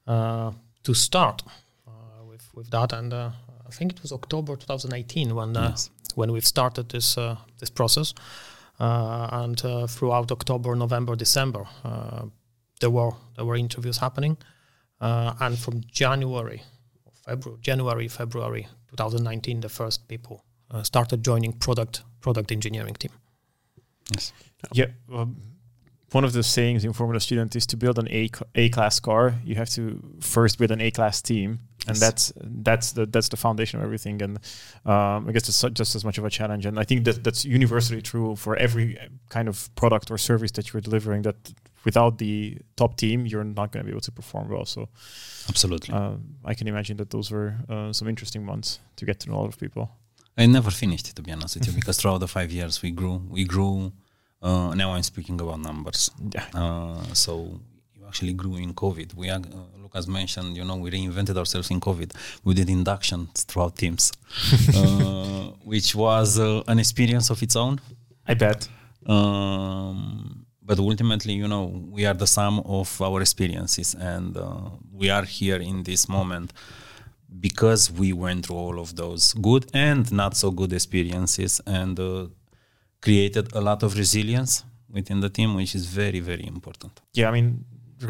uh, 0.08 0.52
to 0.84 0.94
start 0.94 1.44
uh, 1.88 1.92
with 2.30 2.48
with 2.54 2.70
that. 2.70 2.94
And 2.94 3.14
I 3.14 3.72
think 3.72 3.94
it 3.94 4.02
was 4.02 4.12
October 4.12 4.56
2018 4.56 5.36
when 5.36 5.56
yes. 5.56 5.90
when 6.16 6.32
we've 6.32 6.48
started 6.48 6.90
this 6.90 7.18
this 7.60 7.70
process. 7.70 8.14
and 8.80 9.60
throughout 9.90 10.32
October, 10.32 10.76
November, 10.76 11.16
December, 11.16 11.66
there 12.80 12.90
were 12.90 13.12
there 13.36 13.46
were 13.46 13.60
interviews 13.60 13.98
happening, 14.00 14.38
and 15.00 15.58
from 15.58 15.82
January, 15.92 16.64
February, 17.26 17.60
January, 17.62 18.08
February 18.08 18.68
2019, 18.92 19.62
the 19.62 19.70
first 19.70 20.08
people 20.08 20.44
uh, 20.70 20.84
started 20.84 21.24
joining 21.24 21.54
product 21.54 22.04
product 22.22 22.52
engineering 22.52 22.94
team. 22.94 23.12
Yes. 24.12 24.34
Yeah. 24.74 24.88
Um, 25.14 25.38
one 26.12 26.26
of 26.26 26.34
the 26.34 26.44
sayings 26.44 26.84
in 26.84 26.94
Formula 26.94 27.20
Student 27.20 27.56
is 27.56 27.66
to 27.68 27.78
build 27.78 27.98
an 27.98 28.08
A 28.10 28.30
A 28.56 28.70
class 28.70 29.00
car, 29.00 29.36
you 29.46 29.56
have 29.56 29.70
to 29.70 30.02
first 30.20 30.58
build 30.58 30.72
an 30.72 30.82
A 30.82 30.92
class 30.92 31.22
team, 31.22 31.60
and 31.88 31.96
yes. 31.96 32.00
that's 32.00 32.34
that's 32.36 32.92
the 32.92 33.06
that's 33.06 33.30
the 33.30 33.38
foundation 33.38 33.80
of 33.80 33.86
everything. 33.86 34.22
And 34.22 34.38
um, 34.86 35.28
I 35.28 35.32
guess 35.32 35.48
it's 35.48 35.62
just 35.74 35.96
as 35.96 36.04
much 36.04 36.18
of 36.18 36.26
a 36.26 36.30
challenge. 36.30 36.66
And 36.66 36.78
I 36.78 36.84
think 36.84 37.06
that 37.06 37.24
that's 37.24 37.46
universally 37.46 38.02
true 38.02 38.36
for 38.36 38.58
every 38.58 38.98
kind 39.30 39.48
of 39.48 39.74
product 39.76 40.12
or 40.12 40.18
service 40.18 40.52
that 40.52 40.74
you're 40.74 40.82
delivering. 40.82 41.22
That 41.22 41.54
without 41.86 42.18
the 42.18 42.58
top 42.76 42.98
team, 42.98 43.26
you're 43.26 43.44
not 43.44 43.72
going 43.72 43.84
to 43.84 43.88
be 43.90 43.92
able 43.92 44.02
to 44.02 44.12
perform 44.12 44.50
well. 44.50 44.66
So, 44.66 44.90
absolutely, 45.50 45.94
uh, 45.94 46.16
I 46.46 46.54
can 46.54 46.68
imagine 46.68 46.98
that 46.98 47.10
those 47.10 47.32
were 47.32 47.56
uh, 47.70 47.94
some 47.94 48.08
interesting 48.08 48.46
months 48.46 48.80
to 48.98 49.06
get 49.06 49.20
to 49.22 49.30
know 49.30 49.36
a 49.36 49.42
lot 49.42 49.48
of 49.48 49.60
people. 49.60 49.90
I 50.38 50.46
never 50.46 50.72
finished, 50.72 51.16
to 51.16 51.22
be 51.22 51.32
honest 51.32 51.56
with 51.56 51.68
you, 51.68 51.74
because 51.74 51.98
throughout 51.98 52.20
the 52.20 52.28
five 52.28 52.52
years 52.52 52.82
we 52.82 52.92
grew, 52.92 53.22
we 53.30 53.44
grew. 53.44 53.92
Uh, 54.42 54.74
now 54.74 54.94
I'm 54.94 55.04
speaking 55.04 55.40
about 55.40 55.60
numbers. 55.60 56.10
Yeah. 56.34 56.46
Uh, 56.54 57.04
so 57.14 57.60
you 57.94 58.08
actually 58.08 58.34
grew 58.34 58.56
in 58.56 58.74
COVID. 58.74 59.14
We 59.14 59.30
are, 59.30 59.40
uh, 59.40 59.78
Lukasz 59.84 60.08
mentioned, 60.08 60.58
you 60.58 60.64
know, 60.64 60.78
we 60.78 60.90
reinvented 60.90 61.38
ourselves 61.38 61.70
in 61.70 61.80
COVID. 61.80 62.12
We 62.44 62.54
did 62.56 62.70
inductions 62.70 63.44
throughout 63.44 63.76
teams, 63.76 64.12
uh, 64.76 65.52
which 65.64 65.94
was 65.94 66.38
an 66.38 66.80
experience 66.80 67.30
of 67.30 67.44
its 67.44 67.56
own. 67.56 67.80
I 68.28 68.34
bet. 68.34 68.68
Um, 69.06 70.46
but 70.72 70.80
ultimately 70.80 71.34
you 71.34 71.50
know 71.54 71.66
we 71.96 72.06
are 72.10 72.18
the 72.24 72.30
sum 72.38 72.56
of 72.80 72.90
our 73.02 73.20
experiences 73.20 73.90
and 74.14 74.38
uh, 74.38 74.70
we 75.02 75.10
are 75.10 75.26
here 75.26 75.60
in 75.72 75.84
this 75.84 76.08
moment 76.08 76.54
because 77.48 77.92
we 78.02 78.10
went 78.14 78.46
through 78.46 78.62
all 78.66 78.78
of 78.80 78.96
those 78.96 79.34
good 79.48 79.64
and 79.74 80.04
not 80.22 80.34
so 80.42 80.48
good 80.50 80.72
experiences 80.80 81.60
and 81.80 82.00
uh, 82.00 82.26
created 83.02 83.46
a 83.54 83.62
lot 83.70 83.84
of 83.84 83.98
resilience 83.98 84.64
within 84.98 85.20
the 85.20 85.32
team 85.38 85.50
which 85.60 85.76
is 85.76 85.86
very 86.02 86.22
very 86.32 86.46
important. 86.56 86.94
Yeah 87.20 87.28
i 87.30 87.32
mean 87.38 87.48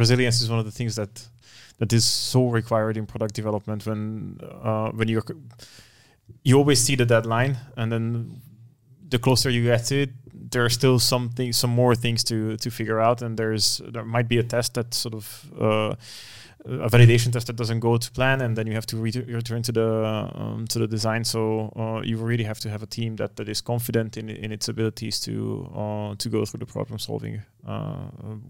resilience 0.04 0.38
is 0.44 0.48
one 0.54 0.60
of 0.64 0.68
the 0.70 0.76
things 0.80 0.94
that 1.00 1.14
that 1.80 1.92
is 1.98 2.06
so 2.06 2.42
required 2.60 2.96
in 2.96 3.06
product 3.14 3.34
development 3.42 3.80
when 3.88 4.02
uh, 4.70 4.90
when 5.00 5.08
you 5.14 5.20
you 6.48 6.54
always 6.62 6.80
see 6.86 6.96
the 7.02 7.08
deadline 7.16 7.54
and 7.80 7.88
then 7.94 8.06
the 9.14 9.20
closer 9.26 9.50
you 9.50 9.64
get 9.72 9.84
to 9.90 9.96
it 10.04 10.12
there 10.52 10.64
are 10.64 10.70
still 10.70 11.00
something, 11.00 11.54
some 11.54 11.72
more 11.72 11.96
things 11.96 12.24
to 12.26 12.58
to 12.58 12.70
figure 12.70 13.00
out, 13.00 13.22
and 13.22 13.38
there's 13.38 13.82
there 13.94 14.06
might 14.06 14.28
be 14.28 14.38
a 14.38 14.44
test 14.44 14.74
that 14.74 14.94
sort 14.94 15.16
of 15.16 15.46
uh, 15.60 15.96
a 16.66 16.90
validation 16.90 17.32
test 17.32 17.48
that 17.48 17.56
doesn't 17.56 17.80
go 17.80 17.98
to 17.98 18.12
plan, 18.12 18.42
and 18.42 18.56
then 18.56 18.68
you 18.68 18.74
have 18.74 18.86
to 18.86 18.98
re- 18.98 19.26
return 19.28 19.64
to 19.64 19.72
the 19.72 20.30
um, 20.36 20.68
to 20.68 20.80
the 20.80 20.88
design. 20.88 21.24
So 21.24 21.72
uh, 21.76 22.02
you 22.04 22.18
really 22.18 22.44
have 22.44 22.60
to 22.60 22.70
have 22.70 22.84
a 22.84 22.86
team 22.86 23.16
that, 23.16 23.36
that 23.36 23.50
is 23.50 23.62
confident 23.62 24.18
in 24.18 24.30
in 24.30 24.52
its 24.52 24.70
abilities 24.70 25.20
to 25.22 25.70
uh, 25.76 26.16
to 26.18 26.30
go 26.30 26.46
through 26.46 26.60
the 26.60 26.72
problem 26.72 27.00
solving 27.00 27.42
uh, 27.68 28.08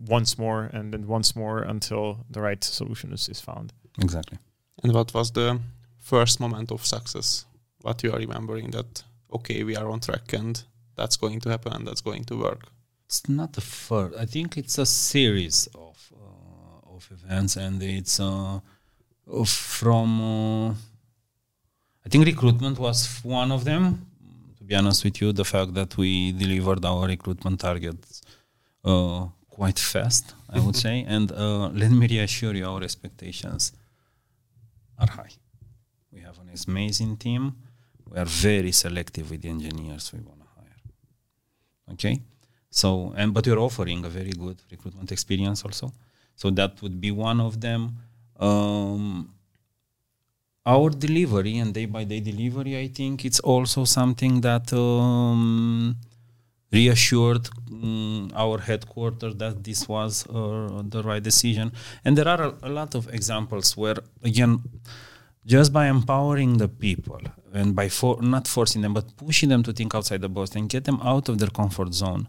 once 0.08 0.38
more 0.38 0.70
and 0.74 0.94
then 0.94 1.08
once 1.08 1.36
more 1.36 1.62
until 1.62 2.26
the 2.30 2.42
right 2.42 2.64
solution 2.64 3.14
is, 3.14 3.30
is 3.30 3.40
found. 3.40 3.74
Exactly. 4.02 4.38
And 4.84 4.94
what 4.94 5.14
was 5.14 5.32
the 5.32 5.60
first 6.00 6.40
moment 6.40 6.72
of 6.72 6.86
success? 6.86 7.46
What 7.82 8.04
you 8.04 8.12
are 8.14 8.20
remembering 8.20 8.72
that 8.72 9.04
okay, 9.32 9.64
we 9.64 9.78
are 9.78 9.90
on 9.90 10.00
track 10.00 10.34
and 10.34 10.64
that's 11.02 11.18
going 11.26 11.40
to 11.44 11.50
happen 11.50 11.72
and 11.76 11.84
that's 11.88 12.04
going 12.10 12.24
to 12.32 12.36
work. 12.48 12.62
It's 13.06 13.22
not 13.40 13.50
the 13.60 13.66
first. 13.86 14.14
I 14.24 14.28
think 14.34 14.48
it's 14.62 14.78
a 14.86 14.88
series 15.14 15.58
of 15.88 15.98
uh, 16.24 16.96
of 16.96 17.02
events, 17.18 17.54
and 17.66 17.78
it's 17.98 18.16
uh, 18.20 18.60
from. 19.46 20.10
Uh, 20.36 20.70
I 22.06 22.08
think 22.12 22.22
recruitment 22.34 22.78
was 22.88 23.00
one 23.42 23.52
of 23.58 23.62
them. 23.70 23.84
To 24.58 24.64
be 24.70 24.76
honest 24.80 25.00
with 25.06 25.18
you, 25.22 25.28
the 25.42 25.48
fact 25.56 25.72
that 25.80 25.92
we 26.02 26.12
delivered 26.44 26.84
our 26.92 27.04
recruitment 27.16 27.58
targets 27.68 28.22
uh, 28.92 29.22
quite 29.58 29.80
fast, 29.94 30.26
I 30.56 30.60
would 30.64 30.78
say, 30.86 30.98
and 31.16 31.28
uh, 31.32 31.68
let 31.82 31.92
me 32.00 32.06
reassure 32.16 32.54
you, 32.60 32.66
our 32.72 32.82
expectations 32.90 33.74
are 35.02 35.12
high. 35.20 35.34
We 36.14 36.20
have 36.28 36.38
an 36.44 36.50
amazing 36.68 37.14
team. 37.26 37.44
We 38.10 38.16
are 38.24 38.32
very 38.52 38.74
selective 38.84 39.26
with 39.32 39.42
the 39.44 39.50
engineers 39.58 40.06
we 40.14 40.20
want. 40.30 40.41
Okay, 41.94 42.22
so 42.70 43.14
and 43.18 43.34
but 43.34 43.46
you're 43.46 43.60
offering 43.60 44.06
a 44.06 44.10
very 44.10 44.32
good 44.32 44.58
recruitment 44.72 45.12
experience 45.12 45.64
also. 45.66 45.92
So 46.36 46.50
that 46.52 46.82
would 46.82 47.00
be 47.00 47.12
one 47.12 47.40
of 47.40 47.62
them. 47.62 47.98
Um, 48.40 49.34
our 50.66 50.90
delivery 50.90 51.58
and 51.58 51.74
day 51.74 51.86
by 51.86 52.04
day 52.04 52.20
delivery, 52.20 52.78
I 52.78 52.88
think 52.88 53.26
it's 53.26 53.40
also 53.40 53.84
something 53.86 54.42
that 54.42 54.72
um, 54.74 55.96
reassured 56.72 57.50
um, 57.72 58.32
our 58.36 58.60
headquarters 58.60 59.36
that 59.36 59.64
this 59.64 59.88
was 59.88 60.26
uh, 60.28 60.82
the 60.86 61.04
right 61.04 61.22
decision. 61.22 61.72
And 62.06 62.18
there 62.18 62.28
are 62.28 62.42
a, 62.44 62.54
a, 62.64 62.70
lot 62.70 62.96
of 62.96 63.14
examples 63.14 63.76
where, 63.76 63.98
again, 64.24 64.62
just 65.46 65.74
by 65.74 65.88
empowering 65.88 66.58
the 66.58 66.68
people 66.68 67.20
and 67.54 67.76
by 67.76 67.90
for, 67.90 68.22
not 68.22 68.48
forcing 68.48 68.82
them, 68.82 68.94
but 68.94 69.16
pushing 69.18 69.50
them 69.50 69.64
to 69.64 69.74
think 69.74 69.96
outside 69.96 70.22
the 70.22 70.30
box 70.30 70.56
and 70.56 70.70
get 70.70 70.86
them 70.86 71.00
out 71.04 71.30
of 71.30 71.40
their 71.40 71.50
comfort 71.50 71.94
zone. 71.94 72.28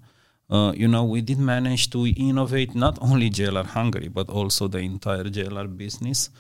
Uh, 0.51 0.73
you 0.77 0.89
know, 0.89 1.05
we 1.05 1.21
did 1.21 1.39
manage 1.39 1.91
to 1.91 2.07
innovate 2.07 2.75
not 2.75 2.99
only 3.01 3.31
JLR 3.31 3.67
Hungary, 3.67 4.09
but 4.09 4.29
also 4.29 4.69
the 4.69 4.79
entire 4.79 5.25
JLR 5.25 5.77
business 5.77 6.31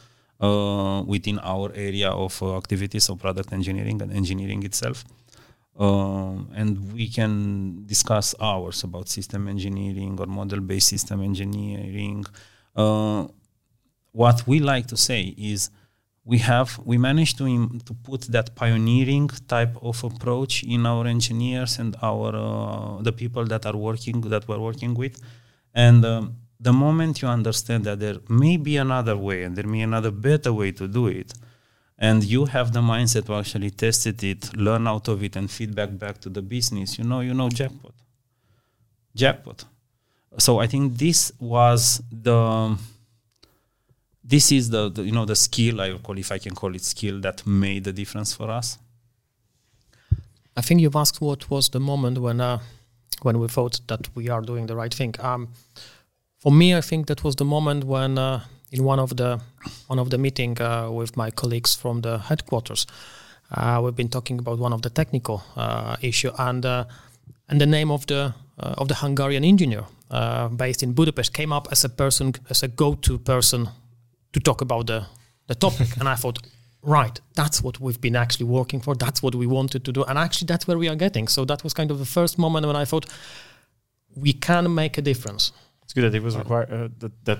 uh, 0.40 1.02
within 1.06 1.38
our 1.38 1.72
area 1.74 2.10
of 2.10 2.42
uh, 2.42 2.56
activities 2.56 3.08
of 3.08 3.18
product 3.18 3.52
engineering 3.52 4.02
and 4.02 4.12
engineering 4.12 4.62
itself. 4.64 5.04
Um, 5.78 6.50
and 6.54 6.92
we 6.92 7.08
can 7.08 7.86
discuss 7.86 8.34
hours 8.38 8.84
about 8.84 9.08
system 9.08 9.48
engineering 9.48 10.18
or 10.20 10.26
model-based 10.26 10.88
system 10.88 11.22
engineering. 11.22 12.26
Uh, 12.76 13.28
what 14.10 14.46
we 14.46 14.60
like 14.60 14.86
to 14.88 14.96
say 14.96 15.34
is 15.38 15.70
we 16.24 16.38
have 16.38 16.78
we 16.84 16.98
managed 16.98 17.38
to 17.38 17.46
Im- 17.46 17.80
to 17.80 17.94
put 17.94 18.22
that 18.32 18.54
pioneering 18.54 19.28
type 19.48 19.76
of 19.82 20.02
approach 20.04 20.62
in 20.62 20.86
our 20.86 21.06
engineers 21.06 21.78
and 21.78 21.96
our 22.02 22.34
uh, 22.34 23.02
the 23.02 23.12
people 23.12 23.44
that 23.46 23.66
are 23.66 23.76
working 23.76 24.20
that 24.22 24.46
we're 24.46 24.60
working 24.60 24.94
with. 24.94 25.20
And 25.74 26.04
um, 26.04 26.36
the 26.60 26.72
moment 26.72 27.22
you 27.22 27.28
understand 27.28 27.84
that 27.84 27.98
there 27.98 28.18
may 28.28 28.56
be 28.56 28.76
another 28.76 29.16
way 29.16 29.42
and 29.42 29.56
there 29.56 29.66
may 29.66 29.78
be 29.78 29.82
another 29.82 30.12
better 30.12 30.52
way 30.52 30.70
to 30.72 30.86
do 30.86 31.08
it 31.08 31.34
and 31.98 32.24
you 32.24 32.44
have 32.46 32.72
the 32.72 32.80
mindset 32.80 33.26
to 33.26 33.34
actually 33.34 33.70
test 33.70 34.06
it 34.06 34.56
learn 34.56 34.86
out 34.86 35.08
of 35.08 35.22
it 35.22 35.36
and 35.36 35.50
feedback 35.50 35.90
back 35.98 36.18
to 36.18 36.28
the 36.28 36.42
business 36.42 36.98
you 36.98 37.04
know 37.04 37.20
you 37.20 37.34
know 37.34 37.48
jackpot. 37.48 37.94
Jackpot. 39.14 39.64
So 40.38 40.58
i 40.58 40.66
think 40.66 40.96
this 40.96 41.32
was 41.38 42.02
the 42.10 42.76
this 44.32 44.50
is 44.50 44.70
the, 44.70 44.88
the, 44.88 45.02
you 45.02 45.12
know 45.12 45.26
the 45.26 45.36
skill 45.36 45.80
I 45.82 45.92
call 45.98 46.18
if 46.18 46.32
I 46.32 46.38
can 46.38 46.54
call 46.54 46.74
it 46.74 46.82
skill 46.82 47.20
that 47.20 47.46
made 47.46 47.84
the 47.84 47.92
difference 47.92 48.32
for 48.32 48.50
us. 48.50 48.78
I 50.56 50.62
think 50.62 50.80
you've 50.80 50.96
asked 50.96 51.20
what 51.20 51.50
was 51.50 51.68
the 51.68 51.80
moment 51.80 52.16
when 52.18 52.40
uh, 52.40 52.58
when 53.20 53.38
we 53.38 53.48
thought 53.48 53.80
that 53.88 54.08
we 54.14 54.30
are 54.30 54.40
doing 54.40 54.66
the 54.66 54.74
right 54.74 54.94
thing. 54.94 55.14
Um, 55.20 55.48
for 56.38 56.50
me, 56.50 56.74
I 56.74 56.80
think 56.80 57.06
that 57.08 57.22
was 57.22 57.36
the 57.36 57.44
moment 57.44 57.84
when 57.84 58.16
uh, 58.16 58.40
in 58.70 58.84
one 58.84 58.98
of 58.98 59.10
the 59.16 59.40
one 59.88 59.98
of 59.98 60.08
the 60.08 60.18
meeting 60.18 60.60
uh, 60.62 60.90
with 60.90 61.14
my 61.14 61.30
colleagues 61.30 61.74
from 61.76 62.00
the 62.00 62.16
headquarters, 62.18 62.86
uh, 63.50 63.80
we've 63.84 63.96
been 63.96 64.08
talking 64.08 64.38
about 64.38 64.58
one 64.58 64.72
of 64.72 64.80
the 64.80 64.90
technical 64.90 65.42
uh, 65.56 65.96
issue 66.00 66.32
and 66.38 66.64
uh, 66.64 66.84
and 67.50 67.60
the 67.60 67.66
name 67.66 67.90
of 67.90 68.06
the 68.06 68.32
of 68.58 68.88
the 68.88 68.94
Hungarian 68.94 69.44
engineer 69.44 69.84
based 70.56 70.82
in 70.82 70.92
Budapest 70.92 71.32
came 71.32 71.52
up 71.52 71.68
as 71.72 71.84
a 71.84 71.88
person 71.88 72.32
as 72.48 72.62
a 72.62 72.68
go-to 72.68 73.18
person 73.18 73.68
to 74.32 74.40
talk 74.40 74.60
about 74.60 74.86
the, 74.86 75.06
the 75.46 75.54
topic. 75.54 75.96
and 75.98 76.08
I 76.08 76.14
thought, 76.14 76.38
right, 76.82 77.20
that's 77.34 77.62
what 77.62 77.80
we've 77.80 78.00
been 78.00 78.16
actually 78.16 78.46
working 78.46 78.80
for. 78.80 78.94
That's 78.94 79.22
what 79.22 79.34
we 79.34 79.46
wanted 79.46 79.84
to 79.84 79.92
do. 79.92 80.04
And 80.04 80.18
actually, 80.18 80.46
that's 80.46 80.66
where 80.66 80.78
we 80.78 80.88
are 80.88 80.96
getting. 80.96 81.28
So 81.28 81.44
that 81.44 81.62
was 81.62 81.74
kind 81.74 81.90
of 81.90 81.98
the 81.98 82.06
first 82.06 82.38
moment 82.38 82.66
when 82.66 82.76
I 82.76 82.84
thought, 82.84 83.06
we 84.14 84.32
can 84.32 84.74
make 84.74 84.98
a 84.98 85.02
difference. 85.02 85.52
It's 85.84 85.92
good 85.92 86.04
that 86.04 86.14
it 86.16 86.22
was 86.22 86.36
required 86.36 86.72
uh, 86.72 86.88
that, 86.98 87.24
that 87.24 87.38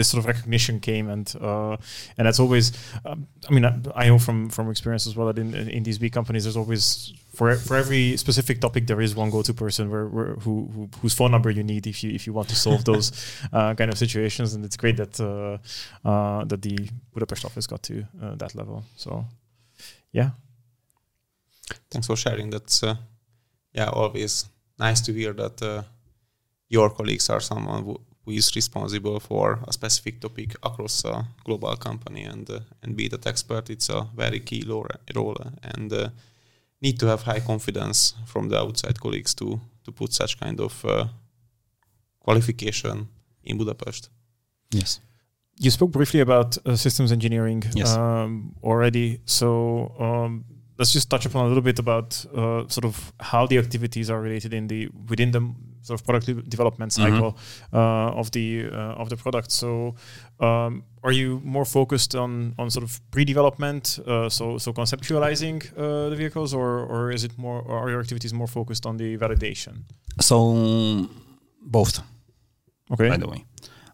this 0.00 0.08
sort 0.08 0.20
of 0.22 0.26
recognition 0.34 0.80
came 0.80 1.06
and 1.14 1.26
uh, 1.48 1.76
and 2.16 2.22
that's 2.26 2.40
always 2.40 2.72
um, 3.04 3.26
I 3.48 3.50
mean 3.54 3.64
I, 3.70 3.74
I, 3.94 4.04
know 4.08 4.18
from 4.18 4.48
from 4.48 4.70
experience 4.70 5.06
as 5.06 5.14
well 5.14 5.26
that 5.26 5.38
in 5.38 5.54
in 5.76 5.82
these 5.82 5.98
big 5.98 6.12
companies 6.18 6.42
there's 6.44 6.56
always 6.56 7.12
for 7.36 7.54
for 7.56 7.76
every 7.76 8.16
specific 8.16 8.56
topic 8.64 8.86
there 8.86 9.02
is 9.06 9.14
one 9.14 9.30
go-to 9.30 9.52
person 9.64 9.84
where, 9.92 10.06
where 10.06 10.32
who, 10.44 10.54
who, 10.74 10.88
whose 11.00 11.14
phone 11.14 11.30
number 11.30 11.50
you 11.50 11.62
need 11.72 11.86
if 11.86 12.02
you 12.02 12.10
if 12.18 12.26
you 12.26 12.32
want 12.38 12.48
to 12.48 12.56
solve 12.56 12.82
those 12.90 13.06
uh, 13.52 13.74
kind 13.74 13.90
of 13.92 13.98
situations. 13.98 14.54
And 14.54 14.64
it's 14.64 14.78
great 14.82 14.96
that 15.02 15.14
uh, 15.20 15.58
uh 16.08 16.44
that 16.50 16.60
the 16.62 16.76
Budapest 17.12 17.44
office 17.44 17.66
got 17.66 17.82
to 17.90 17.96
uh, 18.22 18.34
that 18.36 18.54
level. 18.54 18.84
So 18.96 19.10
yeah. 20.12 20.30
Thanks 21.90 22.06
for 22.06 22.16
sharing. 22.16 22.48
That's 22.50 22.82
uh, 22.82 22.96
yeah 23.78 23.90
always 24.00 24.32
nice 24.78 25.00
to 25.02 25.12
hear 25.12 25.34
that 25.34 25.84
your 26.68 26.88
colleagues 26.90 27.28
are 27.30 27.40
someone 27.40 27.84
who 27.84 28.00
who 28.24 28.32
is 28.32 28.54
responsible 28.54 29.20
for 29.20 29.58
a 29.66 29.72
specific 29.72 30.20
topic 30.20 30.54
across 30.62 31.04
a 31.04 31.26
global 31.44 31.76
company 31.76 32.24
and 32.24 32.48
uh, 32.50 32.60
and 32.82 32.96
be 32.96 33.08
that 33.08 33.26
expert. 33.26 33.70
It's 33.70 33.88
a 33.88 34.06
very 34.16 34.40
key 34.40 34.64
role 34.66 35.36
and 35.62 35.92
uh, 35.92 36.08
need 36.82 36.98
to 37.00 37.06
have 37.06 37.22
high 37.22 37.40
confidence 37.40 38.14
from 38.26 38.48
the 38.48 38.58
outside 38.58 39.00
colleagues 39.00 39.34
to 39.34 39.60
to 39.84 39.92
put 39.92 40.12
such 40.12 40.38
kind 40.38 40.60
of 40.60 40.84
uh, 40.84 41.06
qualification 42.20 43.08
in 43.42 43.58
Budapest. 43.58 44.10
Yes. 44.70 45.00
You 45.58 45.70
spoke 45.70 45.90
briefly 45.90 46.20
about 46.20 46.56
uh, 46.64 46.76
systems 46.76 47.12
engineering 47.12 47.62
yes. 47.74 47.94
um, 47.96 48.54
already. 48.62 49.20
So 49.24 49.94
um, 49.98 50.44
let's 50.78 50.92
just 50.92 51.10
touch 51.10 51.26
upon 51.26 51.44
a 51.44 51.48
little 51.48 51.62
bit 51.62 51.78
about 51.78 52.24
uh, 52.34 52.66
sort 52.68 52.84
of 52.84 53.12
how 53.20 53.46
the 53.46 53.58
activities 53.58 54.08
are 54.10 54.20
related 54.20 54.54
in 54.54 54.68
the 54.68 54.88
within 55.08 55.30
the 55.32 55.54
sort 55.82 56.00
of 56.00 56.06
product 56.06 56.26
development 56.48 56.92
mm-hmm. 56.92 57.12
cycle 57.12 57.32
mm-hmm. 57.32 57.76
uh, 57.76 58.20
of 58.20 58.30
the 58.32 58.68
uh, 58.72 59.02
of 59.02 59.08
the 59.08 59.16
product. 59.16 59.50
So, 59.50 59.94
um, 60.40 60.84
are 61.02 61.12
you 61.12 61.40
more 61.44 61.64
focused 61.64 62.14
on 62.14 62.54
on 62.58 62.70
sort 62.70 62.84
of 62.84 63.00
pre-development, 63.10 63.98
uh, 64.06 64.28
so 64.28 64.58
so 64.58 64.72
conceptualizing 64.72 65.58
uh, 65.76 66.10
the 66.10 66.16
vehicles, 66.16 66.54
or 66.54 66.80
or 66.92 67.10
is 67.10 67.24
it 67.24 67.36
more? 67.38 67.62
Or 67.62 67.78
are 67.78 67.90
your 67.90 68.00
activities 68.00 68.32
more 68.32 68.48
focused 68.48 68.86
on 68.86 68.96
the 68.96 69.16
validation? 69.16 69.84
So, 70.20 71.08
both. 71.62 72.02
Okay. 72.92 73.08
By 73.08 73.16
the 73.16 73.28
way. 73.28 73.44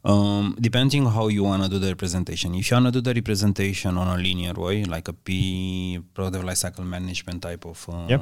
Um, 0.06 0.56
depending 0.60 1.04
how 1.06 1.26
you 1.26 1.42
want 1.42 1.64
to 1.64 1.68
do 1.68 1.80
the 1.80 1.88
representation. 1.88 2.54
If 2.54 2.70
you 2.70 2.76
want 2.76 2.86
to 2.86 2.92
do 2.92 3.00
the 3.00 3.12
representation 3.12 3.98
on 3.98 4.06
a 4.06 4.22
linear 4.22 4.52
way, 4.52 4.84
like 4.84 5.08
a 5.08 5.12
P 5.12 6.00
product 6.14 6.44
lifecycle 6.44 6.86
management 6.86 7.42
type 7.42 7.66
of 7.66 7.84
um, 7.88 8.08
yep. 8.08 8.20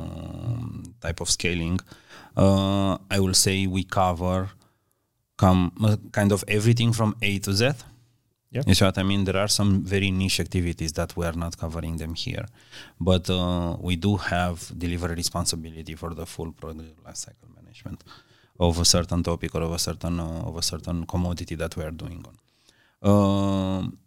Type 1.06 1.20
of 1.24 1.28
scaling, 1.36 1.78
uh, 2.44 2.92
I 3.14 3.18
will 3.24 3.38
say 3.44 3.56
we 3.76 3.82
cover 4.00 4.38
come 5.36 5.72
uh, 5.82 5.96
kind 6.18 6.30
of 6.36 6.40
everything 6.58 6.90
from 6.98 7.10
A 7.28 7.30
to 7.46 7.52
Z. 7.52 7.62
Yep. 8.54 8.64
You 8.68 8.74
see 8.74 8.84
what 8.84 8.98
I 8.98 9.04
mean? 9.10 9.24
There 9.24 9.40
are 9.44 9.52
some 9.60 9.70
very 9.94 10.10
niche 10.20 10.38
activities 10.46 10.92
that 10.92 11.10
we 11.16 11.26
are 11.26 11.38
not 11.44 11.52
covering 11.62 11.96
them 12.02 12.14
here, 12.14 12.46
but 13.00 13.28
uh, 13.28 13.76
we 13.80 13.96
do 13.96 14.12
have 14.16 14.56
delivery 14.84 15.16
responsibility 15.16 15.94
for 15.96 16.10
the 16.14 16.26
full 16.34 16.52
product 16.52 17.04
lifecycle 17.04 17.50
management 17.58 18.04
of 18.66 18.78
a 18.78 18.84
certain 18.84 19.22
topic 19.24 19.50
or 19.56 19.62
of 19.62 19.72
a 19.72 19.78
certain 19.88 20.20
uh, 20.20 20.48
of 20.48 20.54
a 20.56 20.62
certain 20.62 21.04
commodity 21.12 21.56
that 21.56 21.72
we 21.76 21.82
are 21.82 21.96
doing 22.02 22.24
on. 22.30 22.36
Um, 23.10 23.98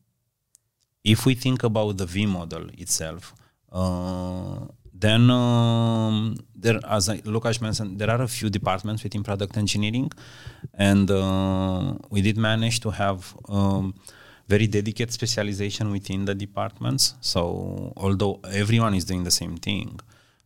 if 1.04 1.26
we 1.26 1.34
think 1.36 1.64
about 1.64 1.98
the 1.98 2.06
V 2.06 2.26
model 2.26 2.66
itself, 2.78 3.34
uh, 3.72 4.60
then 5.00 5.30
um, 5.30 6.36
there, 6.56 6.80
as 6.88 7.10
I, 7.10 7.18
Lukasz 7.20 7.62
mentioned, 7.62 8.00
there 8.00 8.10
are 8.10 8.22
a 8.22 8.28
few 8.28 8.50
departments 8.50 9.04
within 9.04 9.24
product 9.24 9.58
engineering, 9.58 10.12
and 10.74 11.10
uh, 11.12 11.94
we 12.10 12.22
did 12.22 12.38
manage 12.38 12.80
to 12.82 12.90
have 12.90 13.36
um, 13.48 13.94
very 14.48 14.68
dedicated 14.68 15.14
specialization 15.14 15.92
within 15.92 16.26
the 16.26 16.34
departments. 16.34 17.16
So 17.22 17.94
although 17.96 18.40
everyone 18.52 18.94
is 18.96 19.06
doing 19.06 19.24
the 19.24 19.32
same 19.32 19.58
thing, 19.58 20.00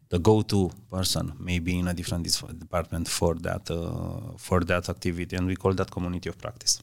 the 0.09 0.19
go-to 0.19 0.71
person 0.89 1.33
may 1.39 1.59
be 1.59 1.79
in 1.79 1.87
a 1.87 1.93
different 1.93 2.23
department 2.59 3.07
for 3.07 3.35
that 3.35 3.71
uh, 3.71 4.37
for 4.37 4.59
that 4.71 4.89
activity, 4.89 5.35
and 5.37 5.47
we 5.47 5.55
call 5.55 5.73
that 5.73 5.89
community 5.89 6.27
of 6.29 6.37
practice. 6.37 6.81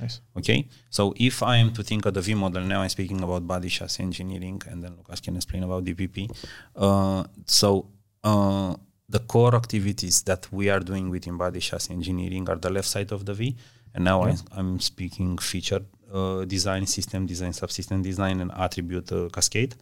Nice. 0.00 0.20
Okay, 0.36 0.68
so 0.90 1.14
if 1.16 1.42
I 1.42 1.56
am 1.56 1.72
to 1.72 1.82
think 1.82 2.04
of 2.06 2.14
the 2.14 2.20
V 2.20 2.34
model, 2.34 2.62
now 2.62 2.82
I'm 2.82 2.88
speaking 2.88 3.22
about 3.22 3.46
body 3.46 3.68
chassis 3.68 4.02
engineering, 4.02 4.60
and 4.68 4.84
then 4.84 4.92
Lukasz 4.96 5.22
can 5.22 5.36
explain 5.36 5.62
about 5.62 5.84
DPP. 5.84 6.30
Uh, 6.74 7.24
so 7.46 7.88
uh, 8.22 8.74
the 9.08 9.20
core 9.20 9.54
activities 9.54 10.22
that 10.22 10.52
we 10.52 10.68
are 10.68 10.80
doing 10.80 11.08
within 11.08 11.36
body 11.36 11.60
chassis 11.60 11.92
engineering 11.92 12.48
are 12.50 12.56
the 12.56 12.70
left 12.70 12.88
side 12.88 13.10
of 13.10 13.24
the 13.24 13.32
V, 13.32 13.56
and 13.94 14.04
now 14.04 14.26
yeah. 14.26 14.34
I'm, 14.52 14.58
I'm, 14.58 14.80
speaking 14.80 15.38
feature 15.38 15.80
uh, 16.12 16.44
design, 16.44 16.86
system 16.86 17.24
design, 17.26 17.52
subsystem 17.52 18.02
design, 18.02 18.40
and 18.40 18.52
attribute 18.52 19.10
uh, 19.12 19.28
cascade. 19.32 19.74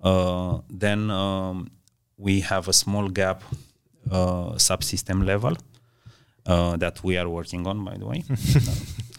Uh, 0.00 0.60
then 0.70 1.10
um, 1.10 1.70
we 2.16 2.40
have 2.40 2.68
a 2.68 2.72
small 2.72 3.08
gap 3.08 3.42
uh, 4.10 4.52
subsystem 4.52 5.26
level 5.26 5.56
that 6.46 7.04
we 7.04 7.16
are 7.16 7.28
working 7.28 7.66
on, 7.66 7.84
by 7.84 7.96
the 7.96 8.06
way. 8.06 8.24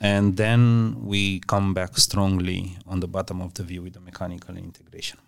and 0.00 0.36
then 0.36 0.96
we 1.04 1.40
come 1.40 1.74
back 1.74 1.96
strongly 1.98 2.76
on 2.86 3.00
the 3.00 3.08
bottom 3.08 3.40
of 3.42 3.52
the 3.54 3.62
V 3.62 3.78
with 3.78 3.92
the 3.92 4.00
mechanical 4.00 4.56
integration. 4.56 5.18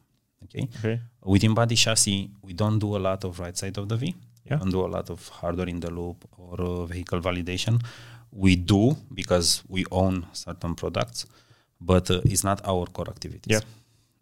Okay. 0.44 0.68
okay. 0.78 1.00
Within 1.24 1.54
body 1.54 1.76
chassis, 1.76 2.30
we 2.42 2.52
don't 2.52 2.78
do 2.78 2.96
a 2.96 2.98
lot 2.98 3.24
of 3.24 3.38
right 3.38 3.56
side 3.56 3.76
of 3.78 3.88
the 3.88 3.96
V. 3.96 4.14
Yeah. 4.44 4.54
We 4.54 4.60
don't 4.60 4.70
do 4.70 4.84
a 4.84 4.88
lot 4.96 5.10
of 5.10 5.28
hardware 5.28 5.68
in 5.68 5.80
the 5.80 5.90
loop 5.90 6.24
or 6.36 6.60
uh, 6.60 6.86
vehicle 6.86 7.20
validation. 7.20 7.80
We 8.32 8.56
do 8.56 8.96
because 9.12 9.62
we 9.68 9.84
own 9.90 10.26
certain 10.32 10.74
products, 10.74 11.26
but 11.80 12.10
uh, 12.10 12.22
it's 12.24 12.42
not 12.42 12.60
our 12.66 12.86
core 12.86 13.08
activities. 13.08 13.52
Yeah. 13.52 13.60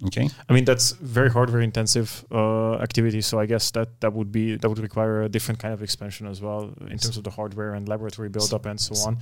Okay. 0.06 0.28
I 0.48 0.52
mean 0.54 0.64
that's 0.64 0.92
very 0.92 1.30
hardware 1.30 1.60
intensive 1.60 2.24
uh, 2.32 2.76
activity, 2.76 3.20
so 3.20 3.38
I 3.38 3.46
guess 3.46 3.70
that 3.72 4.00
that 4.00 4.12
would 4.14 4.32
be 4.32 4.56
that 4.56 4.68
would 4.68 4.78
require 4.78 5.22
a 5.22 5.28
different 5.28 5.60
kind 5.60 5.74
of 5.74 5.82
expansion 5.82 6.26
as 6.26 6.40
well 6.40 6.72
in 6.80 6.98
terms 6.98 7.18
of 7.18 7.24
the 7.24 7.30
hardware 7.30 7.74
and 7.74 7.86
laboratory 7.86 8.30
buildup 8.30 8.64
and 8.66 8.80
so 8.80 8.94
on. 9.06 9.18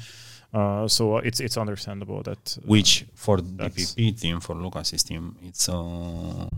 Uh, 0.53 0.89
so 0.89 1.19
it's 1.19 1.41
it's 1.41 1.59
understandable 1.59 2.23
that 2.23 2.57
uh, 2.57 2.63
which 2.65 3.05
for 3.15 3.37
DPP 3.39 4.19
team 4.19 4.41
for 4.41 4.55
Lukasz's 4.55 5.03
team 5.03 5.37
it's 5.43 5.69
uh, 5.69 6.49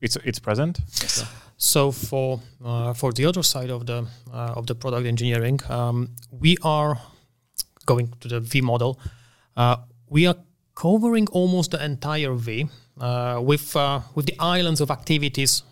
it's 0.00 0.16
it's 0.24 0.40
present. 0.40 0.80
Yes. 1.00 1.24
So 1.56 1.92
for 1.92 2.40
uh, 2.64 2.92
for 2.92 3.12
the 3.12 3.24
other 3.24 3.44
side 3.44 3.70
of 3.70 3.86
the 3.86 4.06
uh, 4.32 4.54
of 4.56 4.66
the 4.66 4.74
product 4.74 5.06
engineering, 5.06 5.60
um, 5.68 6.08
we 6.30 6.56
are 6.62 6.98
going 7.86 8.12
to 8.20 8.28
the 8.28 8.40
V 8.40 8.62
model. 8.62 8.98
Uh, 9.56 9.76
we 10.08 10.26
are 10.26 10.36
covering 10.74 11.28
almost 11.28 11.70
the 11.70 11.84
entire 11.84 12.34
V 12.34 12.66
with 13.38 13.76
with 14.14 14.26
the 14.26 14.36
islands 14.40 14.80
of 14.80 14.90
activities 14.90 15.62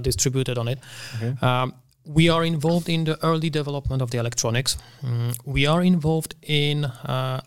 distributed 0.00 0.58
on 0.58 0.68
it. 0.68 0.78
Okay. 1.16 1.34
Um, 1.44 1.74
we 2.06 2.28
are 2.28 2.44
involved 2.44 2.88
in 2.88 3.04
the 3.04 3.18
early 3.24 3.50
development 3.50 4.00
of 4.02 4.10
the 4.10 4.18
electronics. 4.18 4.78
Mm, 5.04 5.36
we 5.44 5.66
are 5.66 5.82
involved 5.82 6.34
in 6.42 6.84
uh, 6.84 7.40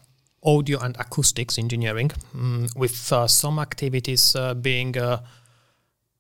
audio 0.43 0.80
and 0.80 0.95
acoustics 0.97 1.57
engineering, 1.57 2.12
mm, 2.36 2.76
with 2.76 3.12
uh, 3.12 3.28
some 3.28 3.60
activities 3.60 4.36
uh, 4.36 4.53
being 4.53 4.97
uh, 4.97 5.22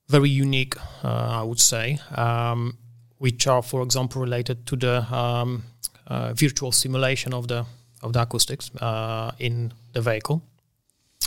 very 0.07 0.29
unique, 0.29 0.75
uh, 1.03 1.41
I 1.41 1.43
would 1.43 1.59
say, 1.59 1.99
um, 2.15 2.77
which 3.17 3.47
are, 3.47 3.61
for 3.61 3.81
example, 3.83 4.21
related 4.21 4.65
to 4.67 4.75
the 4.75 5.15
um, 5.15 5.63
uh, 6.07 6.33
virtual 6.33 6.71
simulation 6.71 7.33
of 7.33 7.47
the 7.47 7.65
of 8.01 8.13
the 8.13 8.21
acoustics 8.21 8.71
in 9.39 9.73
the 9.91 10.01
vehicle. 10.01 10.41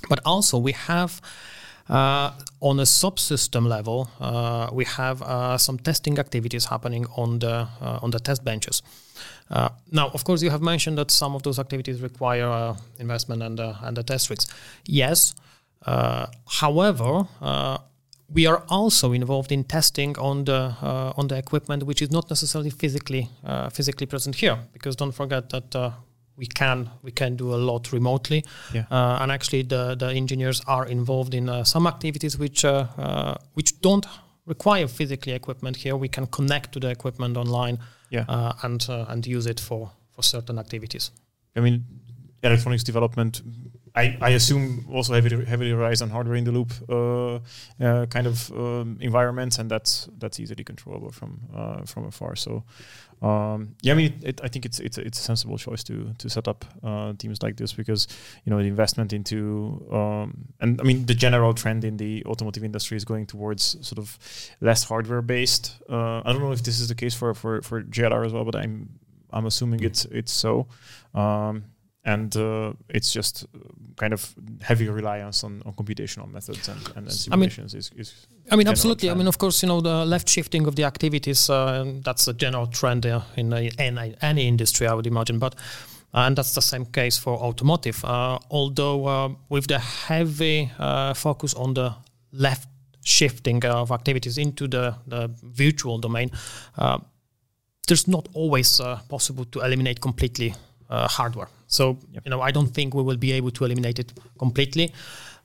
But 0.09 0.21
also, 0.25 0.57
we 0.57 0.73
have 0.73 1.21
on 1.89 2.81
a 2.81 2.85
subsystem 2.85 3.67
level, 3.67 4.09
uh, 4.21 4.71
we 4.73 4.85
have 4.85 5.23
uh, 5.23 5.59
some 5.59 5.79
testing 5.79 6.19
activities 6.19 6.67
happening 6.67 7.07
on 7.17 7.39
the 7.39 7.69
on 7.81 8.11
the 8.11 8.19
test 8.19 8.45
benches. 8.45 8.83
now, 9.91 10.09
of 10.15 10.25
course, 10.25 10.43
you 10.43 10.51
have 10.51 10.63
mentioned 10.63 10.97
that 10.99 11.11
some 11.11 11.35
of 11.35 11.43
those 11.43 11.59
activities 11.59 12.01
require 12.01 12.75
investment 12.99 13.43
and 13.43 13.61
and 13.61 13.97
the 13.97 14.03
test 14.03 14.31
rigs. 14.31 14.47
Yes, 14.87 15.35
however 16.61 17.27
we 18.33 18.47
are 18.47 18.65
also 18.69 19.13
involved 19.13 19.53
in 19.53 19.65
testing 19.65 20.17
on 20.19 20.45
the 20.45 20.75
uh, 20.83 21.13
on 21.17 21.29
the 21.29 21.37
equipment 21.37 21.83
which 21.85 22.03
is 22.03 22.11
not 22.11 22.29
necessarily 22.31 22.71
physically 22.71 23.29
uh, 23.45 23.69
physically 23.69 24.07
present 24.07 24.37
here 24.37 24.59
because 24.73 24.97
don't 24.97 25.13
forget 25.13 25.51
that 25.51 25.77
uh, 25.77 25.91
we 26.37 26.47
can 26.47 26.91
we 27.03 27.11
can 27.11 27.37
do 27.37 27.55
a 27.55 27.57
lot 27.57 27.93
remotely 27.93 28.45
yeah. 28.73 28.85
uh, 28.91 29.19
and 29.21 29.31
actually 29.31 29.63
the 29.63 29.95
the 29.95 30.07
engineers 30.07 30.63
are 30.67 30.87
involved 30.87 31.35
in 31.35 31.49
uh, 31.49 31.65
some 31.65 31.87
activities 31.87 32.39
which 32.39 32.65
uh, 32.65 32.87
uh 32.99 33.35
which 33.55 33.81
don't 33.81 34.07
require 34.47 34.89
physically 34.89 35.33
equipment 35.33 35.77
here 35.77 35.97
we 35.97 36.09
can 36.09 36.27
connect 36.27 36.73
to 36.73 36.81
the 36.81 36.89
equipment 36.89 37.37
online 37.37 37.79
yeah. 38.11 38.25
Uh, 38.29 38.53
and 38.63 38.87
uh, 38.89 39.07
and 39.09 39.27
use 39.27 39.47
it 39.47 39.61
for 39.61 39.91
for 40.11 40.23
certain 40.23 40.59
activities 40.59 41.11
i 41.57 41.61
mean 41.61 41.85
electronics 42.43 42.83
development 42.83 43.43
I, 43.95 44.17
I 44.21 44.31
assume 44.31 44.87
also 44.91 45.13
heavily 45.13 45.45
heavily 45.45 45.73
relies 45.73 46.01
on 46.01 46.11
hardware 46.11 46.37
in 46.37 46.45
the 46.45 46.53
loop 46.53 46.73
uh, 46.89 47.41
uh, 47.85 48.07
kind 48.07 48.27
of 48.27 48.51
um, 48.53 48.97
environments, 49.01 49.59
and 49.59 49.71
that's 49.71 50.09
that's 50.19 50.41
easily 50.41 50.65
controllable 50.65 51.11
from 51.11 51.41
uh, 51.55 51.83
from 51.85 52.07
afar. 52.07 52.35
So 52.37 52.65
um, 53.23 53.77
yeah, 53.83 53.93
I 53.93 53.97
mean, 53.97 54.21
it, 54.23 54.41
I 54.43 54.49
think 54.49 54.67
it's 54.67 54.81
it's 54.81 54.99
it's 54.99 55.21
a 55.21 55.23
sensible 55.23 55.57
choice 55.57 55.85
to 55.85 56.13
to 56.19 56.29
set 56.29 56.49
up 56.49 56.65
uh, 56.83 57.13
teams 57.19 57.41
like 57.41 57.57
this 57.57 57.73
because 57.73 58.09
you 58.45 58.51
know 58.51 58.59
the 58.59 58.67
investment 58.67 59.13
into 59.13 59.87
um, 59.93 60.49
and 60.61 60.81
I 60.81 60.85
mean 60.85 61.07
the 61.07 61.15
general 61.15 61.55
trend 61.55 61.85
in 61.85 61.97
the 61.99 62.25
automotive 62.27 62.65
industry 62.65 62.97
is 62.97 63.05
going 63.05 63.27
towards 63.27 63.77
sort 63.87 63.99
of 63.99 64.19
less 64.61 64.83
hardware 64.83 65.23
based. 65.23 65.77
Uh, 65.89 66.21
I 66.25 66.33
don't 66.33 66.41
know 66.41 66.51
if 66.51 66.65
this 66.65 66.81
is 66.81 66.89
the 66.89 66.97
case 66.97 67.15
for 67.15 67.33
for 67.33 67.63
for 67.63 67.83
JLR 67.83 68.27
as 68.27 68.33
well, 68.33 68.45
but 68.45 68.57
I'm 68.57 68.99
I'm 69.33 69.47
assuming 69.47 69.85
it's 69.85 70.05
it's 70.07 70.33
so. 70.33 70.67
Um, 71.15 71.65
and 72.05 72.37
uh, 72.37 72.73
it's 72.89 73.13
just 73.13 73.45
uh, 73.45 73.59
kind 73.97 74.13
of 74.13 74.35
heavy 74.61 74.89
reliance 74.89 75.45
on, 75.45 75.63
on 75.65 75.73
computational 75.75 76.31
methods 76.31 76.69
and, 76.69 76.81
and, 76.97 77.07
and 77.07 77.13
simulations 77.13 77.75
I 77.75 77.77
mean, 77.77 77.81
is, 77.81 77.91
is 77.97 78.27
I 78.51 78.57
mean 78.57 78.69
absolutely. 78.69 79.09
Trend. 79.09 79.19
I 79.19 79.19
mean 79.19 79.29
of 79.29 79.39
course 79.39 79.63
you 79.63 79.69
know 79.69 79.81
the 79.81 80.05
left 80.05 80.29
shifting 80.29 80.67
of 80.67 80.75
the 80.75 80.85
activities 80.85 81.49
uh, 81.49 81.85
that's 82.05 82.27
a 82.27 82.33
general 82.33 82.67
trend 82.67 83.07
uh, 83.07 83.21
in 83.37 83.53
any, 83.53 84.15
any 84.21 84.49
industry 84.49 84.87
I 84.87 84.95
would 84.95 85.07
imagine. 85.07 85.39
But 85.39 85.55
uh, 86.15 86.27
and 86.27 86.37
that's 86.37 86.55
the 86.55 86.61
same 86.61 86.87
case 86.87 87.17
for 87.19 87.39
automotive. 87.39 88.05
Uh, 88.05 88.39
although 88.51 89.37
with 89.49 89.69
the 89.69 89.79
heavy 89.79 90.71
focus 91.15 91.55
on 91.55 91.75
the 91.75 91.95
left 92.33 92.69
shifting 93.05 93.65
of 93.65 93.91
activities 93.91 94.39
into 94.39 94.69
the, 94.69 94.95
the 95.07 95.31
virtual 95.43 95.99
domain 95.99 96.31
there's 97.89 98.07
not 98.07 98.29
always 98.33 98.81
possible 99.09 99.45
to 99.47 99.61
eliminate 99.61 100.01
completely 100.01 100.55
hardware 100.89 101.49
so 101.73 101.99
yep. 102.13 102.23
you 102.25 102.31
know, 102.31 102.41
I 102.41 102.51
don't 102.51 102.75
think 102.75 102.95
we 102.95 103.03
will 103.03 103.17
be 103.17 103.33
able 103.33 103.51
to 103.51 103.65
eliminate 103.65 103.99
it 103.99 104.13
completely. 104.39 104.93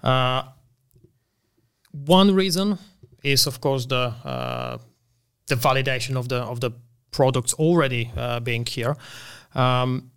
Uh, 0.04 0.44
one 1.92 2.34
reason 2.34 2.78
is, 3.24 3.48
of 3.48 3.60
course, 3.60 3.86
the 3.88 4.14
uh, 4.26 4.78
the 5.48 5.56
validation 5.56 6.16
of 6.16 6.28
the 6.28 6.38
of 6.38 6.60
the 6.60 6.72
products 7.12 7.54
already 7.54 8.12
uh, 8.18 8.40
being 8.40 8.66
here. 8.66 8.96
Um, 9.56 10.12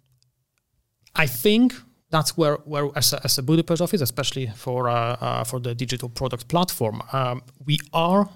I 1.15 1.27
think 1.27 1.75
that's 2.11 2.37
where, 2.37 2.57
where 2.65 2.91
as, 2.97 3.13
a, 3.13 3.21
as 3.25 3.39
a 3.39 3.43
Budapest 3.43 3.81
office, 3.81 4.01
especially 4.01 4.51
for 4.57 4.89
uh, 4.89 5.17
uh, 5.21 5.45
for 5.45 5.61
the 5.61 5.75
digital 5.75 6.09
product 6.09 6.49
platform, 6.49 7.03
um, 7.13 7.43
we 7.67 7.79
are 7.93 8.29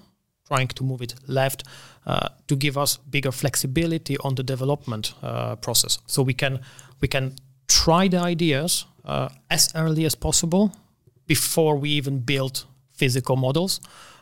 trying 0.47 0.67
to 0.67 0.83
move 0.83 1.01
it 1.01 1.15
left 1.27 1.63
uh, 2.05 2.29
to 2.47 2.55
give 2.55 2.77
us 2.77 2.97
bigger 2.97 3.31
flexibility 3.31 4.17
on 4.19 4.35
the 4.35 4.43
development 4.43 5.13
uh, 5.21 5.55
process. 5.55 5.99
So 6.05 6.23
we 6.23 6.33
can 6.33 6.59
we 7.01 7.07
can 7.07 7.35
try 7.67 8.07
the 8.07 8.19
ideas 8.19 8.85
uh, 9.05 9.29
as 9.49 9.71
early 9.75 10.05
as 10.05 10.15
possible 10.15 10.71
before 11.27 11.77
we 11.77 11.89
even 11.89 12.19
build 12.19 12.65
physical 12.93 13.35
models. 13.35 13.81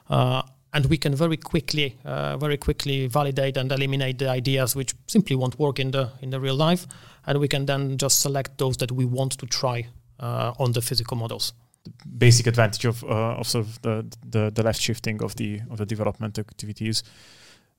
Uh, 0.09 0.41
and 0.73 0.87
we 0.87 0.97
can 0.97 1.15
very 1.15 1.37
quickly, 1.37 1.95
uh, 2.03 2.35
very 2.37 2.57
quickly 2.57 3.07
validate 3.07 3.57
and 3.57 3.71
eliminate 3.71 4.17
the 4.17 4.27
ideas 4.27 4.75
which 4.75 4.95
simply 5.07 5.35
won't 5.35 5.59
work 5.59 5.79
in 5.79 5.91
the 5.91 6.09
in 6.21 6.31
the 6.31 6.39
real 6.39 6.55
life, 6.55 6.87
and 7.27 7.39
we 7.39 7.47
can 7.47 7.65
then 7.65 7.97
just 7.97 8.21
select 8.21 8.57
those 8.57 8.77
that 8.77 8.91
we 8.91 9.05
want 9.05 9.37
to 9.37 9.45
try 9.45 9.85
uh, 10.19 10.53
on 10.59 10.71
the 10.71 10.81
physical 10.81 11.15
models. 11.15 11.53
The 11.83 11.91
basic 12.17 12.47
advantage 12.47 12.85
of 12.85 13.03
uh, 13.03 13.39
of 13.39 13.47
sort 13.47 13.65
of 13.65 13.81
the, 13.81 14.05
the, 14.27 14.51
the 14.51 14.63
left 14.63 14.81
shifting 14.81 15.23
of 15.23 15.35
the 15.35 15.61
of 15.69 15.77
the 15.77 15.85
development 15.85 16.39
activities. 16.39 17.03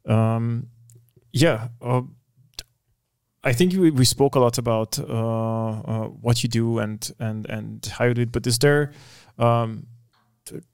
Um, 0.06 0.68
yeah, 1.32 1.68
uh, 1.82 2.02
I 3.44 3.52
think 3.52 3.74
we, 3.74 3.90
we 3.90 4.04
spoke 4.04 4.34
a 4.34 4.40
lot 4.40 4.58
about 4.58 4.98
uh, 4.98 5.02
uh, 5.04 6.06
what 6.08 6.42
you 6.42 6.48
do 6.48 6.78
and 6.78 7.10
and 7.18 7.46
and 7.48 7.84
how 7.86 8.06
you 8.06 8.14
do 8.14 8.22
it, 8.22 8.32
but 8.32 8.46
is 8.46 8.58
there 8.58 8.92
um, 9.38 9.86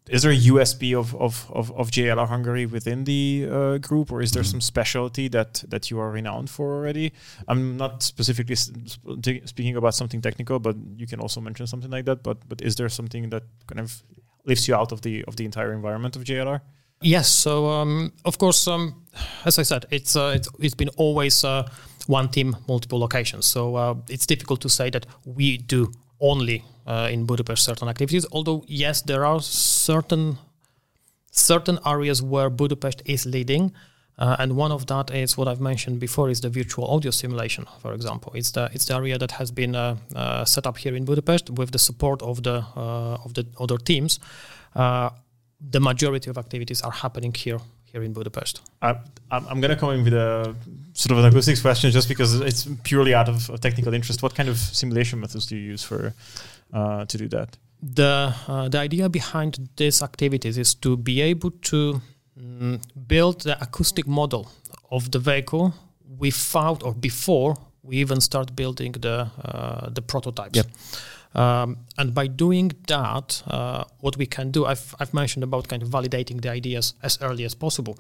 is 0.09 0.23
there 0.23 0.33
a 0.33 0.37
USP 0.37 0.97
of 0.99 1.15
of 1.17 1.51
of, 1.53 1.73
of 1.73 1.91
JLR 1.91 2.29
Hungary 2.29 2.67
within 2.67 3.05
the 3.05 3.49
uh, 3.51 3.79
group, 3.79 4.13
or 4.13 4.23
is 4.23 4.33
there 4.33 4.43
mm-hmm. 4.43 4.51
some 4.51 4.61
specialty 4.61 5.29
that 5.29 5.65
that 5.69 5.91
you 5.91 5.99
are 6.01 6.11
renowned 6.11 6.49
for 6.49 6.75
already? 6.75 7.13
I'm 7.49 7.77
not 7.77 8.03
specifically 8.03 8.57
speaking 8.57 9.77
about 9.77 9.95
something 9.95 10.21
technical, 10.21 10.59
but 10.59 10.77
you 10.97 11.07
can 11.07 11.21
also 11.21 11.41
mention 11.41 11.67
something 11.67 11.91
like 11.91 12.05
that. 12.05 12.23
But 12.23 12.49
but 12.49 12.61
is 12.63 12.77
there 12.77 12.89
something 12.89 13.31
that 13.31 13.43
kind 13.67 13.81
of 13.81 14.03
lifts 14.45 14.69
you 14.69 14.77
out 14.77 14.93
of 14.93 15.03
the 15.03 15.25
of 15.25 15.37
the 15.37 15.45
entire 15.45 15.73
environment 15.73 16.17
of 16.17 16.25
JLR? 16.25 16.61
Yes. 17.03 17.29
So 17.29 17.67
um, 17.67 18.13
of 18.25 18.39
course, 18.39 18.69
um, 18.69 19.07
as 19.45 19.59
I 19.59 19.63
said, 19.63 19.87
it's 19.91 20.17
uh, 20.17 20.33
it's 20.37 20.49
it's 20.59 20.75
been 20.75 20.91
always 20.97 21.45
uh, 21.45 21.69
one 22.11 22.29
team, 22.29 22.57
multiple 22.67 22.99
locations. 22.99 23.47
So 23.47 23.77
uh, 23.77 23.95
it's 24.09 24.27
difficult 24.27 24.61
to 24.63 24.69
say 24.69 24.91
that 24.91 25.07
we 25.25 25.59
do 25.59 25.93
only 26.19 26.65
uh, 26.87 27.09
in 27.11 27.25
Budapest 27.25 27.65
certain 27.65 27.89
activities. 27.89 28.27
Although 28.33 28.65
yes, 28.67 29.03
there 29.03 29.25
are 29.25 29.41
certain 29.41 30.39
certain 31.31 31.79
areas 31.87 32.23
where 32.23 32.51
Budapest 32.51 33.03
is 33.05 33.25
leading. 33.27 33.73
Uh, 34.19 34.37
and 34.39 34.53
one 34.57 34.73
of 34.73 34.85
that 34.87 35.11
is 35.11 35.39
what 35.39 35.49
I've 35.49 35.63
mentioned 35.63 35.99
before 35.99 36.29
is 36.31 36.41
the 36.41 36.51
virtual 36.51 36.87
audio 36.87 37.11
simulation, 37.11 37.65
for 37.81 37.95
example. 37.95 38.33
It's 38.35 38.51
the 38.51 38.69
it's 38.75 38.85
the 38.85 38.95
area 38.95 39.19
that 39.19 39.31
has 39.31 39.51
been 39.51 39.75
uh, 39.75 39.97
uh, 40.15 40.45
set 40.45 40.67
up 40.67 40.77
here 40.77 40.95
in 40.97 41.05
Budapest 41.05 41.51
with 41.51 41.71
the 41.71 41.79
support 41.79 42.23
of 42.23 42.43
the 42.43 42.65
uh, 42.77 43.25
of 43.25 43.33
the 43.33 43.47
other 43.59 43.79
teams. 43.79 44.21
Uh, 44.75 45.09
the 45.71 45.81
majority 45.81 46.31
of 46.31 46.37
activities 46.37 46.83
are 46.83 46.93
happening 46.93 47.35
here 47.35 47.61
here 47.93 48.03
in 48.03 48.13
Budapest. 48.13 48.63
I, 48.83 48.97
I'm 49.31 49.61
going 49.61 49.71
to 49.71 49.77
come 49.77 49.91
in 49.91 50.05
with 50.05 50.15
a 50.15 50.55
sort 50.93 51.13
of 51.13 51.19
an 51.19 51.25
acoustics 51.27 51.61
question 51.61 51.91
just 51.91 52.09
because 52.09 52.41
it's 52.41 52.69
purely 52.83 53.15
out 53.15 53.29
of 53.29 53.61
technical 53.61 53.95
interest. 53.95 54.23
What 54.23 54.35
kind 54.35 54.49
of 54.49 54.57
simulation 54.59 55.21
methods 55.21 55.47
do 55.47 55.57
you 55.57 55.63
use 55.73 55.83
for 55.83 56.15
uh, 56.73 57.05
to 57.05 57.19
do 57.19 57.29
that? 57.29 57.57
The 57.83 58.35
uh, 58.47 58.69
the 58.69 58.79
idea 58.79 59.09
behind 59.09 59.69
these 59.77 60.03
activities 60.03 60.59
is 60.59 60.75
to 60.75 60.97
be 60.97 61.23
able 61.23 61.51
to 61.51 62.01
mm, 62.39 62.81
build 63.07 63.43
the 63.43 63.61
acoustic 63.63 64.07
model 64.07 64.51
of 64.91 65.11
the 65.11 65.19
vehicle 65.19 65.73
without 66.19 66.83
or 66.83 66.93
before 66.95 67.57
we 67.83 67.97
even 67.97 68.21
start 68.21 68.55
building 68.55 68.93
the 68.93 69.31
uh, 69.45 69.89
the 69.91 70.03
prototypes. 70.03 70.57
Yep. 70.57 70.67
Um, 71.35 71.79
and 71.97 72.13
by 72.13 72.27
doing 72.27 72.73
that, 72.89 73.43
uh, 73.47 73.85
what 74.01 74.17
we 74.17 74.27
can 74.27 74.51
do, 74.51 74.67
I've, 74.67 74.95
I've 74.99 75.15
mentioned 75.15 75.45
about 75.45 75.69
kind 75.69 75.83
of 75.83 75.89
validating 75.89 76.41
the 76.41 76.51
ideas 76.51 76.95
as 77.03 77.19
early 77.21 77.45
as 77.45 77.55
possible. 77.55 77.99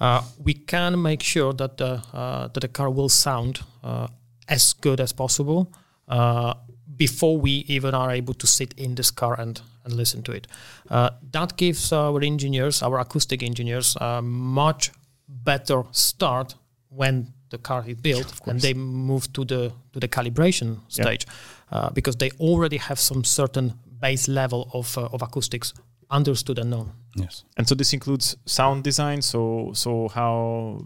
Uh, 0.00 0.22
we 0.38 0.54
can 0.54 1.00
make 1.00 1.22
sure 1.22 1.52
that 1.54 1.76
the, 1.76 2.02
uh, 2.12 2.48
that 2.48 2.60
the 2.60 2.68
car 2.68 2.90
will 2.90 3.08
sound 3.08 3.60
uh, 3.84 4.08
as 4.48 4.72
good 4.72 5.00
as 5.00 5.12
possible 5.12 5.72
uh, 6.08 6.54
before 6.96 7.38
we 7.38 7.64
even 7.68 7.94
are 7.94 8.10
able 8.10 8.34
to 8.34 8.46
sit 8.46 8.72
in 8.78 8.94
this 8.94 9.10
car 9.10 9.38
and, 9.38 9.60
and 9.84 9.94
listen 9.94 10.22
to 10.22 10.32
it. 10.32 10.46
Uh, 10.88 11.10
that 11.32 11.56
gives 11.56 11.92
our 11.92 12.22
engineers, 12.22 12.82
our 12.82 12.98
acoustic 12.98 13.42
engineers, 13.42 13.96
a 14.00 14.22
much 14.22 14.90
better 15.28 15.84
start 15.92 16.54
when 16.88 17.32
the 17.50 17.58
car 17.58 17.84
is 17.86 17.96
built 17.96 18.32
and 18.46 18.60
they 18.60 18.74
move 18.74 19.32
to 19.32 19.44
the 19.44 19.72
to 19.92 19.98
the 19.98 20.06
calibration 20.06 20.78
stage. 20.88 21.26
Yeah 21.26 21.34
uh, 21.72 21.90
because 21.90 22.16
they 22.16 22.30
already 22.40 22.76
have 22.76 22.98
some 22.98 23.24
certain 23.24 23.74
base 24.00 24.28
level 24.28 24.70
of, 24.72 24.96
uh, 24.98 25.08
of 25.12 25.22
acoustics 25.22 25.74
understood 26.10 26.58
and 26.58 26.70
known. 26.70 26.92
Yes, 27.14 27.44
and 27.56 27.68
so 27.68 27.74
this 27.74 27.92
includes 27.92 28.36
sound 28.46 28.84
design. 28.84 29.22
So 29.22 29.72
so 29.74 30.08
how 30.08 30.80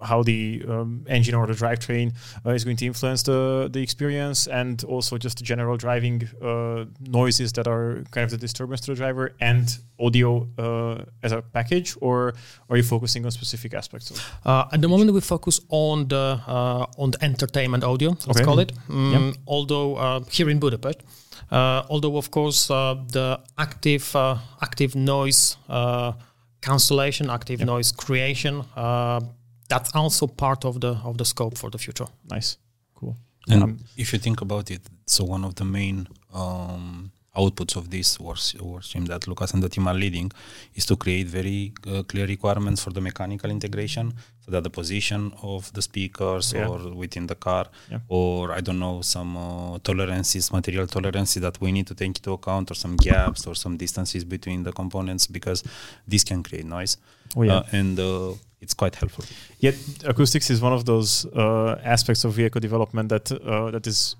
how 0.00 0.22
the 0.22 0.62
um, 0.68 1.04
engine 1.08 1.34
or 1.34 1.46
the 1.46 1.52
drivetrain 1.52 2.12
uh, 2.46 2.50
is 2.50 2.64
going 2.64 2.76
to 2.76 2.86
influence 2.86 3.22
the 3.22 3.68
the 3.72 3.80
experience, 3.80 4.46
and 4.46 4.84
also 4.84 5.18
just 5.18 5.38
the 5.38 5.44
general 5.44 5.76
driving 5.76 6.28
uh, 6.42 6.84
noises 7.00 7.52
that 7.52 7.66
are 7.66 8.04
kind 8.10 8.24
of 8.24 8.30
the 8.30 8.36
disturbance 8.36 8.80
to 8.82 8.92
the 8.92 8.96
driver, 8.96 9.34
and 9.40 9.78
audio 9.98 10.48
uh, 10.58 11.04
as 11.22 11.32
a 11.32 11.42
package, 11.42 11.96
or 12.00 12.34
are 12.68 12.76
you 12.76 12.82
focusing 12.82 13.24
on 13.24 13.30
specific 13.30 13.74
aspects? 13.74 14.12
Uh, 14.44 14.64
at 14.72 14.80
the 14.80 14.88
moment, 14.88 15.12
we 15.12 15.20
focus 15.20 15.60
on 15.68 16.08
the 16.08 16.40
uh, 16.46 16.86
on 16.96 17.10
the 17.10 17.24
entertainment 17.24 17.84
audio. 17.84 18.10
Let's 18.10 18.28
okay. 18.28 18.44
call 18.44 18.58
it. 18.58 18.72
Mm. 18.88 19.36
Although 19.46 19.96
uh, 19.96 20.20
here 20.30 20.50
in 20.50 20.58
Budapest. 20.58 21.02
although 21.90 22.16
of 22.18 22.30
course 22.30 22.68
the 22.68 23.40
active 23.56 24.14
active 24.60 24.94
noise 24.94 25.56
cancellation, 26.60 27.30
active 27.30 27.60
noise 27.60 27.92
creation 27.92 28.64
that's 29.68 29.94
also 29.94 30.26
part 30.26 30.64
of 30.64 30.80
the 30.80 30.98
of 31.04 31.16
the 31.18 31.24
scope 31.24 31.56
for 31.58 31.70
the 31.70 31.78
future. 31.78 32.06
Nice, 32.30 32.56
cool. 32.94 33.16
And 33.50 33.62
um, 33.62 33.78
if 33.96 34.12
you 34.12 34.18
think 34.18 34.40
about 34.40 34.70
it, 34.70 34.82
so 35.06 35.24
one 35.24 35.44
of 35.44 35.54
the 35.54 35.64
main 35.64 36.06
um, 36.34 37.10
outputs 37.36 37.76
of 37.76 37.88
this 37.88 38.18
work, 38.20 38.38
work 38.60 38.82
stream 38.82 39.06
that 39.06 39.22
Lukasz 39.22 39.54
and 39.54 39.62
the 39.62 39.68
team 39.68 39.86
are 39.88 39.94
leading 39.94 40.30
is 40.74 40.84
to 40.86 40.96
create 40.96 41.28
very 41.28 41.72
uh, 41.86 42.02
clear 42.02 42.26
requirements 42.26 42.82
for 42.82 42.90
the 42.90 43.00
mechanical 43.00 43.50
integration, 43.50 44.12
so 44.44 44.50
that 44.50 44.64
the 44.64 44.70
position 44.70 45.32
of 45.42 45.72
the 45.72 45.80
speakers 45.80 46.52
yeah. 46.52 46.66
or 46.66 46.94
within 46.94 47.26
the 47.26 47.36
car, 47.36 47.66
yeah. 47.90 48.00
or 48.08 48.52
I 48.52 48.60
don't 48.60 48.78
know 48.78 49.02
some 49.02 49.36
uh, 49.36 49.78
tolerances, 49.78 50.52
material 50.52 50.86
tolerances 50.86 51.40
that 51.42 51.60
we 51.60 51.72
need 51.72 51.86
to 51.86 51.94
take 51.94 52.08
into 52.08 52.32
account, 52.32 52.70
or 52.70 52.74
some 52.74 52.96
gaps 52.96 53.46
or 53.46 53.54
some 53.54 53.76
distances 53.76 54.24
between 54.24 54.64
the 54.64 54.72
components, 54.72 55.26
because 55.26 55.62
this 56.06 56.24
can 56.24 56.42
create 56.42 56.66
noise. 56.66 56.96
Oh, 57.36 57.42
yeah. 57.44 57.58
Uh, 57.58 57.62
and 57.72 58.00
uh, 58.00 58.32
it's 58.60 58.74
quite 58.74 58.96
helpful. 58.96 59.24
Yet 59.58 59.76
acoustics 60.04 60.50
is 60.50 60.60
one 60.60 60.72
of 60.72 60.84
those 60.84 61.26
uh, 61.26 61.80
aspects 61.84 62.24
of 62.24 62.32
vehicle 62.32 62.60
development 62.60 63.08
that 63.08 63.30
uh, 63.30 63.70
that 63.70 63.86
is 63.86 64.16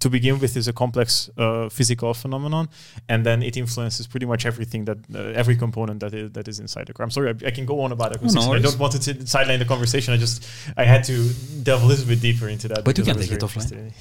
to 0.00 0.10
begin 0.10 0.38
with 0.38 0.56
is 0.56 0.68
a 0.68 0.72
complex 0.72 1.30
uh, 1.38 1.68
physical 1.68 2.12
phenomenon, 2.12 2.68
and 3.08 3.24
then 3.24 3.42
it 3.42 3.56
influences 3.56 4.06
pretty 4.06 4.26
much 4.26 4.44
everything 4.44 4.84
that 4.86 4.98
uh, 5.14 5.40
every 5.40 5.56
component 5.56 6.00
that 6.00 6.12
is, 6.14 6.32
that 6.32 6.48
is 6.48 6.58
inside 6.58 6.86
the 6.88 6.92
car. 6.92 7.04
I'm 7.04 7.10
sorry, 7.10 7.28
I, 7.30 7.46
I 7.46 7.50
can 7.50 7.64
go 7.64 7.80
on 7.80 7.92
about 7.92 8.14
acoustics. 8.16 8.46
No, 8.46 8.54
I 8.54 8.58
don't 8.58 8.78
want 8.78 9.00
to 9.00 9.26
sideline 9.26 9.60
the 9.60 9.64
conversation. 9.64 10.12
I 10.14 10.16
just 10.16 10.46
I 10.76 10.84
had 10.84 11.04
to 11.04 11.16
delve 11.62 11.84
a 11.84 11.86
little 11.86 12.06
bit 12.06 12.20
deeper 12.20 12.48
into 12.48 12.68
that. 12.68 12.84
But 12.84 12.98
you 12.98 13.04
can 13.04 13.18
take 13.18 13.32
it 13.32 13.40
offline. 13.40 13.92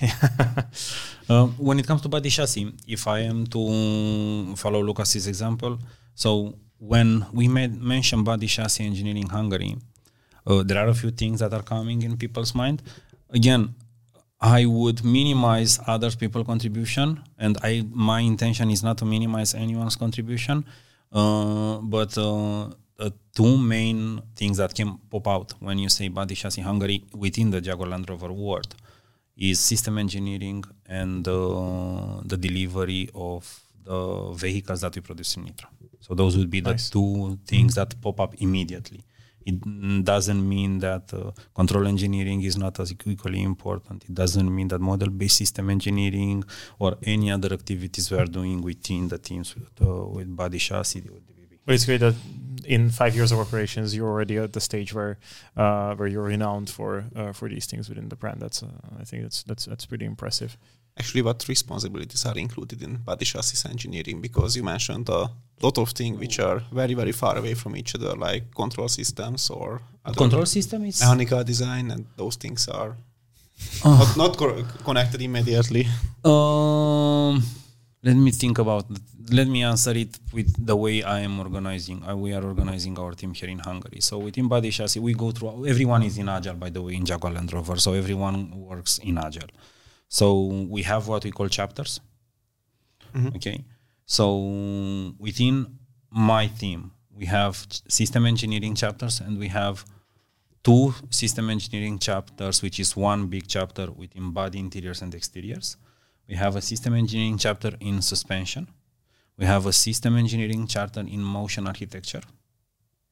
um, 1.29 1.51
when 1.57 1.79
it 1.79 1.85
comes 1.85 2.01
to 2.01 2.09
body 2.09 2.29
chassis, 2.29 2.73
if 2.87 3.07
I 3.07 3.19
am 3.19 3.45
to 3.47 4.55
follow 4.55 4.83
Lukasz's 4.83 5.27
example, 5.27 5.79
so 6.15 6.55
when 6.79 7.25
we 7.33 7.47
made 7.47 7.81
mention 7.81 8.23
body 8.23 8.47
chassis 8.47 8.85
engineering 8.85 9.27
Hungary, 9.27 9.77
uh, 10.47 10.63
there 10.63 10.77
are 10.83 10.89
a 10.89 10.93
few 10.93 11.11
things 11.11 11.39
that 11.39 11.53
are 11.53 11.63
coming 11.63 12.01
in 12.01 12.17
people's 12.17 12.53
mind. 12.53 12.81
Again, 13.29 13.75
I 14.39 14.65
would 14.65 15.03
minimize 15.03 15.79
other 15.87 16.11
people's 16.11 16.45
contribution, 16.45 17.23
and 17.37 17.57
I 17.63 17.85
my 17.91 18.19
intention 18.19 18.69
is 18.69 18.83
not 18.83 18.97
to 18.99 19.05
minimize 19.05 19.53
anyone's 19.55 19.95
contribution. 19.95 20.65
Uh, 21.11 21.77
but 21.79 22.17
uh, 22.17 22.69
the 22.97 23.13
two 23.33 23.57
main 23.57 24.21
things 24.35 24.57
that 24.57 24.73
can 24.75 24.97
pop 25.09 25.27
out 25.27 25.53
when 25.59 25.79
you 25.79 25.89
say 25.89 26.09
body 26.09 26.35
chassis 26.35 26.61
Hungary 26.61 27.05
within 27.13 27.51
the 27.51 27.61
Jaguar 27.61 27.87
Land 27.87 28.09
Rover 28.09 28.31
world 28.31 28.75
is 29.37 29.59
system 29.59 29.97
engineering 29.97 30.63
and 30.85 31.27
uh, 31.27 32.21
the 32.23 32.37
delivery 32.37 33.09
of 33.13 33.61
the 33.83 34.31
vehicles 34.33 34.81
that 34.81 34.95
we 34.95 35.01
produce 35.01 35.37
in 35.37 35.45
Nitra. 35.45 35.67
So 36.05 36.13
those 36.13 36.37
would 36.37 36.51
be 36.51 36.59
the 36.59 36.71
nice. 36.71 36.91
two 36.91 37.39
things 37.47 37.73
that 37.75 37.99
pop 37.99 38.19
up 38.19 38.35
immediately. 38.37 39.01
It 39.43 40.03
doesn't 40.03 40.47
mean 40.47 40.79
that 40.79 41.11
uh, 41.13 41.31
control 41.55 41.87
engineering 41.87 42.43
is 42.43 42.57
not 42.57 42.79
as 42.79 42.91
equally 42.91 43.41
important. 43.41 44.03
It 44.03 44.13
doesn't 44.13 44.49
mean 44.57 44.67
that 44.67 44.81
model-based 44.81 45.37
system 45.37 45.71
engineering 45.71 46.43
or 46.77 46.97
any 47.03 47.31
other 47.31 47.51
activities 47.53 48.11
we 48.11 48.17
are 48.19 48.25
doing 48.25 48.61
within 48.61 49.07
the 49.07 49.17
teams 49.17 49.55
with, 49.55 49.81
uh, 49.81 50.05
with 50.15 50.35
body 50.35 50.59
chassis. 50.59 51.09
But 51.65 51.73
it's 51.73 51.85
great 51.85 52.01
that 52.01 52.15
in 52.65 52.91
five 52.91 53.15
years 53.15 53.31
of 53.31 53.39
operations, 53.39 53.95
you're 53.95 54.07
already 54.07 54.37
at 54.37 54.53
the 54.53 54.61
stage 54.61 54.93
where 54.93 55.17
uh, 55.57 55.95
where 55.95 56.07
you're 56.07 56.29
renowned 56.35 56.69
for 56.69 57.05
uh, 57.15 57.31
for 57.31 57.49
these 57.49 57.65
things 57.65 57.89
within 57.89 58.09
the 58.09 58.15
brand. 58.15 58.39
That's 58.39 58.61
uh, 58.61 58.67
I 59.01 59.03
think 59.03 59.23
that's 59.23 59.41
that's 59.43 59.65
that's 59.65 59.85
pretty 59.87 60.05
impressive 60.05 60.57
actually 60.97 61.21
what 61.21 61.45
responsibilities 61.47 62.25
are 62.25 62.37
included 62.37 62.81
in 62.81 62.95
body 62.97 63.25
chassis 63.25 63.67
engineering 63.69 64.21
because 64.21 64.55
you 64.55 64.63
mentioned 64.63 65.09
a 65.09 65.29
lot 65.61 65.77
of 65.77 65.89
things 65.91 66.19
which 66.19 66.39
are 66.39 66.59
very 66.71 66.93
very 66.93 67.11
far 67.11 67.37
away 67.37 67.53
from 67.53 67.75
each 67.75 67.95
other 67.95 68.13
like 68.15 68.43
control 68.53 68.87
systems 68.87 69.49
or 69.49 69.81
control 70.17 70.45
system 70.45 70.85
is 70.85 71.01
mechanical 71.01 71.43
design 71.43 71.91
and 71.91 72.05
those 72.17 72.35
things 72.35 72.67
are 72.67 72.95
oh. 73.85 73.97
not, 73.99 74.17
not 74.17 74.37
co- 74.37 74.63
connected 74.83 75.21
immediately 75.21 75.87
um 76.25 77.41
let 78.03 78.15
me 78.15 78.31
think 78.31 78.59
about 78.59 78.85
it. 78.91 79.01
let 79.31 79.47
me 79.47 79.63
answer 79.63 79.95
it 80.03 80.19
with 80.33 80.49
the 80.69 80.75
way 80.75 81.01
i 81.03 81.19
am 81.19 81.39
organizing 81.39 82.03
uh, 82.07 82.15
we 82.15 82.33
are 82.33 82.43
organizing 82.43 82.97
our 82.99 83.13
team 83.13 83.33
here 83.33 83.49
in 83.49 83.59
hungary 83.59 84.01
so 84.01 84.17
within 84.17 84.47
body 84.47 84.69
chassis 84.69 84.99
we 84.99 85.13
go 85.13 85.31
through 85.31 85.65
everyone 85.65 86.03
is 86.03 86.17
in 86.17 86.27
agile 86.29 86.53
by 86.65 86.69
the 86.69 86.81
way 86.81 86.93
in 86.93 87.05
jaguar 87.05 87.31
land 87.33 87.51
rover 87.53 87.77
so 87.77 87.93
everyone 87.93 88.39
works 88.51 88.99
in 88.99 89.17
agile 89.17 89.53
so 90.07 90.45
we 90.69 90.83
have 90.83 91.07
what 91.07 91.23
we 91.23 91.31
call 91.31 91.49
chapters. 91.49 91.99
Mm-hmm. 93.13 93.35
Okay. 93.35 93.63
So 94.05 95.13
within 95.17 95.79
my 96.11 96.47
team, 96.47 96.91
we 97.11 97.25
have 97.25 97.65
system 97.87 98.25
engineering 98.25 98.75
chapters 98.75 99.19
and 99.19 99.37
we 99.37 99.47
have 99.47 99.85
two 100.63 100.93
system 101.09 101.49
engineering 101.49 101.99
chapters, 101.99 102.61
which 102.61 102.79
is 102.79 102.95
one 102.95 103.27
big 103.27 103.47
chapter 103.47 103.91
within 103.91 104.31
body 104.31 104.59
interiors 104.59 105.01
and 105.01 105.13
exteriors. 105.13 105.77
We 106.27 106.35
have 106.35 106.55
a 106.55 106.61
system 106.61 106.95
engineering 106.95 107.37
chapter 107.37 107.71
in 107.79 108.01
suspension. 108.01 108.67
We 109.37 109.45
have 109.45 109.65
a 109.65 109.73
system 109.73 110.17
engineering 110.17 110.65
chapter 110.67 111.01
in 111.01 111.21
motion 111.21 111.67
architecture. 111.67 112.23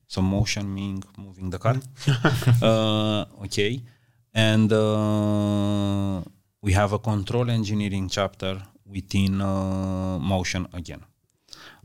So 0.07 0.21
motion 0.21 0.73
meaning 0.73 1.03
moving 1.17 1.49
the 1.49 1.59
car. 1.59 1.77
uh, 2.61 3.25
okay. 3.45 3.81
And 4.33 4.71
uh, 4.71 6.21
we 6.61 6.73
have 6.73 6.93
a 6.93 6.99
control 6.99 7.49
engineering 7.49 8.09
chapter 8.09 8.61
within 8.93 9.41
uh, 9.41 10.19
motion 10.19 10.67
again. 10.73 11.03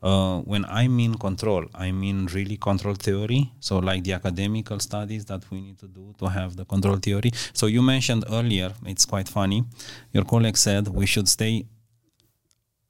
Uh, 0.00 0.38
when 0.42 0.64
I 0.66 0.86
mean 0.86 1.14
control, 1.14 1.64
I 1.74 1.90
mean 1.90 2.26
really 2.26 2.56
control 2.56 2.94
theory. 2.94 3.52
So, 3.58 3.78
like 3.78 4.04
the 4.04 4.12
academical 4.12 4.78
studies 4.78 5.24
that 5.24 5.42
we 5.50 5.60
need 5.60 5.78
to 5.78 5.88
do 5.88 6.14
to 6.18 6.26
have 6.26 6.54
the 6.54 6.64
control 6.64 6.96
theory. 6.96 7.32
So, 7.52 7.66
you 7.66 7.82
mentioned 7.82 8.24
earlier, 8.30 8.72
it's 8.86 9.04
quite 9.04 9.28
funny. 9.28 9.64
Your 10.12 10.24
colleague 10.24 10.56
said 10.56 10.86
we 10.86 11.06
should 11.06 11.28
stay 11.28 11.66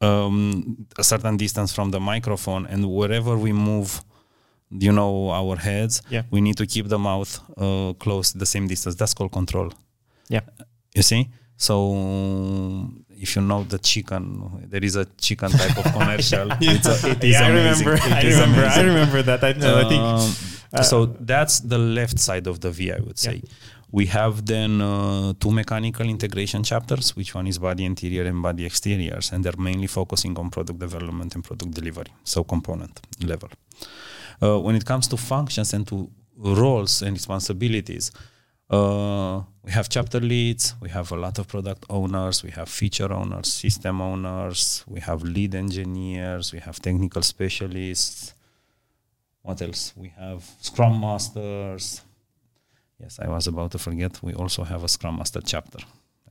um, 0.01 0.87
a 0.99 1.05
certain 1.05 1.37
distance 1.39 1.73
from 1.73 1.91
the 1.91 2.01
microphone, 2.01 2.67
and 2.67 2.91
wherever 2.91 3.39
we 3.39 3.53
move, 3.53 4.03
you 4.71 4.93
know, 4.93 5.31
our 5.31 5.57
heads, 5.57 6.03
yeah. 6.11 6.23
we 6.31 6.43
need 6.43 6.59
to 6.59 6.67
keep 6.67 6.89
the 6.89 6.99
mouth 6.99 7.41
uh, 7.57 7.95
close 7.99 8.33
the 8.33 8.47
same 8.47 8.67
distance. 8.69 8.97
That's 8.97 9.15
called 9.15 9.33
control. 9.33 9.73
Yeah. 10.29 10.43
You 10.95 11.03
see? 11.03 11.31
So 11.57 11.75
if 13.21 13.37
you 13.37 13.43
know 13.43 13.65
the 13.65 13.79
chicken, 13.79 14.67
there 14.69 14.85
is 14.85 14.97
a 14.97 15.05
chicken 15.17 15.51
type 15.51 15.77
of 15.77 15.93
commercial. 15.93 16.49
yeah, 16.61 16.73
it's 16.73 16.87
a, 16.87 17.11
it 17.11 17.25
is 17.25 17.33
yeah 17.33 17.45
I 17.45 17.49
remember. 17.49 17.99
I 18.03 18.23
remember. 18.23 18.61
Amazing. 18.63 18.85
I 18.85 18.87
remember 18.87 19.23
that. 19.23 19.45
I, 19.45 19.51
uh, 19.51 19.85
I 19.85 19.89
think. 19.89 20.03
Um, 20.03 20.35
uh, 20.73 20.83
so 20.83 21.07
that's 21.07 21.61
the 21.61 21.79
left 21.79 22.19
side 22.19 22.47
of 22.47 22.61
the 22.61 22.71
V, 22.71 22.93
I 22.93 23.01
would 23.01 23.19
say. 23.19 23.41
Yeah. 23.43 23.51
We 23.91 24.07
have 24.07 24.45
then 24.45 24.83
uh, 24.83 25.33
two 25.41 25.51
mechanical 25.51 26.07
integration 26.07 26.63
chapters, 26.63 27.17
which 27.17 27.35
one 27.35 27.47
is 27.47 27.59
body 27.59 27.87
interior 27.87 28.25
and 28.25 28.43
body 28.43 28.67
exteriors, 28.67 29.33
and 29.33 29.43
they're 29.43 29.57
mainly 29.57 29.87
focusing 29.87 30.39
on 30.39 30.51
product 30.51 30.79
development 30.79 31.35
and 31.35 31.43
product 31.43 31.71
delivery, 31.71 32.13
so 32.23 32.45
component 32.45 33.01
level. 33.23 33.49
Uh, 34.43 34.59
when 34.61 34.75
it 34.77 34.85
comes 34.85 35.09
to 35.09 35.17
functions 35.17 35.73
and 35.73 35.87
to 35.89 36.11
roles 36.37 37.01
and 37.01 37.15
responsibilities, 37.15 38.13
uh, 38.71 39.43
we 39.65 39.73
have 39.73 39.89
chapter 39.89 40.21
leads, 40.21 40.75
we 40.81 40.91
have 40.91 41.11
a 41.13 41.17
lot 41.17 41.39
of 41.39 41.49
product 41.49 41.85
owners, 41.89 42.43
we 42.43 42.51
have 42.51 42.69
feature 42.69 43.13
owners, 43.13 43.53
system 43.53 44.01
owners, 44.01 44.85
we 44.87 45.01
have 45.01 45.23
lead 45.23 45.55
engineers, 45.55 46.53
we 46.53 46.59
have 46.59 46.81
technical 46.81 47.23
specialists. 47.23 48.35
What 49.43 49.63
else? 49.63 49.93
We 49.97 50.09
have 50.19 50.45
scrum 50.61 51.01
masters. 51.01 52.03
Yes, 53.01 53.19
I 53.21 53.29
was 53.29 53.47
about 53.47 53.71
to 53.73 53.79
forget. 53.79 54.23
We 54.23 54.35
also 54.35 54.65
have 54.65 54.85
a 54.85 54.89
scrum 54.89 55.17
master 55.17 55.41
chapter 55.41 55.79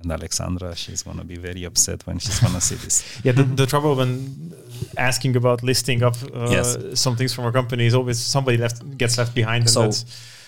and 0.02 0.12
Alexandra, 0.12 0.76
she's 0.76 1.04
going 1.04 1.18
to 1.18 1.24
be 1.24 1.38
very 1.38 1.64
upset 1.64 2.06
when 2.06 2.20
she's 2.20 2.40
going 2.40 2.54
to 2.54 2.62
see 2.62 2.76
this. 2.76 3.20
yeah, 3.24 3.32
the, 3.32 3.44
the 3.44 3.66
trouble 3.66 3.96
when 3.96 4.54
asking 4.98 5.36
about 5.36 5.64
listing 5.64 6.04
up 6.04 6.16
uh, 6.34 6.50
yes. 6.52 6.78
some 6.94 7.16
things 7.16 7.34
from 7.34 7.46
a 7.46 7.52
company 7.52 7.86
is 7.86 7.96
always 7.96 8.20
somebody 8.20 8.58
left 8.58 8.98
gets 8.98 9.18
left 9.18 9.34
behind. 9.34 9.70
so 9.70 9.90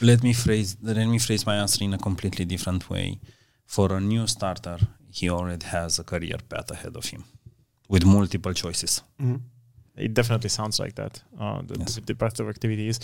let 0.02 0.24
me 0.24 0.34
phrase 0.34 0.78
let 0.82 1.08
me 1.08 1.20
phrase 1.20 1.46
my 1.46 1.56
answer 1.56 1.84
in 1.84 1.94
a 1.94 1.98
completely 1.98 2.46
different 2.46 2.90
way. 2.90 3.20
For 3.66 3.94
a 3.94 4.00
new 4.00 4.26
starter, 4.28 4.78
he 5.12 5.30
already 5.30 5.66
has 5.68 6.00
a 6.00 6.04
career 6.04 6.38
path 6.50 6.72
ahead 6.72 6.96
of 6.96 7.06
him 7.06 7.24
with 7.88 8.06
multiple 8.06 8.54
choices. 8.54 9.04
Mm-hmm. 9.22 9.38
It 9.96 10.14
definitely 10.14 10.50
sounds 10.50 10.80
like 10.80 10.96
that. 10.96 11.22
Uh, 11.40 11.62
the, 11.62 11.76
yes. 11.80 12.00
the 12.06 12.14
breadth 12.14 12.40
of 12.40 12.48
activities. 12.48 13.00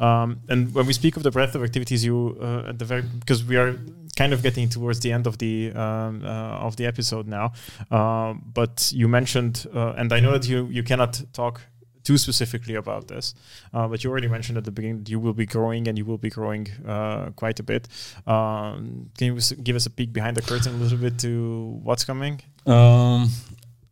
Um, 0.00 0.40
and 0.48 0.74
when 0.74 0.86
we 0.86 0.92
speak 0.92 1.16
of 1.16 1.22
the 1.22 1.30
breadth 1.30 1.54
of 1.54 1.62
activities, 1.62 2.04
you 2.04 2.36
uh, 2.40 2.70
at 2.70 2.78
the 2.78 2.84
very 2.84 3.02
because 3.02 3.44
we 3.44 3.56
are 3.56 3.78
kind 4.16 4.32
of 4.32 4.42
getting 4.42 4.68
towards 4.68 5.00
the 5.00 5.12
end 5.12 5.26
of 5.26 5.38
the 5.38 5.72
um, 5.72 6.22
uh, 6.24 6.66
of 6.66 6.76
the 6.76 6.86
episode 6.86 7.26
now. 7.26 7.52
Um, 7.90 8.42
but 8.52 8.90
you 8.92 9.08
mentioned, 9.08 9.66
uh, 9.74 9.92
and 9.96 10.12
I 10.12 10.20
know 10.20 10.32
that 10.32 10.48
you 10.48 10.66
you 10.66 10.82
cannot 10.82 11.22
talk 11.32 11.60
too 12.04 12.18
specifically 12.18 12.74
about 12.74 13.08
this, 13.08 13.34
uh, 13.72 13.86
but 13.88 14.02
you 14.02 14.10
already 14.10 14.28
mentioned 14.28 14.58
at 14.58 14.64
the 14.64 14.70
beginning 14.70 14.98
that 14.98 15.08
you 15.08 15.20
will 15.20 15.32
be 15.32 15.46
growing 15.46 15.88
and 15.88 15.96
you 15.98 16.04
will 16.04 16.18
be 16.18 16.30
growing 16.30 16.68
uh, 16.86 17.30
quite 17.36 17.58
a 17.60 17.62
bit. 17.62 17.88
Um, 18.26 19.10
can 19.16 19.26
you 19.28 19.40
give 19.62 19.76
us 19.76 19.86
a 19.86 19.90
peek 19.90 20.12
behind 20.12 20.36
the 20.36 20.42
curtain 20.42 20.74
a 20.74 20.78
little 20.78 20.98
bit 20.98 21.18
to 21.20 21.80
what's 21.82 22.04
coming? 22.04 22.40
Um, 22.66 23.30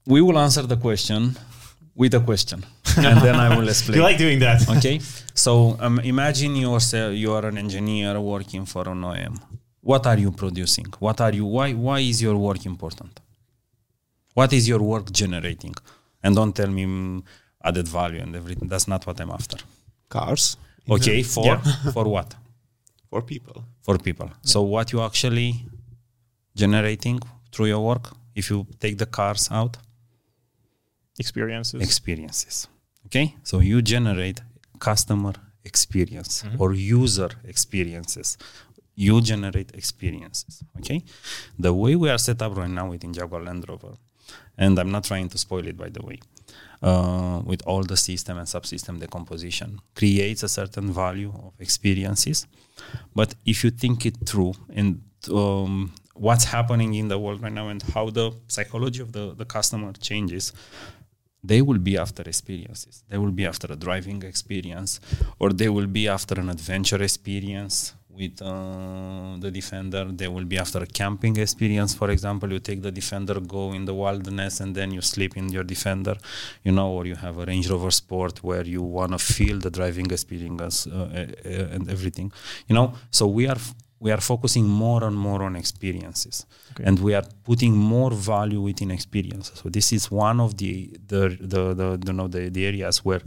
we 0.07 0.21
will 0.21 0.39
answer 0.39 0.63
the 0.63 0.77
question 0.77 1.37
with 1.95 2.15
a 2.15 2.21
question, 2.21 2.65
and 2.97 3.21
then 3.21 3.37
I 3.37 3.57
will 3.57 3.69
explain. 3.75 3.97
you 3.99 4.03
like 4.03 4.19
doing 4.19 4.39
that? 4.41 4.69
Okay. 4.77 5.01
So 5.35 5.77
um, 5.81 6.01
imagine 6.01 6.57
yourself, 6.57 7.15
you 7.15 7.33
are 7.33 7.47
an 7.47 7.57
engineer 7.59 8.21
working 8.21 8.67
for 8.67 8.89
an 8.89 9.01
OEM 9.03 9.39
what 9.81 10.07
are 10.07 10.19
you 10.19 10.31
producing 10.31 10.87
what 10.99 11.21
are 11.21 11.33
you 11.33 11.45
why 11.45 11.73
why 11.73 12.01
is 12.01 12.21
your 12.21 12.37
work 12.37 12.67
important 12.67 13.21
what 14.35 14.53
is 14.53 14.69
your 14.69 14.81
work 14.81 15.11
generating 15.11 15.75
and 16.23 16.37
don't 16.37 16.55
tell 16.55 16.69
me 16.69 16.85
mm, 16.85 17.23
added 17.63 17.89
value 17.89 18.21
and 18.21 18.35
everything. 18.35 18.69
That's 18.69 18.89
not 18.89 19.07
what 19.07 19.21
i'm 19.21 19.31
after. 19.31 19.59
Cars? 20.09 20.57
Okay 20.89 21.23
for 21.23 21.45
yeah. 21.45 21.61
for 21.93 22.05
what? 22.05 22.35
For 23.09 23.23
people. 23.23 23.65
For 23.83 23.99
people. 23.99 24.27
Yeah. 24.27 24.37
so 24.43 24.63
what 24.63 24.93
you 24.93 25.01
actually 25.03 25.65
generating 26.55 27.21
through 27.53 27.67
your 27.67 27.85
work 27.85 28.15
if 28.35 28.51
you 28.51 28.67
take 28.79 28.99
the 28.99 29.07
cars 29.07 29.49
out? 29.51 29.77
Experiences. 31.19 31.83
Experiences. 31.83 32.69
Okay? 33.07 33.37
So 33.43 33.61
you 33.61 33.83
generate 33.83 34.41
customer 34.79 35.35
experience 35.65 36.43
mm-hmm. 36.43 36.61
or 36.61 36.73
user 36.73 37.31
experiences. 37.45 38.39
You 38.95 39.21
generate 39.21 39.71
experiences. 39.75 40.63
Okay, 40.79 41.03
the 41.59 41.73
way 41.73 41.95
we 41.97 42.11
are 42.11 42.19
set 42.19 42.43
up 42.43 42.57
right 42.57 42.69
now 42.71 42.91
within 42.91 43.13
Jaguar 43.13 43.43
Land 43.43 43.65
Rover, 43.69 43.95
and 44.59 44.79
I'm 44.79 44.91
not 44.91 45.05
trying 45.05 45.29
to 45.29 45.39
spoil 45.39 45.67
it 45.67 45.77
by 45.77 45.89
the 45.89 46.03
way, 46.05 46.19
uh, 46.83 47.43
with 47.45 47.63
all 47.67 47.83
the 47.83 47.97
system 47.97 48.39
and 48.39 48.47
subsystem 48.47 48.99
decomposition 48.99 49.81
creates 49.95 50.43
a 50.43 50.49
certain 50.49 50.93
value 50.93 51.33
of 51.45 51.53
experiences. 51.59 52.47
But 53.15 53.35
if 53.45 53.65
you 53.65 53.71
think 53.71 54.07
it 54.07 54.17
through 54.27 54.55
and 54.75 55.03
um, 55.31 55.93
what's 56.15 56.45
happening 56.45 56.95
in 56.95 57.09
the 57.09 57.19
world 57.19 57.43
right 57.43 57.53
now 57.53 57.69
and 57.69 57.83
how 57.83 58.11
the 58.11 58.33
psychology 58.49 59.03
of 59.03 59.13
the, 59.13 59.35
the 59.35 59.45
customer 59.45 59.93
changes, 59.93 60.53
they 61.43 61.63
will 61.63 61.79
be 61.79 61.97
after 61.97 62.23
experiences. 62.23 63.03
They 63.09 63.19
will 63.19 63.31
be 63.31 63.47
after 63.47 63.73
a 63.73 63.77
driving 63.77 64.23
experience, 64.23 65.01
or 65.39 65.51
they 65.51 65.69
will 65.69 65.87
be 65.87 66.07
after 66.09 66.39
an 66.39 66.51
adventure 66.51 67.03
experience, 67.03 67.95
with 68.23 68.37
uh, 68.43 69.37
the 69.45 69.51
defender 69.51 70.05
they 70.21 70.29
will 70.35 70.49
be 70.53 70.59
after 70.65 70.81
a 70.83 70.91
camping 71.01 71.37
experience. 71.47 71.95
For 72.01 72.09
example 72.11 72.49
you 72.55 72.61
take 72.71 72.83
the 72.83 72.93
defender 73.01 73.37
go 73.57 73.73
in 73.73 73.85
the 73.91 73.95
wilderness 73.95 74.61
and 74.61 74.75
then 74.79 74.89
you 74.97 75.03
sleep 75.15 75.37
in 75.37 75.49
your 75.57 75.65
defender 75.75 76.17
you 76.67 76.73
know 76.73 76.89
or 76.97 77.07
you 77.07 77.17
have 77.27 77.37
a 77.39 77.45
range 77.51 77.69
rover 77.71 77.93
sport 78.03 78.35
where 78.49 78.67
you 78.75 78.83
want 78.83 79.13
to 79.13 79.19
feel 79.19 79.59
the 79.67 79.73
driving 79.79 80.11
experience 80.11 80.87
uh, 80.87 81.27
and 81.77 81.91
everything 81.97 82.31
you 82.69 82.75
know? 82.75 82.95
So 83.11 83.27
we 83.27 83.47
are 83.53 83.63
we 84.01 84.11
are 84.11 84.21
focusing 84.33 84.67
more 84.67 85.05
and 85.05 85.17
more 85.17 85.43
on 85.43 85.55
experiences. 85.57 86.47
Okay. 86.73 86.85
and 86.85 86.99
we 87.01 87.13
are 87.15 87.27
putting 87.45 87.75
more 87.77 88.13
value 88.13 88.61
within 88.61 88.91
experiences. 88.91 89.59
So 89.63 89.69
this 89.69 89.93
is 89.93 90.11
one 90.11 90.41
of 90.41 90.57
the 90.57 90.73
the 91.13 91.23
the, 91.53 91.75
the, 91.75 91.97
the 91.97 92.07
you 92.07 92.13
know 92.19 92.29
the, 92.29 92.49
the 92.49 92.67
areas 92.67 93.05
where 93.05 93.23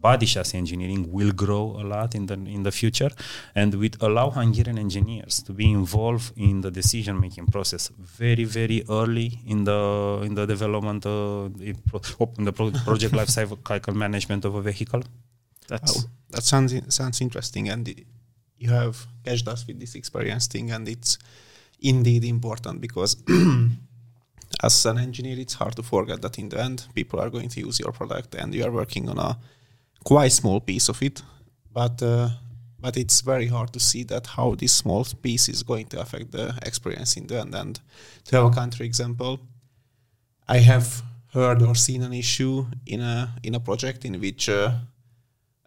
body 0.00 0.26
chassis 0.26 0.56
engineering 0.56 1.10
will 1.12 1.32
grow 1.32 1.76
a 1.82 1.84
lot 1.92 2.14
in 2.14 2.26
the 2.26 2.34
in 2.34 2.62
the 2.62 2.72
future, 2.72 3.10
and 3.54 3.74
we 3.74 3.90
allow 4.00 4.30
Hungarian 4.30 4.78
engineers 4.78 5.42
to 5.42 5.52
be 5.52 5.70
involved 5.70 6.32
in 6.36 6.60
the 6.60 6.70
decision 6.70 7.20
making 7.20 7.46
process 7.46 7.90
very 7.98 8.44
very 8.44 8.82
early 8.88 9.40
in 9.46 9.64
the 9.64 10.22
in 10.24 10.34
the 10.34 10.46
development 10.46 11.04
uh, 11.06 11.48
in 12.38 12.44
the 12.44 12.52
project 12.84 13.12
life 13.14 13.28
cycle 13.28 13.94
management 13.94 14.44
of 14.44 14.54
a 14.54 14.62
vehicle. 14.62 15.02
That's 15.68 15.92
oh, 15.98 16.08
that 16.30 16.42
sounds 16.42 16.72
sounds 16.94 17.20
interesting, 17.20 17.68
and 17.68 17.82
you 18.58 18.70
have 18.70 19.06
catched 19.24 19.48
us 19.48 19.66
with 19.66 19.78
this 19.78 19.94
experience 19.94 20.46
thing, 20.46 20.70
and 20.70 20.88
it's 20.88 21.18
indeed 21.80 22.24
important 22.24 22.80
because. 22.80 23.16
as 24.62 24.84
an 24.84 24.98
engineer, 24.98 25.38
it's 25.38 25.54
hard 25.54 25.76
to 25.76 25.82
forget 25.82 26.20
that 26.22 26.38
in 26.38 26.48
the 26.48 26.60
end, 26.60 26.86
people 26.94 27.20
are 27.20 27.30
going 27.30 27.48
to 27.48 27.60
use 27.60 27.78
your 27.78 27.92
product, 27.92 28.34
and 28.34 28.54
you 28.54 28.64
are 28.64 28.70
working 28.70 29.08
on 29.08 29.18
a 29.18 29.38
quite 30.04 30.32
small 30.32 30.60
piece 30.60 30.88
of 30.88 31.02
it, 31.02 31.22
but 31.72 32.02
uh, 32.02 32.30
but 32.80 32.96
it's 32.96 33.20
very 33.20 33.46
hard 33.46 33.72
to 33.72 33.80
see 33.80 34.04
that 34.04 34.26
how 34.26 34.54
this 34.54 34.72
small 34.72 35.04
piece 35.22 35.48
is 35.48 35.62
going 35.62 35.86
to 35.86 36.00
affect 36.00 36.32
the 36.32 36.54
experience 36.62 37.16
in 37.16 37.26
the 37.26 37.40
end. 37.40 37.54
And 37.54 37.80
to 38.24 38.36
have 38.36 38.46
a 38.46 38.50
country 38.50 38.86
example, 38.86 39.40
I 40.48 40.58
have 40.58 41.02
heard 41.32 41.62
or 41.62 41.74
seen 41.74 42.02
an 42.02 42.12
issue 42.12 42.66
in 42.86 43.00
a 43.00 43.34
in 43.42 43.54
a 43.54 43.60
project 43.60 44.04
in 44.04 44.20
which 44.20 44.48
uh, 44.48 44.72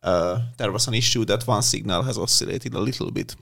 uh, 0.01 0.41
there 0.57 0.71
was 0.71 0.87
an 0.87 0.93
issue 0.93 1.25
that 1.25 1.47
one 1.47 1.61
signal 1.61 2.03
has 2.03 2.17
oscillated 2.17 2.73
a 2.73 2.79
little 2.79 3.11
bit. 3.11 3.35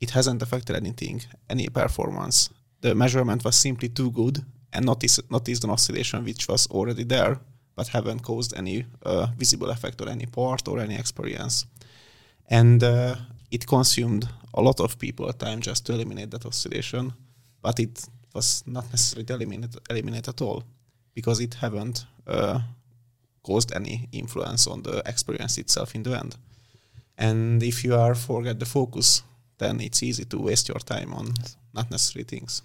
It 0.00 0.10
hasn't 0.10 0.42
affected 0.42 0.76
anything, 0.76 1.22
any 1.48 1.68
performance. 1.68 2.50
The 2.82 2.94
measurement 2.94 3.44
was 3.44 3.56
simply 3.56 3.88
too 3.88 4.10
good 4.10 4.44
and 4.72 4.84
noticed 4.84 5.30
noticed 5.30 5.64
an 5.64 5.70
oscillation 5.70 6.24
which 6.24 6.48
was 6.48 6.66
already 6.66 7.04
there 7.04 7.40
but 7.76 7.88
haven't 7.88 8.22
caused 8.22 8.56
any 8.56 8.86
uh, 9.04 9.26
visible 9.36 9.70
effect 9.70 10.00
on 10.00 10.08
any 10.08 10.26
part 10.26 10.66
or 10.66 10.80
any 10.80 10.96
experience. 10.96 11.66
And 12.48 12.82
uh, 12.82 13.16
it 13.50 13.66
consumed 13.66 14.28
a 14.54 14.62
lot 14.62 14.80
of 14.80 14.98
people 14.98 15.32
time 15.32 15.60
just 15.60 15.86
to 15.86 15.92
eliminate 15.92 16.30
that 16.30 16.46
oscillation, 16.46 17.12
but 17.62 17.78
it 17.78 18.06
was 18.34 18.64
not 18.66 18.84
necessarily 18.90 19.26
eliminated 19.28 19.80
eliminate 19.90 20.28
at 20.28 20.40
all 20.40 20.62
because 21.14 21.40
it 21.40 21.54
haven't 21.54 22.06
uh, 22.26 22.60
caused 23.42 23.74
any 23.74 24.08
influence 24.12 24.66
on 24.66 24.82
the 24.82 25.02
experience 25.06 25.58
itself 25.58 25.94
in 25.94 26.02
the 26.02 26.18
end. 26.18 26.36
And 27.18 27.62
if 27.62 27.84
you 27.84 27.94
are 27.94 28.14
forget 28.14 28.58
the 28.58 28.66
focus, 28.66 29.22
then 29.58 29.80
it's 29.80 30.02
easy 30.02 30.24
to 30.24 30.38
waste 30.38 30.68
your 30.68 30.80
time 30.80 31.14
on 31.14 31.34
not 31.74 31.90
necessary 31.90 32.24
things. 32.24 32.62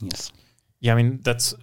Yes. 0.00 0.32
Yeah, 0.80 0.94
I 0.94 0.96
mean 0.96 1.20
that's 1.22 1.54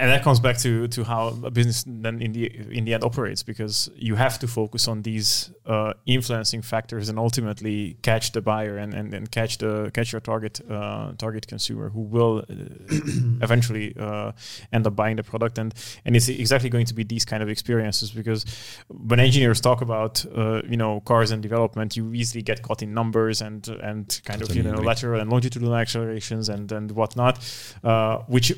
and 0.00 0.10
that 0.10 0.22
comes 0.22 0.40
back 0.40 0.56
to 0.58 0.88
to 0.88 1.04
how 1.04 1.28
a 1.44 1.50
business 1.50 1.84
then 1.86 2.22
in 2.22 2.32
the 2.32 2.46
in 2.78 2.84
the 2.86 2.94
end 2.94 3.04
operates 3.04 3.42
because 3.42 3.90
you 3.94 4.14
have 4.16 4.38
to 4.38 4.48
focus 4.48 4.88
on 4.88 5.02
these 5.02 5.52
uh, 5.66 5.92
influencing 6.06 6.62
factors 6.62 7.10
and 7.10 7.18
ultimately 7.18 7.98
catch 8.02 8.32
the 8.32 8.40
buyer 8.40 8.78
and, 8.78 8.94
and, 8.94 9.12
and 9.12 9.30
catch 9.30 9.58
the 9.58 9.90
catch 9.92 10.12
your 10.12 10.20
target 10.20 10.60
uh, 10.70 11.12
target 11.18 11.46
consumer 11.46 11.90
who 11.90 12.00
will 12.00 12.38
uh, 12.38 12.54
eventually 13.42 13.94
uh, 14.00 14.32
end 14.72 14.86
up 14.86 14.96
buying 14.96 15.16
the 15.16 15.22
product. 15.22 15.58
And 15.58 15.74
and 16.06 16.16
it's 16.16 16.28
exactly 16.28 16.70
going 16.70 16.86
to 16.86 16.94
be 16.94 17.04
these 17.04 17.26
kind 17.26 17.42
of 17.42 17.50
experiences 17.50 18.10
because 18.10 18.46
when 18.88 19.20
engineers 19.20 19.60
talk 19.60 19.82
about 19.82 20.24
uh, 20.34 20.62
you 20.66 20.78
know 20.78 21.00
cars 21.00 21.30
and 21.30 21.42
development 21.42 21.96
you 21.96 22.14
easily 22.14 22.42
get 22.42 22.62
caught 22.62 22.82
in 22.82 22.94
numbers 22.94 23.42
and 23.42 23.68
and 23.68 24.20
kind 24.24 24.40
totally 24.40 24.60
of 24.60 24.66
you 24.66 24.72
know 24.72 24.80
lateral 24.80 25.20
and 25.20 25.30
longitudinal 25.30 25.76
accelerations 25.76 26.48
and 26.48 26.72
and 26.72 26.90
whatnot 26.92 27.38
uh, 27.84 28.18
which 28.28 28.52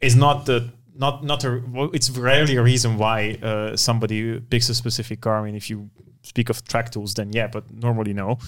is 0.00 0.16
not 0.16 0.46
the 0.46 0.70
not 0.98 1.24
not 1.24 1.44
a 1.44 1.62
well, 1.68 1.90
it's 1.92 2.10
rarely 2.10 2.56
a 2.56 2.62
reason 2.62 2.96
why 2.96 3.38
uh, 3.42 3.76
somebody 3.76 4.40
picks 4.40 4.68
a 4.68 4.74
specific 4.74 5.20
car. 5.20 5.40
I 5.40 5.44
mean, 5.44 5.54
if 5.54 5.70
you 5.70 5.90
speak 6.22 6.48
of 6.50 6.64
track 6.64 6.90
tools, 6.90 7.14
then 7.14 7.32
yeah, 7.32 7.46
but 7.46 7.64
normally 7.72 8.12
no. 8.12 8.38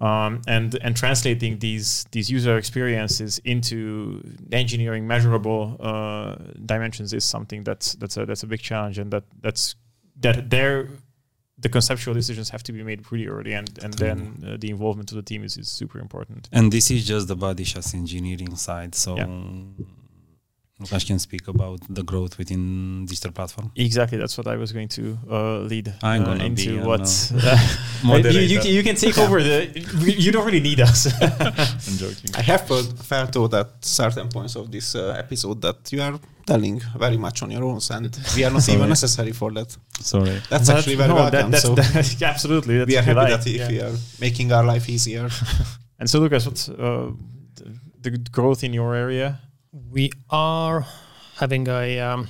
Um, 0.00 0.42
and 0.46 0.74
and 0.82 0.96
translating 0.96 1.58
these 1.58 2.04
these 2.12 2.30
user 2.30 2.56
experiences 2.56 3.38
into 3.44 4.22
engineering 4.52 5.06
measurable 5.06 5.76
uh, 5.80 6.36
dimensions 6.64 7.12
is 7.12 7.24
something 7.24 7.64
that's 7.64 7.94
that's 7.94 8.16
a 8.16 8.26
that's 8.26 8.42
a 8.42 8.46
big 8.46 8.60
challenge, 8.60 8.98
and 8.98 9.10
that 9.10 9.24
that's 9.40 9.76
that 10.20 10.50
there 10.50 10.88
the 11.58 11.70
conceptual 11.70 12.12
decisions 12.12 12.50
have 12.50 12.62
to 12.62 12.72
be 12.72 12.82
made 12.82 13.02
pretty 13.02 13.28
early, 13.28 13.52
and 13.52 13.78
and 13.82 13.94
then 13.94 14.44
uh, 14.46 14.56
the 14.58 14.70
involvement 14.70 15.10
of 15.12 15.16
the 15.16 15.22
team 15.22 15.42
is, 15.42 15.56
is 15.56 15.70
super 15.70 15.98
important. 15.98 16.48
And 16.52 16.72
this 16.72 16.90
is 16.90 17.06
just 17.06 17.28
the 17.28 17.36
body 17.36 17.64
chassis 17.64 17.96
engineering 17.96 18.56
side, 18.56 18.94
so. 18.94 19.16
Yeah 19.16 19.26
Lukasz 20.78 21.06
can 21.06 21.18
speak 21.18 21.48
about 21.48 21.80
the 21.88 22.02
growth 22.02 22.36
within 22.36 23.06
digital 23.06 23.32
platform. 23.32 23.72
Exactly, 23.76 24.18
that's 24.18 24.36
what 24.36 24.46
I 24.46 24.56
was 24.56 24.72
going 24.72 24.88
to 24.88 25.18
uh, 25.30 25.58
lead 25.60 25.94
I'm 26.02 26.24
uh, 26.24 26.34
into. 26.34 26.78
Be, 26.78 26.86
what 26.86 27.00
uh, 27.34 27.56
you, 28.04 28.40
you, 28.40 28.60
you, 28.60 28.82
can 28.82 28.94
take 28.94 29.16
over 29.16 29.42
the. 29.42 29.70
You 30.04 30.30
don't 30.32 30.44
really 30.44 30.60
need 30.60 30.80
us. 30.80 31.06
I'm 31.22 31.96
joking. 31.96 32.30
I 32.36 32.42
have 32.42 32.66
felt 32.66 33.32
though 33.32 33.58
at 33.58 33.82
certain 33.82 34.28
points 34.28 34.54
of 34.54 34.70
this 34.70 34.94
uh, 34.94 35.14
episode 35.18 35.62
that 35.62 35.90
you 35.90 36.02
are 36.02 36.20
telling 36.44 36.82
very 36.98 37.16
much 37.16 37.42
on 37.42 37.50
your 37.52 37.64
own, 37.64 37.80
and 37.90 38.18
we 38.36 38.44
are 38.44 38.50
not 38.50 38.68
even 38.68 38.88
necessary 38.90 39.32
for 39.32 39.50
that. 39.52 39.74
Sorry, 40.00 40.42
that's 40.50 40.68
but 40.68 40.76
actually 40.76 40.96
very 40.96 41.08
no, 41.08 41.14
welcome. 41.14 41.52
That, 41.52 41.62
so 41.62 41.74
that, 41.74 42.22
absolutely, 42.22 42.84
we 42.84 42.98
are 42.98 43.02
happy 43.02 43.14
like. 43.14 43.30
that 43.30 43.46
if 43.46 43.56
yeah. 43.56 43.68
we 43.68 43.80
are 43.80 43.96
making 44.20 44.52
our 44.52 44.64
life 44.64 44.90
easier. 44.90 45.30
and 45.98 46.10
so, 46.10 46.20
Lukasz, 46.20 46.44
what's 46.44 46.68
uh, 46.68 47.12
the 48.02 48.10
growth 48.30 48.62
in 48.62 48.74
your 48.74 48.94
area? 48.94 49.40
We 49.92 50.10
are 50.30 50.86
having 51.36 51.68
a 51.68 52.00
um, 52.00 52.28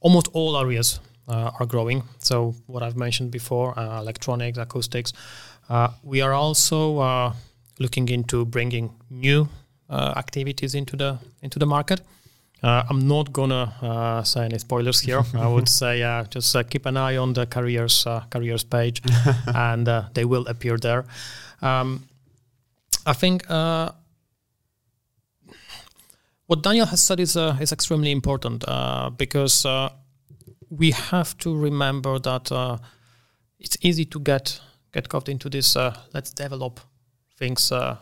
almost 0.00 0.28
all 0.32 0.56
areas 0.56 1.00
uh, 1.28 1.50
are 1.58 1.66
growing. 1.66 2.02
So 2.18 2.54
what 2.66 2.82
I've 2.82 2.96
mentioned 2.96 3.30
before, 3.30 3.78
uh, 3.78 4.00
electronics, 4.00 4.58
acoustics. 4.58 5.12
Uh, 5.68 5.88
we 6.02 6.20
are 6.20 6.32
also 6.32 6.98
uh, 6.98 7.32
looking 7.78 8.08
into 8.08 8.44
bringing 8.44 8.90
new 9.10 9.48
uh, 9.88 10.14
activities 10.16 10.74
into 10.74 10.96
the 10.96 11.18
into 11.42 11.58
the 11.58 11.66
market. 11.66 12.00
Uh, 12.62 12.84
I'm 12.88 13.08
not 13.08 13.32
gonna 13.32 14.22
say 14.24 14.44
any 14.44 14.58
spoilers 14.58 15.00
here. 15.00 15.22
I 15.34 15.48
would 15.48 15.68
say 15.68 16.24
just 16.30 16.56
keep 16.70 16.86
an 16.86 16.96
eye 16.96 17.16
on 17.16 17.32
the 17.32 17.46
careers 17.46 18.06
careers 18.30 18.64
page, 18.64 19.02
and 19.54 19.86
they 20.14 20.24
will 20.24 20.46
appear 20.46 20.76
there. 20.78 21.04
Um, 21.60 22.04
I 23.06 23.14
think 23.14 23.42
what 26.52 26.62
Daniel 26.62 26.84
has 26.84 27.00
said 27.00 27.18
is 27.18 27.34
uh, 27.34 27.56
is 27.62 27.72
extremely 27.72 28.10
important 28.10 28.62
uh, 28.68 29.08
because 29.16 29.64
uh, 29.64 29.88
we 30.68 30.90
have 30.90 31.34
to 31.38 31.56
remember 31.56 32.18
that 32.18 32.52
uh, 32.52 32.76
it's 33.58 33.78
easy 33.80 34.04
to 34.04 34.20
get 34.20 34.60
get 34.92 35.08
caught 35.08 35.28
into 35.30 35.48
this. 35.48 35.76
Uh, 35.76 35.96
let's 36.12 36.30
develop 36.34 36.80
things 37.38 37.72
uh, 37.72 37.96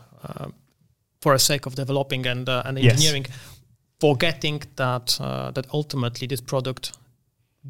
for 1.21 1.33
the 1.33 1.39
sake 1.39 1.65
of 1.65 1.75
developing 1.75 2.27
and 2.27 2.49
and 2.49 2.77
engineering, 2.77 3.25
yes. 3.29 3.59
forgetting 4.01 4.63
that 4.75 5.17
that 5.55 5.65
ultimately 5.73 6.27
this 6.27 6.41
product 6.41 6.91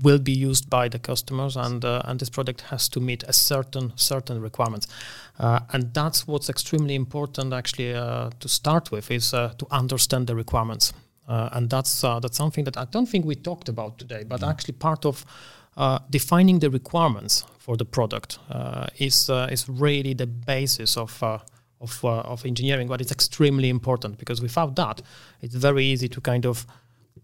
will 0.04 0.20
be 0.20 0.32
used 0.32 0.70
by 0.70 0.88
the 0.88 1.00
customers 1.00 1.58
and 1.58 1.84
uh, 1.84 2.02
and 2.06 2.20
this 2.20 2.30
product 2.30 2.62
has 2.62 2.88
to 2.88 3.00
meet 3.00 3.24
a 3.24 3.34
certain 3.34 3.92
certain 3.96 4.42
requirements 4.42 4.88
uh, 5.40 5.60
and 5.72 5.94
that's 5.94 6.28
what's 6.28 6.50
extremely 6.50 6.96
important 6.96 7.54
actually 7.54 7.94
uh, 7.94 8.30
to 8.40 8.48
start 8.48 8.92
with 8.92 9.12
is 9.12 9.34
uh, 9.34 9.54
to 9.58 9.68
understand 9.70 10.28
the 10.28 10.36
requirements 10.36 10.94
uh, 11.28 11.50
and 11.52 11.70
that's 11.70 12.04
uh, 12.04 12.20
that's 12.20 12.38
something 12.38 12.64
that 12.64 12.78
I 12.78 12.86
don't 12.86 13.08
think 13.08 13.26
we 13.26 13.36
talked 13.36 13.68
about 13.68 13.98
today 14.00 14.24
but 14.24 14.42
mm. 14.42 14.50
actually 14.50 14.76
part 14.76 15.06
of 15.06 15.26
defining 16.10 16.60
the 16.60 16.70
requirements 16.70 17.46
for 17.58 17.78
the 17.78 17.86
product 17.86 18.40
is 18.98 19.30
is 19.50 19.70
really 19.70 20.14
the 20.14 20.28
basis 20.28 20.98
of 20.98 21.24
of, 21.80 22.06
of 22.06 22.46
engineering 22.46 22.88
but 22.88 23.02
it's 23.02 23.12
extremely 23.12 23.70
important 23.70 24.18
because 24.18 24.42
without 24.42 24.76
that 24.76 25.02
it's 25.42 25.56
very 25.56 25.86
easy 25.86 26.08
to 26.10 26.22
kind 26.22 26.46
of 26.46 26.68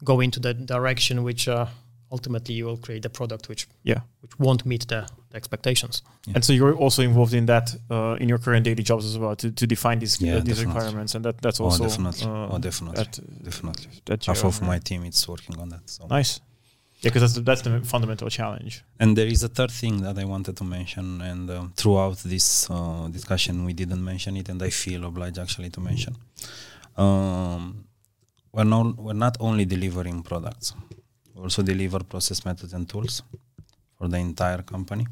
go 0.04 0.22
into 0.22 0.40
the 0.40 0.54
direction 0.54 1.24
which 1.24 1.48
ultimately 2.12 2.56
you 2.56 2.66
will 2.66 2.78
create 2.78 3.06
a 3.06 3.10
product 3.10 3.50
which 3.50 3.68
yeah 3.84 4.02
which 4.22 4.38
won't 4.40 4.66
meet 4.66 4.88
the, 4.88 5.08
the 5.30 5.38
expectations. 5.38 6.02
Yeah. 6.26 6.34
And 6.36 6.46
so 6.46 6.54
you're 6.54 6.76
also 6.76 7.02
involved 7.02 7.34
in 7.34 7.46
that 7.48 7.76
uh, 7.90 8.18
in 8.20 8.30
your 8.30 8.38
current 8.38 8.64
daily 8.66 8.84
jobs 8.84 9.06
as 9.06 9.18
well 9.18 9.36
to, 9.36 9.52
to 9.52 9.68
define 9.68 10.00
these 10.00 10.22
yeah, 10.22 10.36
uh, 10.36 10.40
these 10.40 10.64
requirements, 10.64 11.16
and 11.16 11.26
that 11.26 11.42
that's 11.42 11.60
oh, 11.60 11.66
also 11.66 11.84
oh, 11.84 11.88
definitely, 11.88 12.28
uh, 12.28 12.56
oh, 12.56 12.60
definitely, 12.60 13.04
that, 13.04 13.44
definitely. 13.44 13.88
That 14.06 14.26
Half 14.26 14.44
of 14.44 14.62
my 14.62 14.80
team 14.80 15.04
is 15.06 15.28
working 15.28 15.58
on 15.60 15.70
that. 15.70 15.90
So 15.90 16.08
nice. 16.08 16.40
Yeah, 17.02 17.10
because 17.10 17.22
that's 17.22 17.34
the, 17.34 17.42
that's 17.42 17.62
the 17.62 17.82
fundamental 17.82 18.28
challenge. 18.28 18.84
And 19.00 19.16
there 19.16 19.28
is 19.28 19.44
a 19.44 19.50
third 19.50 19.70
thing 19.70 20.02
that 20.02 20.18
I 20.18 20.26
wanted 20.26 20.58
to 20.58 20.64
mention, 20.64 21.22
and 21.22 21.48
um, 21.52 21.74
throughout 21.76 22.18
this 22.20 22.68
uh, 22.72 23.08
discussion 23.12 23.66
we 23.66 23.74
didn't 23.74 24.04
mention 24.04 24.36
it, 24.36 24.50
and 24.50 24.62
I 24.64 24.72
feel 24.72 25.06
obliged 25.06 25.38
actually 25.38 25.70
to 25.72 25.80
mention. 25.80 26.16
Um, 26.96 27.86
we're 28.52 28.64
not 28.64 28.98
we're 28.98 29.14
not 29.14 29.38
only 29.40 29.66
delivering 29.66 30.24
products 30.24 30.74
also 31.42 31.62
deliver 31.64 32.04
process 32.04 32.46
methods 32.46 32.74
and 32.74 32.88
tools 32.88 33.24
for 33.98 34.08
the 34.08 34.18
entire 34.18 34.62
company. 34.64 35.06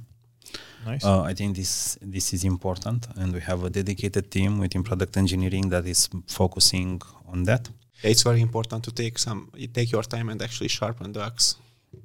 Nice. 0.85 1.03
Uh, 1.03 1.23
I 1.23 1.33
think 1.33 1.55
this 1.55 1.97
this 2.01 2.33
is 2.33 2.43
important, 2.43 3.07
and 3.15 3.33
we 3.33 3.41
have 3.41 3.63
a 3.63 3.69
dedicated 3.69 4.29
team 4.29 4.59
within 4.59 4.83
product 4.83 5.17
engineering 5.17 5.69
that 5.69 5.85
is 5.85 6.09
focusing 6.27 7.01
on 7.27 7.43
that. 7.45 7.69
It's 8.03 8.23
very 8.23 8.41
important 8.41 8.83
to 8.83 8.91
take 8.91 9.17
some 9.17 9.49
you 9.55 9.67
take 9.67 9.91
your 9.91 10.03
time 10.03 10.29
and 10.29 10.41
actually 10.41 10.69
sharpen 10.69 11.11
the 11.13 11.21
axe 11.21 11.55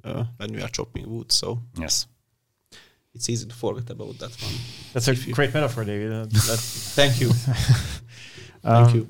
uh, 0.03 0.23
when 0.37 0.53
we 0.55 0.61
are 0.61 0.71
chopping 0.77 1.05
wood. 1.13 1.31
So 1.31 1.59
yes, 1.77 2.07
it's 3.13 3.29
easy 3.29 3.45
to 3.47 3.55
forget 3.55 3.89
about 3.89 4.17
that 4.17 4.33
one. 4.41 4.55
That's 4.93 5.07
a 5.07 5.15
great 5.31 5.53
metaphor, 5.53 5.85
David. 5.85 6.11
Uh, 6.13 6.25
Thank 6.95 7.21
you. 7.21 7.29
Thank 8.63 8.89
um, 8.89 8.95
you 8.95 9.07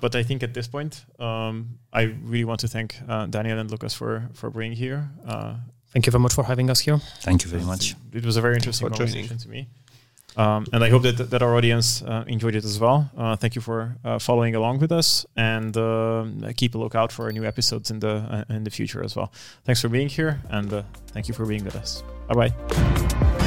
but 0.00 0.14
I 0.14 0.22
think 0.22 0.42
at 0.42 0.54
this 0.54 0.68
point, 0.68 1.04
um, 1.18 1.78
I 1.92 2.02
really 2.24 2.44
want 2.44 2.60
to 2.60 2.68
thank 2.68 2.96
uh, 3.08 3.26
Daniel 3.26 3.58
and 3.58 3.70
Lukasz 3.70 3.94
for 3.94 4.28
for 4.34 4.50
being 4.50 4.72
here. 4.72 5.10
Uh, 5.26 5.54
thank 5.92 6.06
you 6.06 6.12
very 6.12 6.22
much 6.22 6.34
for 6.34 6.44
having 6.44 6.70
us 6.70 6.80
here. 6.80 6.98
Thank 7.20 7.44
you 7.44 7.50
very 7.50 7.64
much. 7.64 7.94
It 8.12 8.24
was 8.24 8.36
a 8.36 8.40
very 8.40 8.54
interesting 8.54 8.88
conversation 8.88 9.38
to 9.38 9.48
me. 9.48 9.68
Um, 10.36 10.66
and 10.72 10.84
I 10.84 10.90
hope 10.90 11.02
that, 11.02 11.30
that 11.30 11.42
our 11.42 11.56
audience 11.56 12.02
uh, 12.02 12.24
enjoyed 12.28 12.54
it 12.54 12.64
as 12.64 12.78
well. 12.78 13.10
Uh, 13.16 13.34
thank 13.34 13.56
you 13.56 13.60
for 13.60 13.96
uh, 14.04 14.18
following 14.20 14.54
along 14.54 14.78
with 14.78 14.92
us, 14.92 15.26
and 15.36 15.76
uh, 15.76 16.26
keep 16.56 16.76
a 16.76 16.78
lookout 16.78 17.10
for 17.10 17.32
new 17.32 17.44
episodes 17.44 17.90
in 17.90 17.98
the 17.98 18.44
in 18.48 18.62
the 18.64 18.70
future 18.70 19.02
as 19.02 19.16
well. 19.16 19.32
Thanks 19.64 19.80
for 19.80 19.88
being 19.88 20.08
here, 20.08 20.40
and 20.50 20.84
thank 21.08 21.28
you 21.28 21.34
for 21.34 21.44
being 21.44 21.64
with 21.64 21.76
us. 21.76 22.02
Bye 22.28 22.48
bye. 22.48 23.37